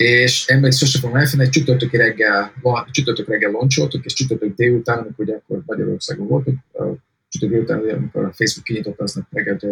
és 0.00 0.46
emlék 0.46 0.72
sose 0.72 0.98
fogom 0.98 1.16
elfelejteni, 1.16 1.42
egy 1.42 1.50
csütörtök 1.50 1.92
reggel, 1.92 2.52
csütörtök 2.90 3.28
reggel 3.28 3.50
loncsoltuk, 3.50 4.04
és 4.04 4.12
csütörtök 4.12 4.54
délután, 4.54 4.98
amikor 4.98 5.24
ugye 5.24 5.34
akkor 5.34 5.62
Magyarországon 5.66 6.26
voltunk, 6.26 6.58
csütörtök 7.28 7.66
délután, 7.66 7.96
amikor 7.96 8.24
a 8.24 8.32
Facebook 8.32 8.64
kinyitott 8.64 9.00
aznap 9.00 9.26
reggel 9.30 9.56
a 9.60 9.66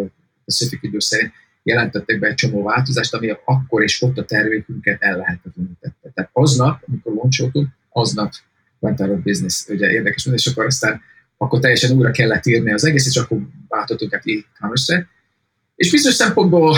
Pacific 0.45 0.83
idő 0.83 0.99
szerint, 0.99 1.33
jelentettek 1.63 2.19
be 2.19 2.27
egy 2.27 2.35
csomó 2.35 2.63
változást, 2.63 3.15
ami 3.15 3.37
akkor 3.45 3.83
és 3.83 4.03
ott 4.03 4.19
a 4.19 4.25
termékünket 4.25 5.03
ellehetetlenítette. 5.03 6.11
Tehát 6.15 6.31
aznap, 6.33 6.83
amikor 6.89 7.13
loncsoltunk, 7.13 7.69
aznap 7.89 8.33
went 8.79 9.01
out 9.01 9.11
of 9.11 9.23
business, 9.23 9.67
ugye 9.69 9.91
érdekes, 9.91 10.27
és 10.33 10.47
akkor 10.47 10.65
aztán 10.65 11.01
akkor 11.37 11.61
teljesen 11.61 11.97
újra 11.97 12.11
kellett 12.11 12.47
írni 12.47 12.73
az 12.73 12.85
egész, 12.85 13.07
és 13.07 13.17
akkor 13.17 13.39
váltottuk 13.69 14.15
át 14.15 14.23
e-commerce-re. 14.25 15.09
És 15.75 15.91
bizonyos 15.91 16.17
szempontból 16.17 16.77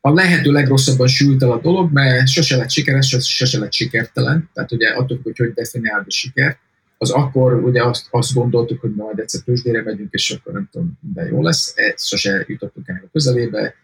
a 0.00 0.12
lehető 0.12 0.52
legrosszabban 0.52 1.06
sült 1.06 1.42
el 1.42 1.50
a 1.50 1.60
dolog, 1.60 1.92
mert 1.92 2.28
sose 2.28 2.56
lett 2.56 2.70
sikeres, 2.70 3.16
sose 3.20 3.58
lett 3.58 3.72
sikertelen. 3.72 4.50
Tehát 4.54 4.72
ugye 4.72 4.88
attól, 4.88 5.20
hogy 5.22 5.38
hogy 5.38 5.52
definiálod 5.52 6.06
a 6.06 6.10
sikert, 6.10 6.58
az 7.02 7.10
akkor 7.10 7.54
ugye 7.54 7.84
azt, 7.84 8.06
azt 8.10 8.34
gondoltuk, 8.34 8.80
hogy 8.80 8.94
majd 8.94 9.18
egyszer 9.18 9.40
tőzsdére 9.40 9.82
megyünk, 9.82 10.12
és 10.12 10.30
akkor 10.30 10.52
nem 10.52 10.68
tudom, 10.70 10.98
minden 11.00 11.26
jó 11.26 11.42
lesz. 11.42 11.72
Ezt 11.76 12.06
sose 12.06 12.44
jutottunk 12.46 12.88
ennek 12.88 13.02
a 13.02 13.08
közelébe. 13.12 13.74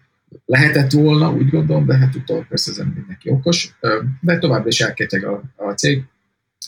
Lehetett 0.45 0.93
volna, 0.93 1.33
úgy 1.33 1.51
gondolom, 1.51 1.87
de 1.87 1.97
hát 1.97 2.15
utólag 2.15 2.47
persze 2.49 2.71
ezen 2.71 2.93
mindenki 2.97 3.31
okos. 3.31 3.77
De 4.21 4.39
továbbra 4.39 4.69
is 4.69 4.81
elkezdtek 4.81 5.27
a, 5.27 5.43
a 5.57 5.73
cég. 5.73 6.05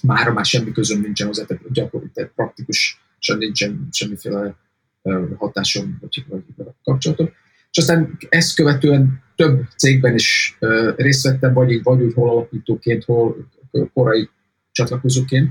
Mára 0.03 0.33
már 0.33 0.45
semmi 0.45 0.73
közöm 0.73 1.01
nincsen 1.01 1.27
hozzá, 1.27 1.45
tehát 1.45 1.73
gyakorlatilag 1.73 2.33
praktikusan 2.35 3.39
nincsen 3.39 3.89
semmiféle 3.93 4.55
hatásom 5.37 5.99
vagy, 6.01 6.25
vagy 6.29 6.67
kapcsolatom. 6.83 7.31
És 7.71 7.79
aztán 7.79 8.19
ezt 8.29 8.55
követően 8.55 9.23
több 9.37 9.63
cégben 9.77 10.15
is 10.15 10.59
részt 10.97 11.23
vettem, 11.23 11.53
vagy 11.53 11.71
így, 11.71 11.83
vagy 11.83 12.03
úgy 12.03 12.15
hol 12.15 12.31
alapítóként, 12.31 13.05
hol 13.05 13.49
korai 13.93 14.29
csatlakozóként, 14.73 15.51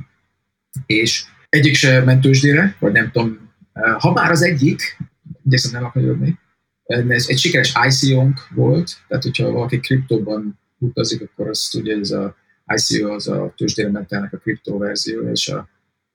és 0.86 1.26
egyik 1.50 1.76
se 1.76 2.04
ment 2.04 2.22
tőzsdére, 2.22 2.76
vagy 2.80 2.92
nem 2.92 3.12
tudom, 3.12 3.52
ha 3.98 4.12
már 4.12 4.32
az 4.32 4.42
egyik, 4.42 4.98
igyekszem 5.46 5.72
nem 5.72 5.84
akarni, 5.84 6.40
ez 6.88 7.26
egy 7.30 7.38
sikeres 7.38 7.74
ICO-nk 7.88 8.48
volt, 8.56 8.92
tehát 9.08 9.24
hogyha 9.24 9.52
valaki 9.52 9.80
kriptóban 9.80 10.60
utazik, 10.78 11.22
akkor 11.22 11.48
azt 11.48 11.76
ugye 11.76 11.96
ez 11.96 12.12
a 12.12 12.36
ICO 12.76 13.14
az 13.14 13.28
a 13.28 13.54
tőzsdére 13.58 13.92
mentelnek 13.92 14.34
a 14.34 14.38
kriptoverzió, 14.38 15.30
és 15.30 15.48
a, 15.48 15.70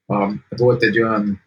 a, 0.05 0.33
volt 0.49 0.83
egy 0.83 1.01
olyan 1.01 1.41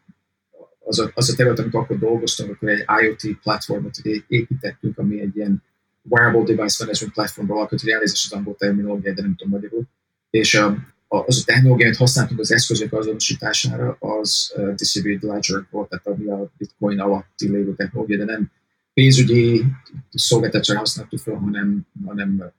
az 0.86 0.98
a, 0.98 1.10
az 1.14 1.30
a 1.30 1.34
terület, 1.34 1.58
amikor 1.58 1.80
akkor 1.80 1.98
dolgoztunk, 1.98 2.50
akkor 2.50 2.68
egy 2.68 2.84
IoT 3.02 3.38
platformot 3.42 3.96
építettünk, 4.28 4.98
ami 4.98 5.20
egy 5.20 5.36
ilyen 5.36 5.62
wearable 6.02 6.54
device 6.54 6.84
management 6.84 7.14
platformból 7.14 7.58
alkot, 7.58 7.80
hogy 7.80 7.90
elnézést 7.90 8.32
az 8.32 8.38
angol 8.38 8.56
terminológia, 8.56 9.14
de 9.14 9.22
nem 9.22 9.34
tudom 9.36 9.52
magyarul. 9.52 9.82
És 10.30 10.54
a, 10.54 10.76
az 11.08 11.40
a 11.40 11.44
technológia, 11.44 11.86
amit 11.86 11.98
használtunk 11.98 12.40
az 12.40 12.52
eszközök 12.52 12.92
azonosítására, 12.92 13.96
az 14.00 14.52
uh, 14.56 14.74
distributed 14.74 15.30
ledger 15.30 15.66
volt, 15.70 15.88
tehát 15.88 16.06
ami 16.06 16.26
a 16.26 16.52
bitcoin 16.58 17.00
alatti 17.00 17.48
lévő 17.48 17.74
technológia, 17.74 18.16
de 18.16 18.24
nem 18.24 18.50
pénzügyi 18.94 19.64
szolgáltatásra 20.10 20.78
használtuk 20.78 21.18
fel, 21.18 21.34
hanem, 21.34 21.86
hanem 22.06 22.52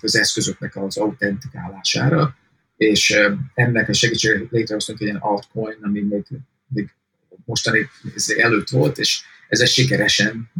az 0.00 0.16
eszközöknek 0.16 0.76
az 0.76 0.96
autentikálására, 0.96 2.36
és 2.76 3.18
ennek 3.54 3.88
a 3.88 3.92
segítségére 3.92 4.46
létrehoztunk 4.50 5.00
egy 5.00 5.06
ilyen 5.06 5.18
altcoin, 5.20 5.78
ami 5.82 6.00
még, 6.00 6.24
még 6.68 6.90
mostani 7.44 7.88
előtt 8.36 8.68
volt, 8.68 8.98
és 8.98 9.20
ez 9.48 9.68
sikeresen, 9.68 10.50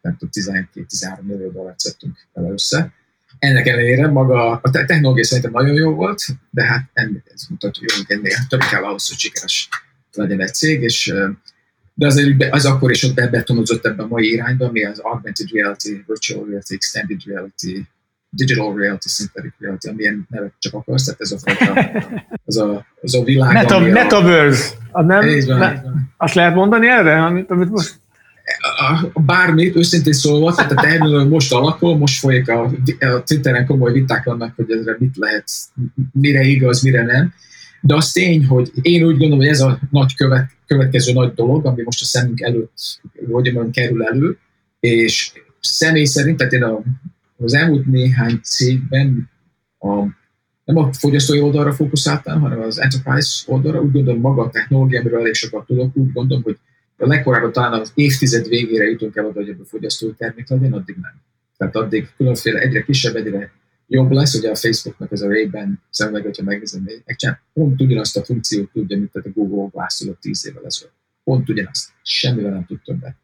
nem 0.00 0.16
tudom, 0.18 0.66
12-13 0.74 1.20
millió 1.22 1.50
dollárt 1.50 1.78
szedtünk 1.78 2.18
vele 2.32 2.48
össze. 2.48 2.92
Ennek 3.38 3.66
ellenére 3.66 4.06
maga 4.06 4.50
a 4.50 4.70
technológia 4.70 5.24
szerintem 5.24 5.52
nagyon 5.52 5.74
jó 5.74 5.94
volt, 5.94 6.24
de 6.50 6.64
hát 6.64 6.90
ennél, 6.92 7.22
ez 7.34 7.42
mutatja, 7.48 7.82
hogy 7.96 8.04
ennél 8.08 8.36
több 8.48 8.60
kell 8.60 8.84
ahhoz, 8.84 9.08
hogy 9.08 9.18
sikeres 9.18 9.68
legyen 10.12 10.40
egy 10.40 10.54
cég, 10.54 10.82
és 10.82 11.14
de 11.94 12.06
azért 12.06 12.52
az 12.52 12.64
akkor 12.64 12.90
is 12.90 13.02
ott 13.02 13.14
bebetonozott 13.14 13.86
ebben 13.86 14.04
a 14.04 14.08
mai 14.08 14.32
irányba, 14.32 14.66
ami 14.66 14.84
az 14.84 14.98
augmented 14.98 15.50
reality, 15.52 16.04
virtual 16.06 16.46
reality, 16.46 16.72
extended 16.72 17.20
reality, 17.26 17.86
digital 18.30 18.74
reality, 18.76 19.08
synthetic 19.08 19.52
reality, 19.58 19.88
amilyen 19.88 20.26
nevet 20.30 20.52
csak 20.58 20.74
akarsz, 20.74 21.04
tehát 21.04 21.20
ez 21.20 21.32
a 21.32 21.38
fajta, 21.38 21.90
az 22.44 22.56
a, 22.56 22.86
az 23.00 23.14
a 23.14 23.22
világ, 23.24 23.52
Meta, 23.52 23.76
ami 23.76 23.90
Metaverse, 23.90 24.74
a, 24.90 25.02
nem, 25.02 25.28
van, 25.46 26.12
azt 26.16 26.34
lehet 26.34 26.54
mondani 26.54 26.88
erre, 26.88 27.24
amit, 27.24 27.50
amit 27.50 27.70
most 27.70 28.00
bármit, 29.14 29.76
őszintén 29.76 30.12
szólva, 30.12 30.54
tehát 30.54 30.72
a 30.72 30.74
terminal 30.74 31.24
most 31.24 31.52
alakul, 31.52 31.96
most 31.96 32.18
folyik 32.18 32.48
a, 32.48 32.72
a 33.00 33.22
Twitteren 33.22 33.66
komoly 33.66 33.92
viták 33.92 34.24
vannak, 34.24 34.52
hogy 34.56 34.70
ezre 34.70 34.96
mit 34.98 35.16
lehet, 35.16 35.50
mire 36.12 36.42
igaz, 36.42 36.82
mire 36.82 37.02
nem. 37.02 37.32
De 37.80 37.94
az 37.94 38.12
tény, 38.12 38.46
hogy 38.46 38.70
én 38.82 39.02
úgy 39.02 39.16
gondolom, 39.16 39.38
hogy 39.38 39.46
ez 39.46 39.60
a 39.60 39.78
nagy 39.90 40.14
követ, 40.14 40.50
következő 40.66 41.12
nagy 41.12 41.34
dolog, 41.34 41.66
ami 41.66 41.82
most 41.82 42.02
a 42.02 42.04
szemünk 42.04 42.40
előtt, 42.40 43.00
hogy 43.16 43.28
mondjam, 43.28 43.70
kerül 43.70 44.04
elő, 44.04 44.38
és 44.80 45.32
személy 45.60 46.04
szerint, 46.04 46.36
tehát 46.36 46.52
én 46.52 46.62
a, 46.62 46.80
az 47.44 47.54
elmúlt 47.54 47.86
néhány 47.86 48.40
cégben 48.42 49.30
a, 49.78 49.88
nem 50.64 50.76
a 50.76 50.92
fogyasztói 50.92 51.40
oldalra 51.40 51.72
fókuszáltam, 51.72 52.40
hanem 52.40 52.60
az 52.60 52.80
enterprise 52.80 53.52
oldalra, 53.52 53.80
úgy 53.80 53.92
gondolom 53.92 54.20
maga 54.20 54.42
a 54.42 54.50
technológia, 54.50 55.00
amiről 55.00 55.20
elég 55.20 55.34
sokat 55.34 55.66
tudok, 55.66 55.96
úgy 55.96 56.12
gondolom, 56.12 56.42
hogy 56.42 56.58
a 56.96 57.06
legkorábban 57.06 57.52
talán 57.52 57.80
az 57.80 57.92
évtized 57.94 58.48
végére 58.48 58.84
jutunk 58.84 59.16
el 59.16 59.26
oda, 59.26 59.40
hogy 59.40 59.48
ebből 59.48 59.64
fogyasztói 59.64 60.12
termék 60.12 60.48
legyen, 60.48 60.72
addig 60.72 60.96
nem. 61.00 61.12
Tehát 61.56 61.76
addig 61.76 62.08
különféle 62.16 62.60
egyre 62.60 62.82
kisebb, 62.82 63.14
egyre 63.14 63.52
jobb 63.86 64.10
lesz, 64.10 64.34
ugye 64.34 64.50
a 64.50 64.54
Facebooknak 64.54 65.12
ez 65.12 65.20
a 65.20 65.26
Ray-Ban 65.26 65.82
szemüveg, 65.90 66.22
hogyha 66.22 66.42
megnézem, 66.42 66.88
megcsinál, 67.04 67.40
pont 67.52 67.80
ugyanazt 67.80 68.16
a 68.16 68.24
funkciót 68.24 68.70
tudja, 68.72 68.96
mint 68.96 69.14
a 69.14 69.20
Google 69.34 69.68
Glass 69.72 69.98
tudott 69.98 70.20
10 70.20 70.46
évvel 70.46 70.64
ezelőtt. 70.64 70.94
Pont 71.24 71.48
ugyanazt. 71.48 71.90
Semmivel 72.02 72.52
nem 72.52 72.66
tud 72.66 72.80
többet. 72.84 73.14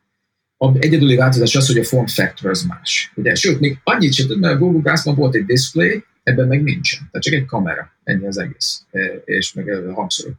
A 0.59 0.79
egyedüli 0.79 1.17
változás 1.17 1.57
az, 1.57 1.67
hogy 1.67 1.79
a 1.79 1.85
form 1.85 2.07
factor 2.07 2.51
az 2.51 2.63
más. 2.63 3.13
Ugye, 3.15 3.35
sőt, 3.35 3.61
még 3.61 3.79
annyit 3.85 4.13
sem 4.13 4.27
tud, 4.27 4.39
mert 4.39 4.55
a 4.55 4.59
Google 4.59 4.81
Glass-ban 4.81 5.15
volt 5.15 5.35
egy 5.35 5.45
display, 5.45 6.05
ebben 6.23 6.47
meg 6.47 6.63
nincsen. 6.63 7.09
Tehát 7.11 7.27
csak 7.27 7.35
egy 7.35 7.45
kamera, 7.45 7.93
ennyi 8.05 8.27
az 8.27 8.39
egész. 8.39 8.85
E, 8.91 9.01
és 9.25 9.53
meg 9.53 9.69
a 9.69 9.93
hangszorok. 9.93 10.39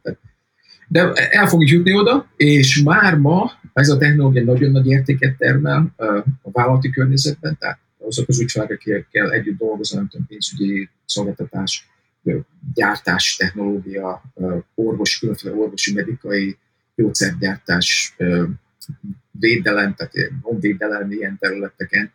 De 0.88 1.12
el 1.12 1.46
fogjuk 1.46 1.70
jutni 1.70 1.94
oda, 1.94 2.30
és 2.36 2.82
már 2.82 3.16
ma 3.16 3.52
ez 3.72 3.88
a 3.88 3.96
technológia 3.96 4.44
nagyon 4.44 4.70
nagy 4.70 4.86
értéket 4.86 5.36
termel 5.36 5.94
a 6.42 6.50
vállalati 6.50 6.90
környezetben, 6.90 7.56
tehát 7.58 7.78
azok 7.98 8.28
az 8.28 8.40
ügyfelek, 8.40 8.70
akikkel 8.70 9.32
együtt 9.32 9.58
dolgozom, 9.58 9.98
nem 9.98 10.08
tudom, 10.08 10.26
pénzügyi 10.26 10.88
szolgáltatás, 11.04 11.88
gyártás, 12.74 13.36
technológia, 13.36 14.22
orvos, 14.74 15.18
különféle 15.18 15.54
orvosi, 15.54 15.94
medikai, 15.94 16.58
gyógyszergyártás, 16.94 18.16
védelem, 19.30 19.94
tehát 19.94 20.12
honvédelem 20.42 21.10
ilyen 21.10 21.38
területeken, 21.38 22.12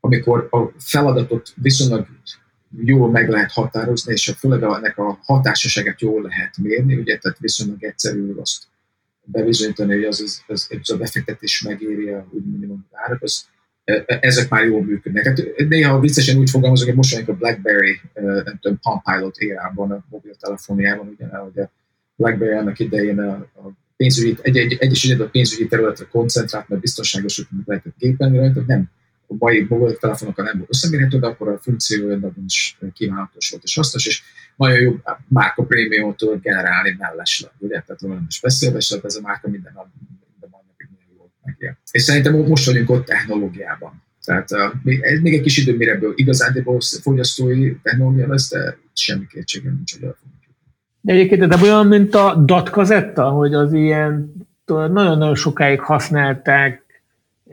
amikor 0.00 0.48
a 0.50 0.72
feladatot 0.78 1.52
viszonylag 1.54 2.06
jól 2.84 3.10
meg 3.10 3.28
lehet 3.28 3.52
határozni, 3.52 4.12
és 4.12 4.34
főleg 4.38 4.62
ennek 4.62 4.98
a 4.98 5.18
hatásosságát 5.22 6.00
jól 6.00 6.22
lehet 6.22 6.58
mérni, 6.58 6.96
ugye, 6.96 7.18
tehát 7.18 7.38
viszonylag 7.38 7.84
egyszerű 7.84 8.32
azt 8.32 8.66
bebizonyítani, 9.26 9.94
hogy 9.94 10.04
az, 10.04 10.20
az, 10.20 10.42
az, 10.46 10.68
az 10.80 10.90
a 10.90 10.96
befektetés 10.96 11.62
megéri 11.62 12.08
a 12.08 12.26
úgy 12.30 12.44
minimum 12.44 12.86
árat, 12.92 13.22
az, 13.22 13.46
e, 13.84 14.04
e, 14.06 14.18
ezek 14.20 14.48
már 14.48 14.64
jól 14.64 14.84
működnek. 14.84 15.24
Hát 15.24 15.42
néha 15.68 16.00
viccesen 16.00 16.38
úgy 16.38 16.50
fogalmazok, 16.50 16.86
hogy 16.86 16.96
most 16.96 17.28
a 17.28 17.32
BlackBerry, 17.32 18.00
e, 18.12 18.22
nem 18.22 18.58
tudom, 18.60 18.78
Palm 18.80 19.02
Pilot 19.02 19.36
érában, 19.36 19.90
a 19.90 20.04
mobiltelefonjában, 20.10 21.06
ugye, 21.08 21.26
hogy 21.26 21.58
a 21.58 21.70
BlackBerry 22.16 22.52
annak 22.52 22.78
idején 22.78 23.18
a, 23.18 23.32
a 23.32 23.70
pénzügyi, 23.96 24.36
egy, 24.42 24.56
egy, 24.56 24.76
egyes 24.80 25.10
a 25.10 25.28
pénzügyi 25.28 25.66
területre 25.66 26.06
koncentrált, 26.10 26.68
mert 26.68 26.80
biztonságos, 26.80 27.36
hogy 27.36 27.46
lehetett 27.64 27.94
gépen 27.98 28.32
rajta, 28.32 28.62
nem 28.66 28.90
a 29.28 29.34
mai 29.38 29.66
mobiltelefonokkal 29.68 30.44
nem 30.44 30.56
volt 30.56 30.70
összemérhető, 30.70 31.18
de 31.18 31.26
akkor 31.26 31.48
a 31.48 31.58
funkció 31.58 32.08
nagyon 32.08 32.44
is 32.46 32.78
kívánatos 32.94 33.50
volt 33.50 33.62
és 33.62 33.74
hasznos, 33.74 34.06
és 34.06 34.22
nagyon 34.56 34.80
jó 34.80 34.96
márka 35.28 35.62
prémiumot 35.62 36.16
tud 36.16 36.42
generálni 36.42 36.96
mellesleg, 36.98 37.50
ugye? 37.58 37.80
Tehát 37.80 38.02
olyan 38.02 38.26
is 38.28 38.40
beszélve, 38.40 38.76
és 38.76 38.90
ez 38.90 39.16
a 39.16 39.20
márka 39.20 39.48
minden 39.48 39.72
nap, 39.74 39.86
minden 40.08 40.48
nap 40.50 40.62
nagyon 40.78 41.16
jól 41.16 41.30
megél. 41.44 41.78
És 41.90 42.02
szerintem 42.02 42.34
most 42.34 42.66
vagyunk 42.66 42.90
ott 42.90 43.04
technológiában. 43.04 44.02
Tehát 44.24 44.50
uh, 44.50 44.72
még, 44.82 45.02
egy 45.02 45.40
kis 45.40 45.56
idő, 45.56 45.76
mire 45.76 45.92
ebből 45.92 46.12
igazán 46.16 46.66
fogyasztói 47.02 47.76
technológia 47.82 48.28
lesz, 48.28 48.50
de 48.50 48.78
semmi 48.92 49.26
kétségem 49.26 49.74
nincs, 49.74 49.98
hogy 49.98 50.14
de 51.06 51.12
egyébként 51.12 51.46
de 51.46 51.56
olyan, 51.62 51.86
mint 51.86 52.14
a 52.14 52.34
datkazetta, 52.34 53.28
hogy 53.28 53.54
az 53.54 53.72
ilyen 53.72 54.32
nagyon-nagyon 54.66 55.34
sokáig 55.34 55.80
használták 55.80 57.02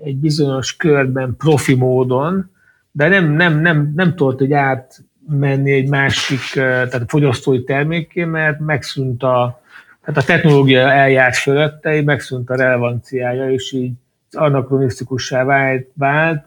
egy 0.04 0.18
bizonyos 0.18 0.76
körben 0.76 1.36
profi 1.38 1.76
módon, 1.76 2.52
de 2.92 3.08
nem, 3.08 3.32
nem, 3.32 3.60
nem, 3.60 3.94
nem 3.96 4.16
tudott 4.16 4.42
egy 4.42 4.54
átmenni 4.54 5.72
egy 5.72 5.90
másik, 5.90 6.40
tehát 6.54 7.04
fogyasztói 7.08 7.64
terméké, 7.64 8.24
mert 8.24 8.60
megszűnt 8.60 9.24
a, 9.24 9.62
tehát 10.06 10.22
a 10.22 10.26
technológia 10.26 10.92
eljárt 10.92 11.36
fölötte, 11.36 12.02
megszűnt 12.02 12.50
a 12.50 12.56
relevanciája, 12.56 13.52
és 13.52 13.72
így 13.72 13.92
anakronisztikussá 14.32 15.44
vált, 15.44 15.88
vált 15.94 16.46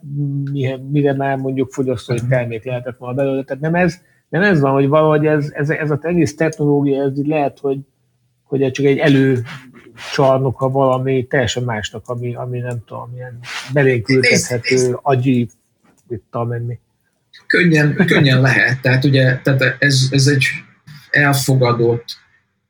mire, 0.91 1.13
már 1.13 1.37
mondjuk 1.37 1.73
fogyasztói 1.73 2.19
termék 2.29 2.65
lehetett 2.65 2.99
volna 2.99 3.15
belőle. 3.15 3.43
Tehát 3.43 3.63
nem 3.63 3.75
ez, 3.75 4.01
nem 4.29 4.43
ez 4.43 4.61
van, 4.61 4.73
hogy 4.73 4.89
valahogy 4.89 5.27
ez, 5.27 5.51
ez, 5.55 5.71
ez 5.71 5.91
az 5.91 5.99
egész 6.03 6.35
technológia, 6.35 7.03
ez 7.03 7.19
így 7.19 7.27
lehet, 7.27 7.59
hogy, 7.59 7.79
hogy 8.43 8.71
csak 8.71 8.87
egy 8.87 8.99
elő 8.99 9.43
csarnoka 10.13 10.71
valami 10.71 11.27
teljesen 11.27 11.63
másnak, 11.63 12.09
ami, 12.09 12.35
ami 12.35 12.59
nem 12.59 12.85
tudom, 12.87 13.13
ilyen 13.15 13.39
belénk 13.73 14.09
ültethető, 14.09 14.99
agyi, 15.03 15.49
mit 16.09 16.23
tudom 16.31 16.49
menni. 16.49 16.79
Könnyen, 17.47 17.95
könnyen 18.07 18.41
lehet, 18.41 18.81
tehát 18.81 19.05
ugye 19.05 19.41
tehát 19.43 19.77
ez, 19.79 20.09
ez 20.11 20.27
egy 20.27 20.45
elfogadott 21.11 22.05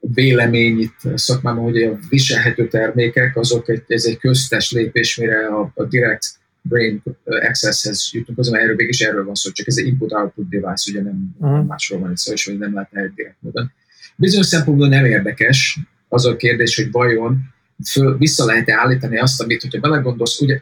vélemény 0.01 0.81
itt 0.81 1.19
szakmában, 1.19 1.63
hogy 1.63 1.83
a 1.83 1.99
viselhető 2.09 2.69
termékek, 2.69 3.37
azok 3.37 3.69
egy, 3.69 3.83
ez 3.87 4.05
egy 4.05 4.19
köztes 4.19 4.73
lépés, 4.73 5.17
mire 5.17 5.47
a, 5.47 5.71
a 5.75 5.85
direct 5.85 6.39
brain 6.69 7.03
accesshez 7.25 8.09
jutunk, 8.13 8.39
azon 8.39 8.57
erről 8.57 8.81
is 8.81 9.01
erről 9.01 9.25
van 9.25 9.35
szó, 9.35 9.51
csak 9.51 9.67
ez 9.67 9.77
egy 9.77 9.87
input-output 9.87 10.49
device, 10.49 10.91
ugye 10.91 11.03
nem 11.03 11.37
uh-huh. 11.39 11.67
másról 11.67 12.01
van 12.01 12.17
szó, 12.17 12.33
és 12.33 12.45
hogy 12.45 12.59
nem 12.59 12.75
lehet 12.75 12.95
egy 12.95 13.15
direkt 13.15 13.37
módon. 13.41 13.73
Bizonyos 14.17 14.47
szempontból 14.47 14.89
nem 14.89 15.05
érdekes, 15.05 15.79
az 16.09 16.27
a 16.27 16.37
kérdés, 16.37 16.77
hogy 16.77 16.91
vajon 16.91 17.55
föl, 17.91 18.17
vissza 18.17 18.45
lehet-e 18.45 18.79
állítani 18.79 19.19
azt, 19.19 19.41
amit, 19.41 19.63
hogyha 19.63 19.81
belegondolsz, 19.81 20.41
ugye 20.41 20.61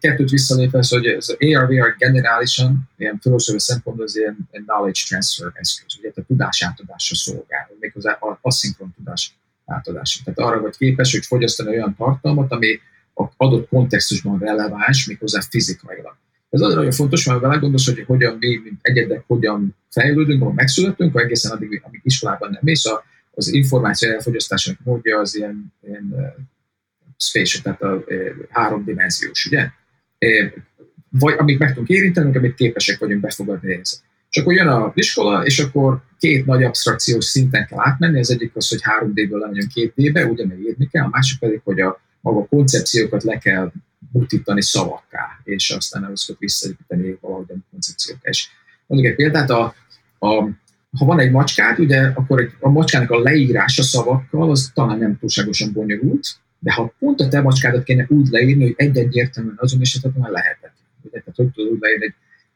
kettőt 0.00 0.30
visszalépve, 0.30 0.84
hogy 0.88 1.06
az 1.06 1.36
AR-VR 1.38 1.94
generálisan, 1.98 2.88
ilyen 2.96 3.18
filozófiai 3.20 3.60
szempontból 3.60 4.04
az 4.04 4.16
ilyen, 4.16 4.48
knowledge 4.50 5.00
transfer 5.08 5.50
eszköz, 5.54 5.98
ugye, 5.98 6.10
tehát 6.10 6.28
tudás 6.28 6.62
átadásra 6.62 7.16
szolgál, 7.16 7.70
méghozzá 7.80 8.18
aszinkron 8.40 8.94
tudás 8.96 9.34
átadásra. 9.66 10.22
Tehát 10.24 10.52
arra 10.52 10.60
vagy 10.60 10.76
képes, 10.76 11.12
hogy 11.12 11.26
fogyasztani 11.26 11.68
olyan 11.68 11.94
tartalmat, 11.96 12.52
ami 12.52 12.80
a 13.14 13.24
adott 13.36 13.68
kontextusban 13.68 14.38
releváns, 14.38 15.06
méghozzá 15.06 15.40
fizikailag. 15.40 16.16
Ez 16.50 16.60
az 16.60 16.74
nagyon 16.74 16.92
fontos, 16.92 17.26
mert 17.26 17.40
belegondolsz, 17.40 17.86
hogy 17.86 18.04
hogyan 18.06 18.36
mi, 18.38 18.60
mint 18.64 18.78
egyedek, 18.82 19.24
hogyan 19.26 19.76
fejlődünk, 19.90 20.40
ahol 20.40 20.52
megszületünk, 20.52 21.12
vagy 21.12 21.24
egészen 21.24 21.52
addig, 21.52 21.80
amíg 21.84 22.00
iskolában 22.04 22.50
nem 22.50 22.60
mész, 22.62 22.86
a 22.86 23.04
az 23.34 23.52
információ 23.52 24.10
elfogyasztásának 24.10 24.80
módja 24.84 25.18
az 25.18 25.36
ilyen, 25.36 25.72
ilyen 25.86 26.08
uh, 26.10 26.26
spatial, 27.16 27.62
tehát 27.62 27.82
a, 27.82 28.04
uh, 28.06 28.30
háromdimenziós, 28.48 29.46
ugye? 29.46 29.70
Uh, 30.18 30.52
vagy 31.10 31.34
amit 31.38 31.58
meg 31.58 31.68
tudunk 31.68 31.88
érinteni, 31.88 32.36
amit 32.36 32.54
képesek 32.54 32.98
vagyunk 32.98 33.20
befogadni. 33.20 33.74
Ez. 33.74 34.02
És 34.30 34.36
akkor 34.36 34.52
jön 34.52 34.68
a 34.68 34.92
iskola, 34.94 35.44
és 35.44 35.58
akkor 35.58 36.02
két 36.18 36.46
nagy 36.46 36.62
abstrakciós 36.62 37.24
szinten 37.24 37.66
kell 37.66 37.78
átmenni, 37.80 38.18
az 38.18 38.30
egyik 38.30 38.56
az, 38.56 38.68
hogy 38.68 38.80
3D-ből 38.82 39.38
lemegyünk 39.38 39.70
2D-be, 39.74 40.24
ugye 40.24 40.46
meg 40.46 40.60
írni 40.60 40.88
kell, 40.88 41.04
a 41.04 41.08
másik 41.08 41.38
pedig, 41.38 41.60
hogy 41.64 41.80
a 41.80 42.00
maga 42.20 42.46
koncepciókat 42.46 43.22
le 43.22 43.38
kell 43.38 43.72
butítani 44.12 44.62
szavakká, 44.62 45.40
és 45.44 45.70
aztán 45.70 46.04
azokat 46.04 46.40
visszaépíteni 46.40 47.18
valahogy 47.20 47.46
a 47.48 47.54
koncepciókká. 47.70 48.28
És 48.28 48.48
mondjuk 48.86 49.10
egy 49.10 49.16
példát, 49.16 49.50
a, 49.50 49.74
a, 50.18 50.48
ha 50.98 51.04
van 51.04 51.20
egy 51.20 51.30
macskád, 51.30 51.78
ugye, 51.78 52.00
akkor 52.14 52.40
egy, 52.40 52.50
a 52.60 52.68
macskának 52.68 53.10
a 53.10 53.18
leírása 53.18 53.82
szavakkal, 53.82 54.50
az 54.50 54.70
talán 54.74 54.98
nem 54.98 55.18
túlságosan 55.18 55.72
bonyolult, 55.72 56.26
de 56.58 56.72
ha 56.72 56.94
pont 56.98 57.20
a 57.20 57.28
te 57.28 57.40
macskádat 57.40 57.84
kéne 57.84 58.06
úgy 58.08 58.28
leírni, 58.28 58.62
hogy 58.62 58.74
egy-egy 58.76 59.16
értelműen 59.16 59.56
azon 59.58 59.80
esetben 59.80 60.30
lehetetlen. 60.30 60.72
Ugye? 61.02 61.18
Tehát 61.18 61.36
hogy 61.36 61.50
tudod 61.50 61.72
úgy 61.72 61.80
leírni, 61.80 62.04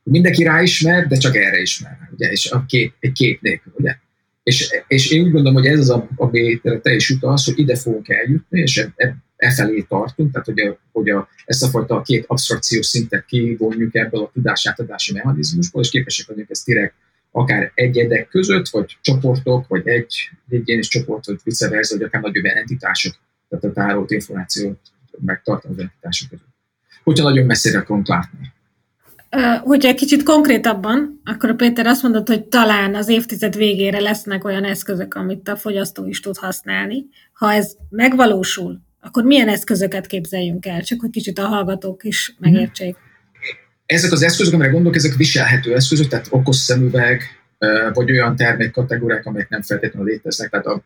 hogy 0.03 0.13
mindenki 0.13 0.43
ráismer, 0.43 1.07
de 1.07 1.17
csak 1.17 1.37
erre 1.37 1.61
ismer, 1.61 1.99
ugye? 2.13 2.31
és 2.31 2.51
a 2.51 2.65
kép, 2.69 2.95
egy 3.01 3.13
kép 3.13 3.41
nélkül. 3.41 3.73
Ugye? 3.77 3.97
És, 4.43 4.69
és 4.87 5.11
én 5.11 5.25
úgy 5.25 5.31
gondolom, 5.31 5.63
hogy 5.63 5.67
ez 5.67 5.79
az, 5.79 6.03
ami 6.17 6.61
te 6.83 6.95
is 6.95 7.11
utalsz, 7.11 7.45
hogy 7.45 7.59
ide 7.59 7.77
fogunk 7.77 8.09
eljutni, 8.09 8.61
és 8.61 8.77
e, 8.77 8.93
e, 8.97 9.17
e 9.45 9.53
felé 9.55 9.81
tartunk, 9.89 10.33
tehát 10.33 10.47
hogy, 10.47 10.61
a, 10.61 10.79
hogy 10.93 11.11
a, 11.11 11.29
ezt 11.45 11.63
a 11.63 11.69
fajta 11.69 12.03
két 12.03 12.25
abstrakciós 12.27 12.87
szintet 12.87 13.25
kivonjuk 13.25 13.95
ebből 13.95 14.23
a 14.23 14.31
tudásátadási 14.33 15.13
mechanizmusból, 15.13 15.83
és 15.83 15.91
képesek 15.91 16.27
vagyunk 16.27 16.51
ezt 16.51 16.65
direkt 16.65 16.95
akár 17.31 17.73
egyedek 17.75 18.29
között, 18.29 18.69
vagy 18.69 18.99
csoportok, 19.01 19.69
vagy 19.69 19.89
egy 19.89 20.31
egyénis 20.49 20.89
csoport, 20.89 21.27
vagy 21.27 21.41
vice 21.45 21.69
versa, 21.69 21.97
vagy 21.97 22.07
akár 22.07 22.23
nagyobb 22.23 22.45
entitások, 22.45 23.15
tehát 23.49 23.65
a 23.65 23.73
tárolt 23.73 24.11
információt 24.11 24.79
megtartani 25.25 25.75
az 25.75 25.81
entitások 25.81 26.29
között. 26.31 26.47
Hogyha 27.05 27.25
nagyon 27.25 27.47
messzire 27.47 27.79
akarunk 27.79 28.09
látni. 28.09 28.53
Hogyha 29.63 29.89
egy 29.89 29.95
kicsit 29.95 30.23
konkrétabban, 30.23 31.21
akkor 31.25 31.57
Péter 31.57 31.87
azt 31.87 32.03
mondott, 32.03 32.29
hogy 32.29 32.45
talán 32.45 32.95
az 32.95 33.09
évtized 33.09 33.57
végére 33.57 34.01
lesznek 34.01 34.45
olyan 34.45 34.65
eszközök, 34.65 35.15
amit 35.15 35.49
a 35.49 35.57
fogyasztó 35.57 36.07
is 36.07 36.21
tud 36.21 36.37
használni. 36.37 37.07
Ha 37.33 37.53
ez 37.53 37.77
megvalósul, 37.91 38.81
akkor 39.05 39.25
milyen 39.25 39.49
eszközöket 39.49 40.07
képzeljünk 40.07 40.67
el? 40.67 40.83
Csak 40.83 41.01
hogy 41.01 41.11
kicsit 41.11 41.39
a 41.39 41.47
hallgatók 41.47 42.05
is 42.05 42.35
megértsék. 42.39 42.97
Ezek 43.87 44.13
az 44.13 44.23
eszközök, 44.23 44.55
amire 44.55 44.69
gondolok, 44.69 44.97
ezek 44.97 45.15
viselhető 45.15 45.75
eszközök, 45.75 46.09
tehát 46.09 46.27
okos 46.31 46.57
szemüveg, 46.57 47.23
vagy 47.93 48.11
olyan 48.11 48.37
termékkategóriák, 48.37 49.27
amelyek 49.27 49.49
nem 49.49 49.63
feltétlenül 49.63 50.09
léteznek. 50.09 50.51
Tehát 50.51 50.67
a 50.67 50.83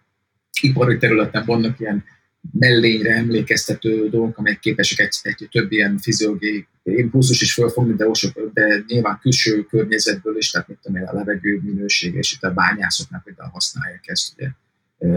ipari 0.60 0.96
területen 0.96 1.44
vannak 1.46 1.80
ilyen 1.80 2.04
mellényre 2.52 3.14
emlékeztető 3.14 4.08
dolgok, 4.08 4.38
amelyek 4.38 4.58
képesek 4.58 4.98
egy, 4.98 5.16
egy 5.22 5.48
több 5.50 5.72
ilyen 5.72 5.98
fiziológiai 5.98 6.66
impulzus 6.82 7.40
is 7.40 7.54
felfogni, 7.54 7.94
de, 7.94 8.06
sok, 8.12 8.50
de 8.52 8.84
nyilván 8.86 9.18
külső 9.22 9.62
környezetből 9.62 10.36
is, 10.36 10.50
tehát 10.50 10.68
mit 10.68 10.78
tudom 10.82 11.02
én, 11.02 11.08
a 11.08 11.14
levegő 11.14 11.60
minőség, 11.62 12.14
és 12.14 12.32
itt 12.32 12.42
a 12.42 12.50
bányászoknak 12.50 13.24
például 13.24 13.50
használják 13.50 14.02
ezt, 14.06 14.32
ugye, 14.36 14.48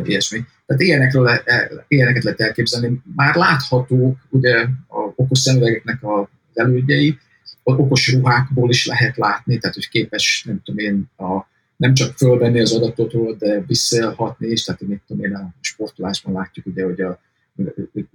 ilyesmi. 0.03 0.45
Tehát 0.71 0.85
ilyenekről 0.85 1.29
ilyeneket 1.87 2.23
lehet 2.23 2.41
elképzelni. 2.41 3.01
Már 3.15 3.35
láthatók 3.35 4.17
ugye 4.29 4.55
a 4.87 5.11
okos 5.15 5.39
szemüvegeknek 5.39 5.97
az 6.01 6.27
elődjei, 6.53 7.17
okos 7.63 8.13
ruhákból 8.13 8.69
is 8.69 8.85
lehet 8.85 9.17
látni, 9.17 9.57
tehát 9.57 9.75
hogy 9.75 9.89
képes, 9.89 10.43
nem 10.47 10.61
tudom 10.63 10.85
én, 10.85 11.09
a 11.17 11.49
nem 11.77 11.93
csak 11.93 12.17
fölvenni 12.17 12.59
az 12.59 12.73
adatot 12.73 13.37
de 13.37 13.63
visszahatni 13.67 14.47
is, 14.47 14.63
tehát 14.63 14.81
mit 14.81 15.01
tudom 15.07 15.23
én, 15.23 15.35
a 15.35 15.53
sportolásban 15.61 16.33
látjuk 16.33 16.65
ugye, 16.65 16.83
hogy 16.83 17.01
a 17.01 17.19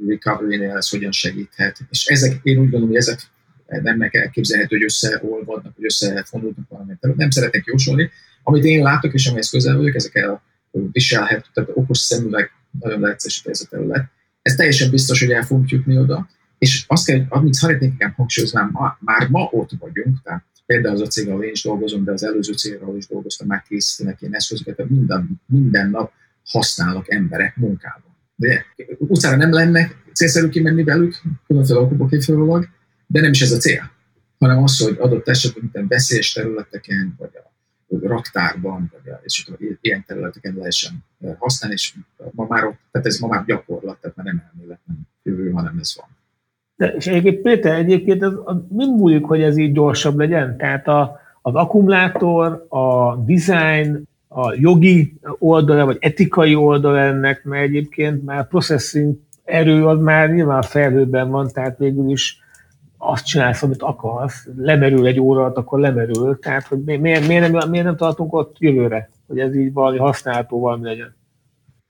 recovery-nél 0.06 0.76
ez 0.76 0.88
hogyan 0.88 1.12
segíthet. 1.12 1.78
És 1.90 2.06
ezek, 2.06 2.40
én 2.42 2.58
úgy 2.58 2.70
gondolom, 2.70 2.86
hogy 2.86 2.96
ezek 2.96 3.20
nem 3.66 3.96
meg 3.96 4.16
elképzelhető, 4.16 4.76
hogy 4.76 4.84
összeolvadnak, 4.84 5.74
hogy 5.74 5.84
összefonódnak 5.84 6.68
valamit. 6.68 7.16
Nem 7.16 7.30
szeretnék 7.30 7.64
jósolni. 7.64 8.10
Amit 8.42 8.64
én 8.64 8.82
látok, 8.82 9.14
és 9.14 9.26
amihez 9.26 9.50
közel 9.50 9.76
vagyok, 9.76 9.94
ezek 9.94 10.14
a 10.14 10.42
viselhető, 10.92 11.46
tehát 11.52 11.70
okos 11.74 11.98
szemüveg 11.98 12.50
nagyon 12.80 13.04
a 13.04 13.16
terület. 13.70 14.10
Ez 14.42 14.54
teljesen 14.54 14.90
biztos, 14.90 15.20
hogy 15.20 15.30
el 15.30 15.42
fogunk 15.42 15.68
jutni 15.68 15.98
oda. 15.98 16.28
És 16.58 16.84
azt 16.88 17.06
kell, 17.06 17.24
amit 17.28 17.54
szeretnék 17.54 17.90
nekem 17.90 18.12
hangsúlyozni, 18.12 18.60
már, 18.72 18.96
már 19.00 19.28
ma 19.28 19.48
ott 19.52 19.70
vagyunk, 19.78 20.22
tehát 20.22 20.44
például 20.66 20.94
az 20.94 21.00
a 21.00 21.06
cég, 21.06 21.28
ahol 21.28 21.44
én 21.44 21.50
is 21.50 21.62
dolgozom, 21.62 22.04
de 22.04 22.12
az 22.12 22.24
előző 22.24 22.52
cég, 22.52 22.78
ahol 22.80 22.96
is 22.96 23.06
dolgoztam, 23.06 23.46
már 23.46 23.62
készítenek 23.68 24.20
ilyen 24.20 24.34
eszközöket, 24.34 24.88
minden, 24.88 25.40
minden 25.46 25.90
nap 25.90 26.12
használnak 26.44 27.10
emberek 27.10 27.56
munkában. 27.56 28.16
De 28.34 28.64
utcára 28.98 29.36
nem 29.36 29.52
lenne 29.52 29.90
célszerű 30.12 30.48
kimenni 30.48 30.82
velük, 30.82 31.22
különféle 31.46 31.78
okokból 31.78 32.08
kifolyólag, 32.08 32.68
de 33.06 33.20
nem 33.20 33.30
is 33.30 33.40
ez 33.40 33.52
a 33.52 33.56
cél, 33.56 33.90
hanem 34.38 34.62
az, 34.62 34.78
hogy 34.78 34.96
adott 34.98 35.28
esetben 35.28 35.86
veszélyes 35.88 36.32
területeken, 36.32 37.14
vagy 37.18 37.30
a 37.34 37.52
raktárban, 37.88 38.92
vagy 38.92 39.14
és 39.22 39.50
ilyen 39.80 40.04
területeken 40.06 40.54
lehessen 40.56 41.04
használni, 41.38 41.76
és 41.76 41.94
ma 42.30 42.46
már, 42.48 42.60
tehát 42.90 43.06
ez 43.06 43.18
ma 43.18 43.28
már 43.28 43.44
gyakorlat, 43.44 44.00
tehát 44.00 44.16
már 44.16 44.26
nem 44.26 44.42
elmélet, 44.52 44.78
nem 44.86 44.96
jövő, 45.22 45.50
hanem 45.50 45.78
ez 45.80 45.96
van. 45.96 46.06
De, 46.76 46.86
és 46.86 47.06
egyébként 47.06 47.42
Péter, 47.42 47.78
egyébként 47.78 48.22
ez, 48.22 48.32
az, 48.44 48.56
mind 48.68 48.96
múlik, 48.98 49.24
hogy 49.24 49.42
ez 49.42 49.56
így 49.56 49.72
gyorsabb 49.72 50.18
legyen? 50.18 50.56
Tehát 50.56 50.88
a, 50.88 51.20
az 51.42 51.54
akkumulátor, 51.54 52.66
a 52.68 53.16
design, 53.16 54.02
a 54.28 54.54
jogi 54.54 55.14
oldala, 55.38 55.84
vagy 55.84 55.96
etikai 56.00 56.54
oldala 56.54 56.98
ennek, 56.98 57.44
mert 57.44 57.62
egyébként 57.62 58.24
már 58.24 58.48
processing 58.48 59.16
erő 59.44 59.86
az 59.86 60.00
már 60.00 60.30
nyilván 60.30 60.62
felhőben 60.62 61.30
van, 61.30 61.48
tehát 61.48 61.78
végül 61.78 62.10
is 62.10 62.40
azt 63.06 63.24
csinálsz, 63.24 63.62
amit 63.62 63.82
akarsz, 63.82 64.48
lemerül 64.56 65.06
egy 65.06 65.20
óra 65.20 65.44
akkor 65.44 65.80
lemerül, 65.80 66.38
tehát 66.38 66.66
hogy 66.66 66.78
miért, 66.78 67.26
miért, 67.26 67.50
nem, 67.50 67.70
miért 67.70 67.84
nem 67.84 67.96
tartunk 67.96 68.32
ott 68.32 68.56
jövőre, 68.58 69.10
hogy 69.26 69.38
ez 69.38 69.54
így 69.54 69.72
valami 69.72 69.98
használható 69.98 70.60
valami 70.60 70.84
legyen? 70.84 71.14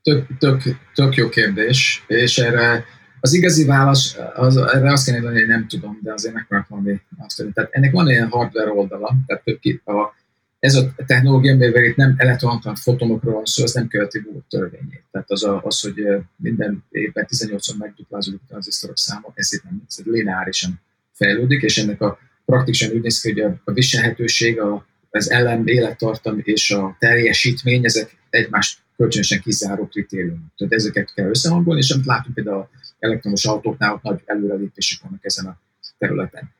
Tök, 0.01 0.27
tök, 0.39 0.61
tök 0.93 1.15
jó 1.15 1.29
kérdés, 1.29 2.03
és 2.07 2.37
erre 2.37 2.85
az 3.19 3.33
igazi 3.33 3.65
válasz, 3.65 4.17
az, 4.35 4.57
erre 4.57 4.91
azt 4.91 5.05
kéne 5.05 5.29
hogy 5.29 5.47
nem 5.47 5.67
tudom, 5.67 5.99
de 6.03 6.13
azért 6.13 6.33
megpróbálok 6.33 6.69
valami 6.69 7.01
azt 7.17 7.37
mondani. 7.37 7.53
Tehát 7.53 7.69
ennek 7.73 7.91
van 7.91 8.09
ilyen 8.09 8.29
hardware 8.29 8.71
oldala, 8.71 9.15
tehát 9.25 9.43
több 9.43 9.87
a, 9.87 10.15
ez 10.59 10.75
a 10.75 10.93
technológia, 11.05 11.55
mivel 11.55 11.83
itt 11.83 11.95
nem 11.95 12.13
elektronokról, 12.17 12.75
fotonokról 12.75 13.33
van 13.33 13.45
szó, 13.45 13.63
az 13.63 13.73
nem 13.73 13.87
követi 13.87 14.21
Moore 14.25 14.45
törvényét. 14.49 15.03
Tehát 15.11 15.31
az, 15.31 15.43
a, 15.43 15.61
az, 15.63 15.81
hogy 15.81 16.23
minden 16.35 16.83
évben 16.89 17.27
18-on 17.29 17.77
megduplázódik 17.77 18.39
az 18.41 18.47
tranzisztorok 18.47 18.97
száma, 18.97 19.31
ez 19.33 19.53
itt 19.53 19.63
nem 19.63 19.81
ez 19.87 20.01
lineárisan 20.05 20.79
fejlődik, 21.17 21.61
és 21.61 21.77
ennek 21.77 22.01
a 22.01 22.19
praktikusan 22.45 22.91
úgy 22.91 23.01
néz 23.01 23.21
ki, 23.21 23.31
hogy 23.31 23.39
a, 23.39 23.61
a 23.63 23.71
viselhetőség, 23.71 24.59
a, 24.59 24.85
az 25.09 25.31
ellen 25.31 25.67
élettartam 25.67 26.39
és 26.43 26.71
a 26.71 26.95
teljesítmény, 26.99 27.85
ezek 27.85 28.17
egymást 28.29 28.79
kölcsönösen 28.97 29.41
kizáró 29.41 29.87
kritériumok. 29.87 30.53
Tehát 30.57 30.73
ezeket 30.73 31.13
kell 31.13 31.29
összehangolni, 31.29 31.79
és 31.79 31.89
amit 31.89 32.05
látunk 32.05 32.35
például 32.35 32.69
elektromos 32.99 33.45
autóknál, 33.45 33.93
ott 33.93 34.01
nagy 34.01 34.21
előrelépések 34.25 35.01
vannak 35.01 35.25
ezen 35.25 35.45
a 35.45 35.59
területen. 35.97 36.55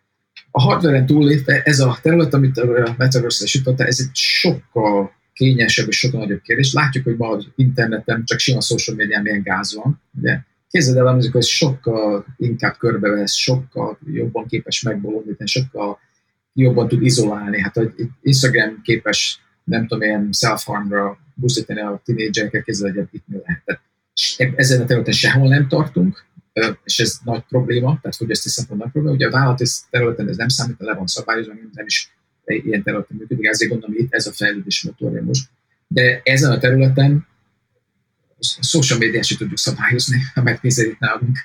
A 0.51 0.61
hardware-en 0.61 1.05
túllépve 1.05 1.61
ez 1.61 1.79
a 1.79 1.99
terület, 2.01 2.33
amit 2.33 2.57
a 2.57 2.95
Metaverse 2.97 3.45
sütötte, 3.45 3.85
ez 3.85 3.99
egy 3.99 4.15
sokkal 4.15 5.11
kényesebb 5.33 5.87
és 5.87 5.97
sokkal 5.97 6.19
nagyobb 6.19 6.41
kérdés. 6.41 6.73
Látjuk, 6.73 7.03
hogy 7.03 7.17
ma 7.17 7.29
az 7.29 7.47
interneten 7.55 8.23
csak 8.25 8.39
sima 8.39 8.61
social 8.61 8.95
médián 8.95 9.21
milyen 9.21 9.41
gáz 9.41 9.75
van. 9.75 10.01
Ugye? 10.19 10.39
Képzeld 10.69 10.97
el, 10.97 11.13
hogy 11.13 11.29
ez 11.33 11.45
sokkal 11.45 12.25
inkább 12.37 12.77
körbevesz, 12.77 13.33
sokkal 13.33 13.97
jobban 14.05 14.45
képes 14.47 14.81
megbolondítani, 14.81 15.49
sokkal 15.49 15.99
jobban 16.53 16.87
tud 16.87 17.01
izolálni. 17.01 17.61
Hát 17.61 17.75
hogy 17.75 17.93
Instagram 18.21 18.81
képes, 18.81 19.39
nem 19.63 19.87
tudom, 19.87 20.03
ilyen 20.03 20.29
self-harmra 20.31 21.17
buzdítani 21.33 21.79
a 21.79 22.01
tínédzsereket, 22.03 22.63
képzeld, 22.63 22.95
hogy 22.95 23.07
itt 23.11 23.23
mi 23.27 23.37
lehet. 23.45 23.63
Tehát 23.65 23.81
ezen 24.59 24.81
a 24.81 24.85
területen 24.85 25.13
sehol 25.13 25.47
nem 25.47 25.67
tartunk, 25.67 26.25
és 26.83 26.99
ez 26.99 27.19
nagy 27.23 27.43
probléma, 27.49 27.99
tehát 28.01 28.15
fogyasztó 28.15 28.49
szempontból 28.49 28.85
nagy 28.85 28.93
probléma. 28.93 29.15
Ugye 29.15 29.27
a 29.27 29.31
vállalati 29.31 29.65
területen 29.89 30.29
ez 30.29 30.37
nem 30.37 30.47
számít, 30.47 30.75
le 30.79 30.93
van 30.93 31.07
szabályozva, 31.07 31.53
nem 31.73 31.85
is 31.85 32.11
ilyen 32.45 32.83
területen 32.83 33.17
működik, 33.17 33.47
ezért 33.47 33.71
gondolom, 33.71 33.95
hogy 33.95 34.03
itt 34.03 34.13
ez 34.13 34.27
a 34.27 34.31
fejlődés 34.31 34.83
motorja 34.83 35.23
most. 35.23 35.49
De 35.87 36.21
ezen 36.23 36.51
a 36.51 36.57
területen 36.57 37.27
social 38.39 38.99
médiát 38.99 39.25
sem 39.25 39.37
tudjuk 39.37 39.57
szabályozni, 39.57 40.17
ha 40.33 40.41
megnézed 40.41 40.85
itt 40.85 40.99
nálunk, 40.99 41.43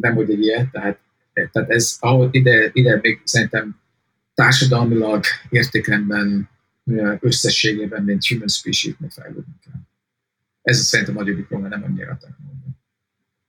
nem 0.00 0.14
hogy 0.14 0.30
egy 0.30 0.40
ilyet, 0.42 0.70
tehát, 0.70 0.98
tehát 1.52 1.70
ez, 1.70 1.96
ahol 2.00 2.28
ide, 2.32 2.70
ide 2.72 2.98
még 3.02 3.20
szerintem 3.24 3.76
társadalmilag, 4.34 5.24
értékrendben, 5.50 6.48
összességében, 7.20 8.02
mint 8.02 8.26
human 8.26 8.48
species 8.48 8.94
még 8.98 9.10
fejlődni 9.10 9.54
kell. 9.64 9.80
Ez 10.62 10.78
szerintem 10.78 11.16
a 11.16 11.20
nagyobbik 11.20 11.46
probléma, 11.46 11.74
nem 11.74 11.84
annyira 11.84 12.10
a 12.10 12.16
technológia. 12.16 12.68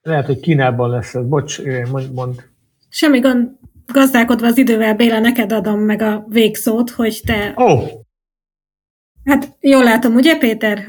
Lehet, 0.01 0.25
hogy 0.25 0.39
Kínában 0.39 0.89
lesz 0.89 1.15
ez. 1.15 1.25
Bocs, 1.25 1.61
mond. 1.89 2.13
mond. 2.13 2.49
Semmi 2.89 3.19
gond. 3.19 3.49
Gazdálkodva 3.85 4.47
az 4.47 4.57
idővel, 4.57 4.95
Béla, 4.95 5.19
neked 5.19 5.51
adom 5.51 5.79
meg 5.79 6.01
a 6.01 6.25
végszót, 6.29 6.89
hogy 6.89 7.21
te... 7.25 7.53
Ó! 7.57 7.63
Oh. 7.63 7.89
Hát 9.23 9.57
jól 9.59 9.83
látom, 9.83 10.15
ugye, 10.15 10.37
Péter? 10.37 10.85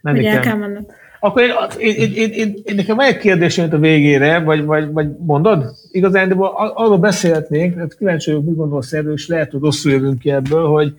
Nem 0.00 0.14
hogy 0.14 0.24
el 0.24 0.40
kell 0.40 0.56
mondani. 0.56 0.86
Akkor 1.20 1.42
én, 1.42 1.50
én, 1.78 2.12
én, 2.12 2.30
én, 2.32 2.54
én, 2.64 2.74
nekem 2.74 2.96
van 2.96 3.06
egy 3.06 3.18
kérdésem 3.18 3.68
a 3.72 3.76
végére, 3.76 4.38
vagy, 4.38 4.64
vagy, 4.64 4.92
vagy 4.92 5.08
mondod? 5.26 5.64
Igazán, 5.90 6.28
de 6.28 6.34
arról 6.74 6.98
beszélhetnénk, 6.98 7.78
hát 7.78 7.96
kíváncsi 7.96 8.30
vagyok, 8.30 8.46
mit 8.46 8.56
gondolsz 8.56 8.92
erről, 8.92 9.12
és 9.12 9.28
lehet, 9.28 9.50
hogy 9.50 9.60
rosszul 9.60 9.92
jövünk 9.92 10.18
ki 10.18 10.30
ebből, 10.30 10.66
hogy 10.66 10.94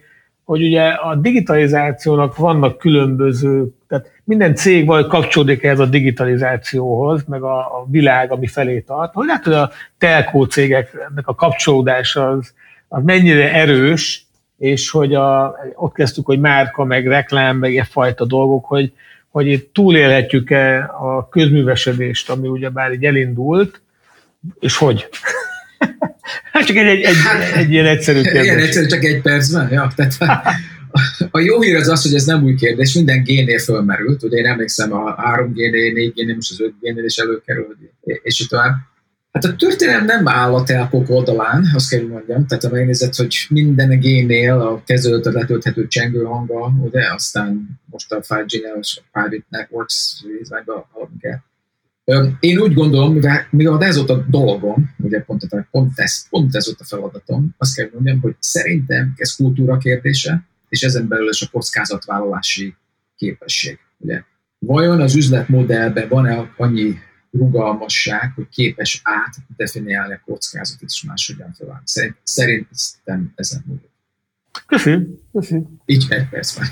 hogy 0.50 0.64
ugye 0.64 0.88
a 0.88 1.16
digitalizációnak 1.16 2.36
vannak 2.36 2.78
különböző, 2.78 3.68
tehát 3.88 4.12
minden 4.24 4.56
cég 4.56 4.86
vagy 4.86 5.08
kapcsolódik 5.08 5.64
ehhez 5.64 5.80
a 5.80 5.86
digitalizációhoz, 5.86 7.24
meg 7.28 7.44
a, 7.44 7.58
a 7.58 7.88
világ, 7.90 8.32
ami 8.32 8.48
felé 8.48 8.80
tart. 8.80 9.14
Hogy 9.14 9.28
látod 9.28 9.54
a 9.54 9.72
telkó 9.98 10.44
cégeknek 10.44 11.28
a 11.28 11.36
kapcsolódása 11.36 12.28
az, 12.30 12.54
az 12.88 13.04
mennyire 13.04 13.54
erős, 13.54 14.26
és 14.60 14.90
hogy 14.90 15.14
a, 15.14 15.56
ott 15.76 15.94
kezdtük, 15.94 16.26
hogy 16.26 16.40
márka, 16.40 16.84
meg 16.84 17.08
reklám, 17.08 17.58
meg 17.58 17.72
ilyen 17.72 17.86
fajta 17.86 18.26
dolgok, 18.26 18.66
hogy, 18.66 18.92
hogy 19.30 19.48
itt 19.48 19.74
túlélhetjük-e 19.74 20.78
a 21.00 21.30
közművesedést, 21.30 22.30
ami 22.30 22.48
ugyebár 22.48 22.92
így 22.92 23.06
elindult, 23.06 23.82
és 24.60 24.78
hogy? 24.78 25.10
hát 26.52 26.66
csak 26.66 26.76
egy, 26.76 26.88
egy, 26.88 27.04
egy, 27.04 27.16
egy 27.56 27.72
ilyen 27.72 27.86
egyszerű 27.86 28.22
kérdés. 28.22 28.44
Ilyen 28.44 28.60
egyszerű, 28.60 28.86
csak 28.86 29.04
egy 29.04 29.22
percben? 29.22 29.70
Ja, 29.72 29.92
tehát 29.96 30.44
a 31.32 31.40
jó 31.40 31.62
hír 31.62 31.76
az 31.76 31.88
az, 31.88 32.04
hogy 32.04 32.14
ez 32.14 32.26
nem 32.26 32.44
új 32.44 32.56
kérdés, 32.56 32.94
minden 32.94 33.24
génél 33.24 33.60
fölmerült, 33.60 34.24
ugye 34.24 34.38
én 34.38 34.46
emlékszem 34.46 34.94
a 34.94 35.16
3G-nél, 35.16 36.12
4G-nél, 36.14 36.36
most 36.36 36.52
az 36.52 36.62
5G-nél 36.62 37.04
is 37.06 37.18
előkerül, 37.18 37.78
és 38.04 38.40
így 38.40 38.48
tovább. 38.48 38.76
Hát 39.42 39.52
a 39.52 39.56
történelem 39.56 40.06
nem 40.06 40.28
áll 40.28 40.54
a 40.54 40.64
telkok 40.64 41.10
oldalán, 41.10 41.66
azt 41.74 41.90
kell, 41.90 42.08
mondjam. 42.08 42.46
Tehát 42.48 42.64
ha 42.64 42.70
megnézed, 42.70 43.16
hogy 43.16 43.46
minden 43.50 44.00
génél 44.00 44.54
a 44.54 44.84
kezelőtől 44.86 45.34
letölthető 45.34 45.88
csengő 45.88 46.24
hanga, 46.24 46.74
ugye, 46.84 47.14
aztán 47.14 47.80
most 47.86 48.12
a 48.12 48.20
5G-nél 48.22 48.82
a 48.82 49.02
Private 49.12 49.46
Networks, 49.50 50.24
meg 50.50 50.70
a, 50.70 50.76
a 50.76 51.10
én 52.40 52.60
úgy 52.60 52.74
gondolom, 52.74 53.14
mivel, 53.14 53.48
mivel 53.50 53.84
ez 53.84 53.98
ott 53.98 54.10
a 54.10 54.26
dolgom, 54.30 54.96
ugye 54.98 55.22
pont, 55.22 55.48
pont, 55.72 55.92
ez, 55.96 56.30
pont 56.30 56.56
ez 56.56 56.68
ott 56.68 56.80
a 56.80 56.84
feladatom, 56.84 57.56
azt 57.58 57.76
kell 57.76 57.90
mondjam, 57.94 58.20
hogy 58.22 58.36
szerintem 58.40 59.14
ez 59.18 59.36
kultúra 59.36 59.78
kérdése, 59.78 60.44
és 60.70 60.82
ezen 60.82 61.08
belül 61.08 61.30
is 61.30 61.42
a 61.42 61.50
kockázatvállalási 61.52 62.76
képesség. 63.16 63.80
Ugye. 63.98 64.22
Vajon 64.60 65.02
az 65.02 65.16
üzletmodellben 65.16 66.08
van-e 66.08 66.54
annyi 66.58 66.98
rugalmasság, 67.32 68.32
hogy 68.36 68.48
képes 68.50 69.02
átdefiniálni 69.04 70.14
a 70.14 70.22
kockázatot, 70.26 70.90
és 70.90 71.04
máshogyan 71.04 71.54
felállni. 71.58 71.84
Szerint, 72.24 72.68
szerintem 72.72 73.34
ezen 73.36 73.64
múlik. 73.66 73.90
Köszönöm. 74.66 75.20
Köszönöm. 75.32 75.80
Így 75.86 76.06
egy 76.10 76.30
percben. 76.30 76.68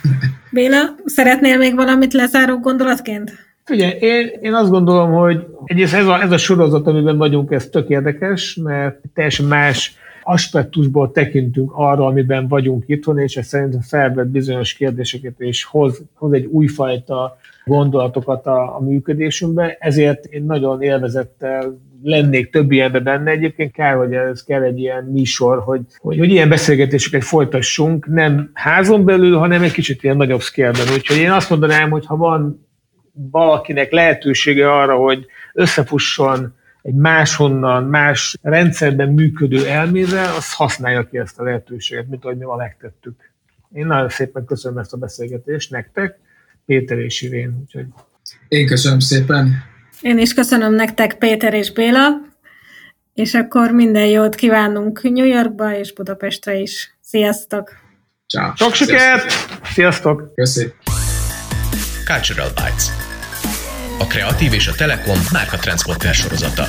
Béla, 0.51 0.95
szeretnél 1.05 1.57
még 1.57 1.75
valamit 1.75 2.13
lezáró 2.13 2.59
gondolatként? 2.59 3.45
Ugye, 3.69 3.97
én, 3.97 4.31
én 4.41 4.53
azt 4.53 4.69
gondolom, 4.69 5.11
hogy 5.11 5.45
egyrészt 5.65 5.93
ez 5.93 6.05
a, 6.05 6.21
ez 6.21 6.31
a 6.31 6.37
sorozat, 6.37 6.87
amiben 6.87 7.17
vagyunk, 7.17 7.51
ez 7.51 7.69
tök 7.69 7.89
érdekes, 7.89 8.55
mert 8.55 8.99
teljesen 9.13 9.45
más 9.45 9.95
aspektusból 10.23 11.11
tekintünk 11.11 11.71
arra, 11.73 12.05
amiben 12.05 12.47
vagyunk 12.47 12.83
itthon, 12.87 13.19
és 13.19 13.37
ez 13.37 13.47
szerintem 13.47 13.81
felvet 13.81 14.27
bizonyos 14.27 14.73
kérdéseket, 14.73 15.33
és 15.37 15.63
hoz, 15.63 16.01
hoz 16.13 16.33
egy 16.33 16.45
újfajta 16.45 17.37
gondolatokat 17.67 18.45
a, 18.45 18.75
a 18.75 18.79
működésünkbe, 18.79 19.77
ezért 19.79 20.25
én 20.25 20.43
nagyon 20.43 20.81
élvezettel 20.81 21.77
lennék 22.03 22.51
több 22.51 22.71
ilyenbe 22.71 22.99
benne. 22.99 23.31
Egyébként 23.31 23.71
kár, 23.71 23.95
hogy 23.95 24.13
ez 24.13 24.43
kell 24.43 24.61
egy 24.63 24.79
ilyen 24.79 25.03
műsor, 25.03 25.59
hogy, 25.59 25.81
hogy, 25.97 26.17
hogy 26.17 26.29
ilyen 26.29 26.49
beszélgetéseket 26.49 27.23
folytassunk, 27.23 28.07
nem 28.07 28.49
házon 28.53 29.05
belül, 29.05 29.37
hanem 29.37 29.63
egy 29.63 29.71
kicsit 29.71 30.03
ilyen 30.03 30.17
nagyobb 30.17 30.41
szkélben. 30.41 30.87
Úgyhogy 30.93 31.17
én 31.17 31.31
azt 31.31 31.49
mondanám, 31.49 31.89
hogy 31.89 32.05
ha 32.05 32.15
van 32.15 32.67
valakinek 33.31 33.91
lehetősége 33.91 34.71
arra, 34.71 34.95
hogy 34.95 35.25
összefusson 35.53 36.55
egy 36.81 36.95
máshonnan, 36.95 37.83
más 37.83 38.37
rendszerben 38.41 39.09
működő 39.09 39.65
elmével, 39.65 40.35
az 40.35 40.53
használja 40.53 41.03
ki 41.03 41.17
ezt 41.17 41.39
a 41.39 41.43
lehetőséget, 41.43 42.07
mint 42.07 42.23
ahogy 42.23 42.37
mi 42.37 42.45
ma 42.45 42.55
megtettük. 42.55 43.31
Én 43.73 43.85
nagyon 43.85 44.09
szépen 44.09 44.45
köszönöm 44.45 44.77
ezt 44.77 44.93
a 44.93 44.97
beszélgetést 44.97 45.71
nektek, 45.71 46.19
Péter 46.67 46.97
és 46.97 47.21
Irén. 47.21 47.57
Úgyhogy... 47.61 47.85
Én 48.47 48.67
köszönöm 48.67 48.99
szépen. 48.99 49.63
Én 50.01 50.17
is 50.17 50.33
köszönöm 50.33 50.73
nektek, 50.73 51.17
Péter 51.17 51.53
és 51.53 51.71
Béla, 51.71 52.21
és 53.13 53.33
akkor 53.33 53.71
minden 53.71 54.05
jót 54.05 54.35
kívánunk 54.35 55.03
New 55.03 55.25
Yorkba 55.25 55.77
és 55.77 55.93
Budapestre 55.93 56.55
is. 56.55 56.97
Sziasztok! 57.01 57.71
Ciao. 58.27 58.55
Sok 58.55 58.73
sikert! 58.73 59.31
Sziasztok! 59.63 60.33
Köszönöm. 60.35 60.71
Cultural 62.05 62.49
Bites. 62.55 62.85
A 63.99 64.07
Kreatív 64.07 64.53
és 64.53 64.67
a 64.67 64.73
Telekom 64.77 65.17
márka 65.31 65.57
transporter 65.57 66.13
sorozata. 66.13 66.63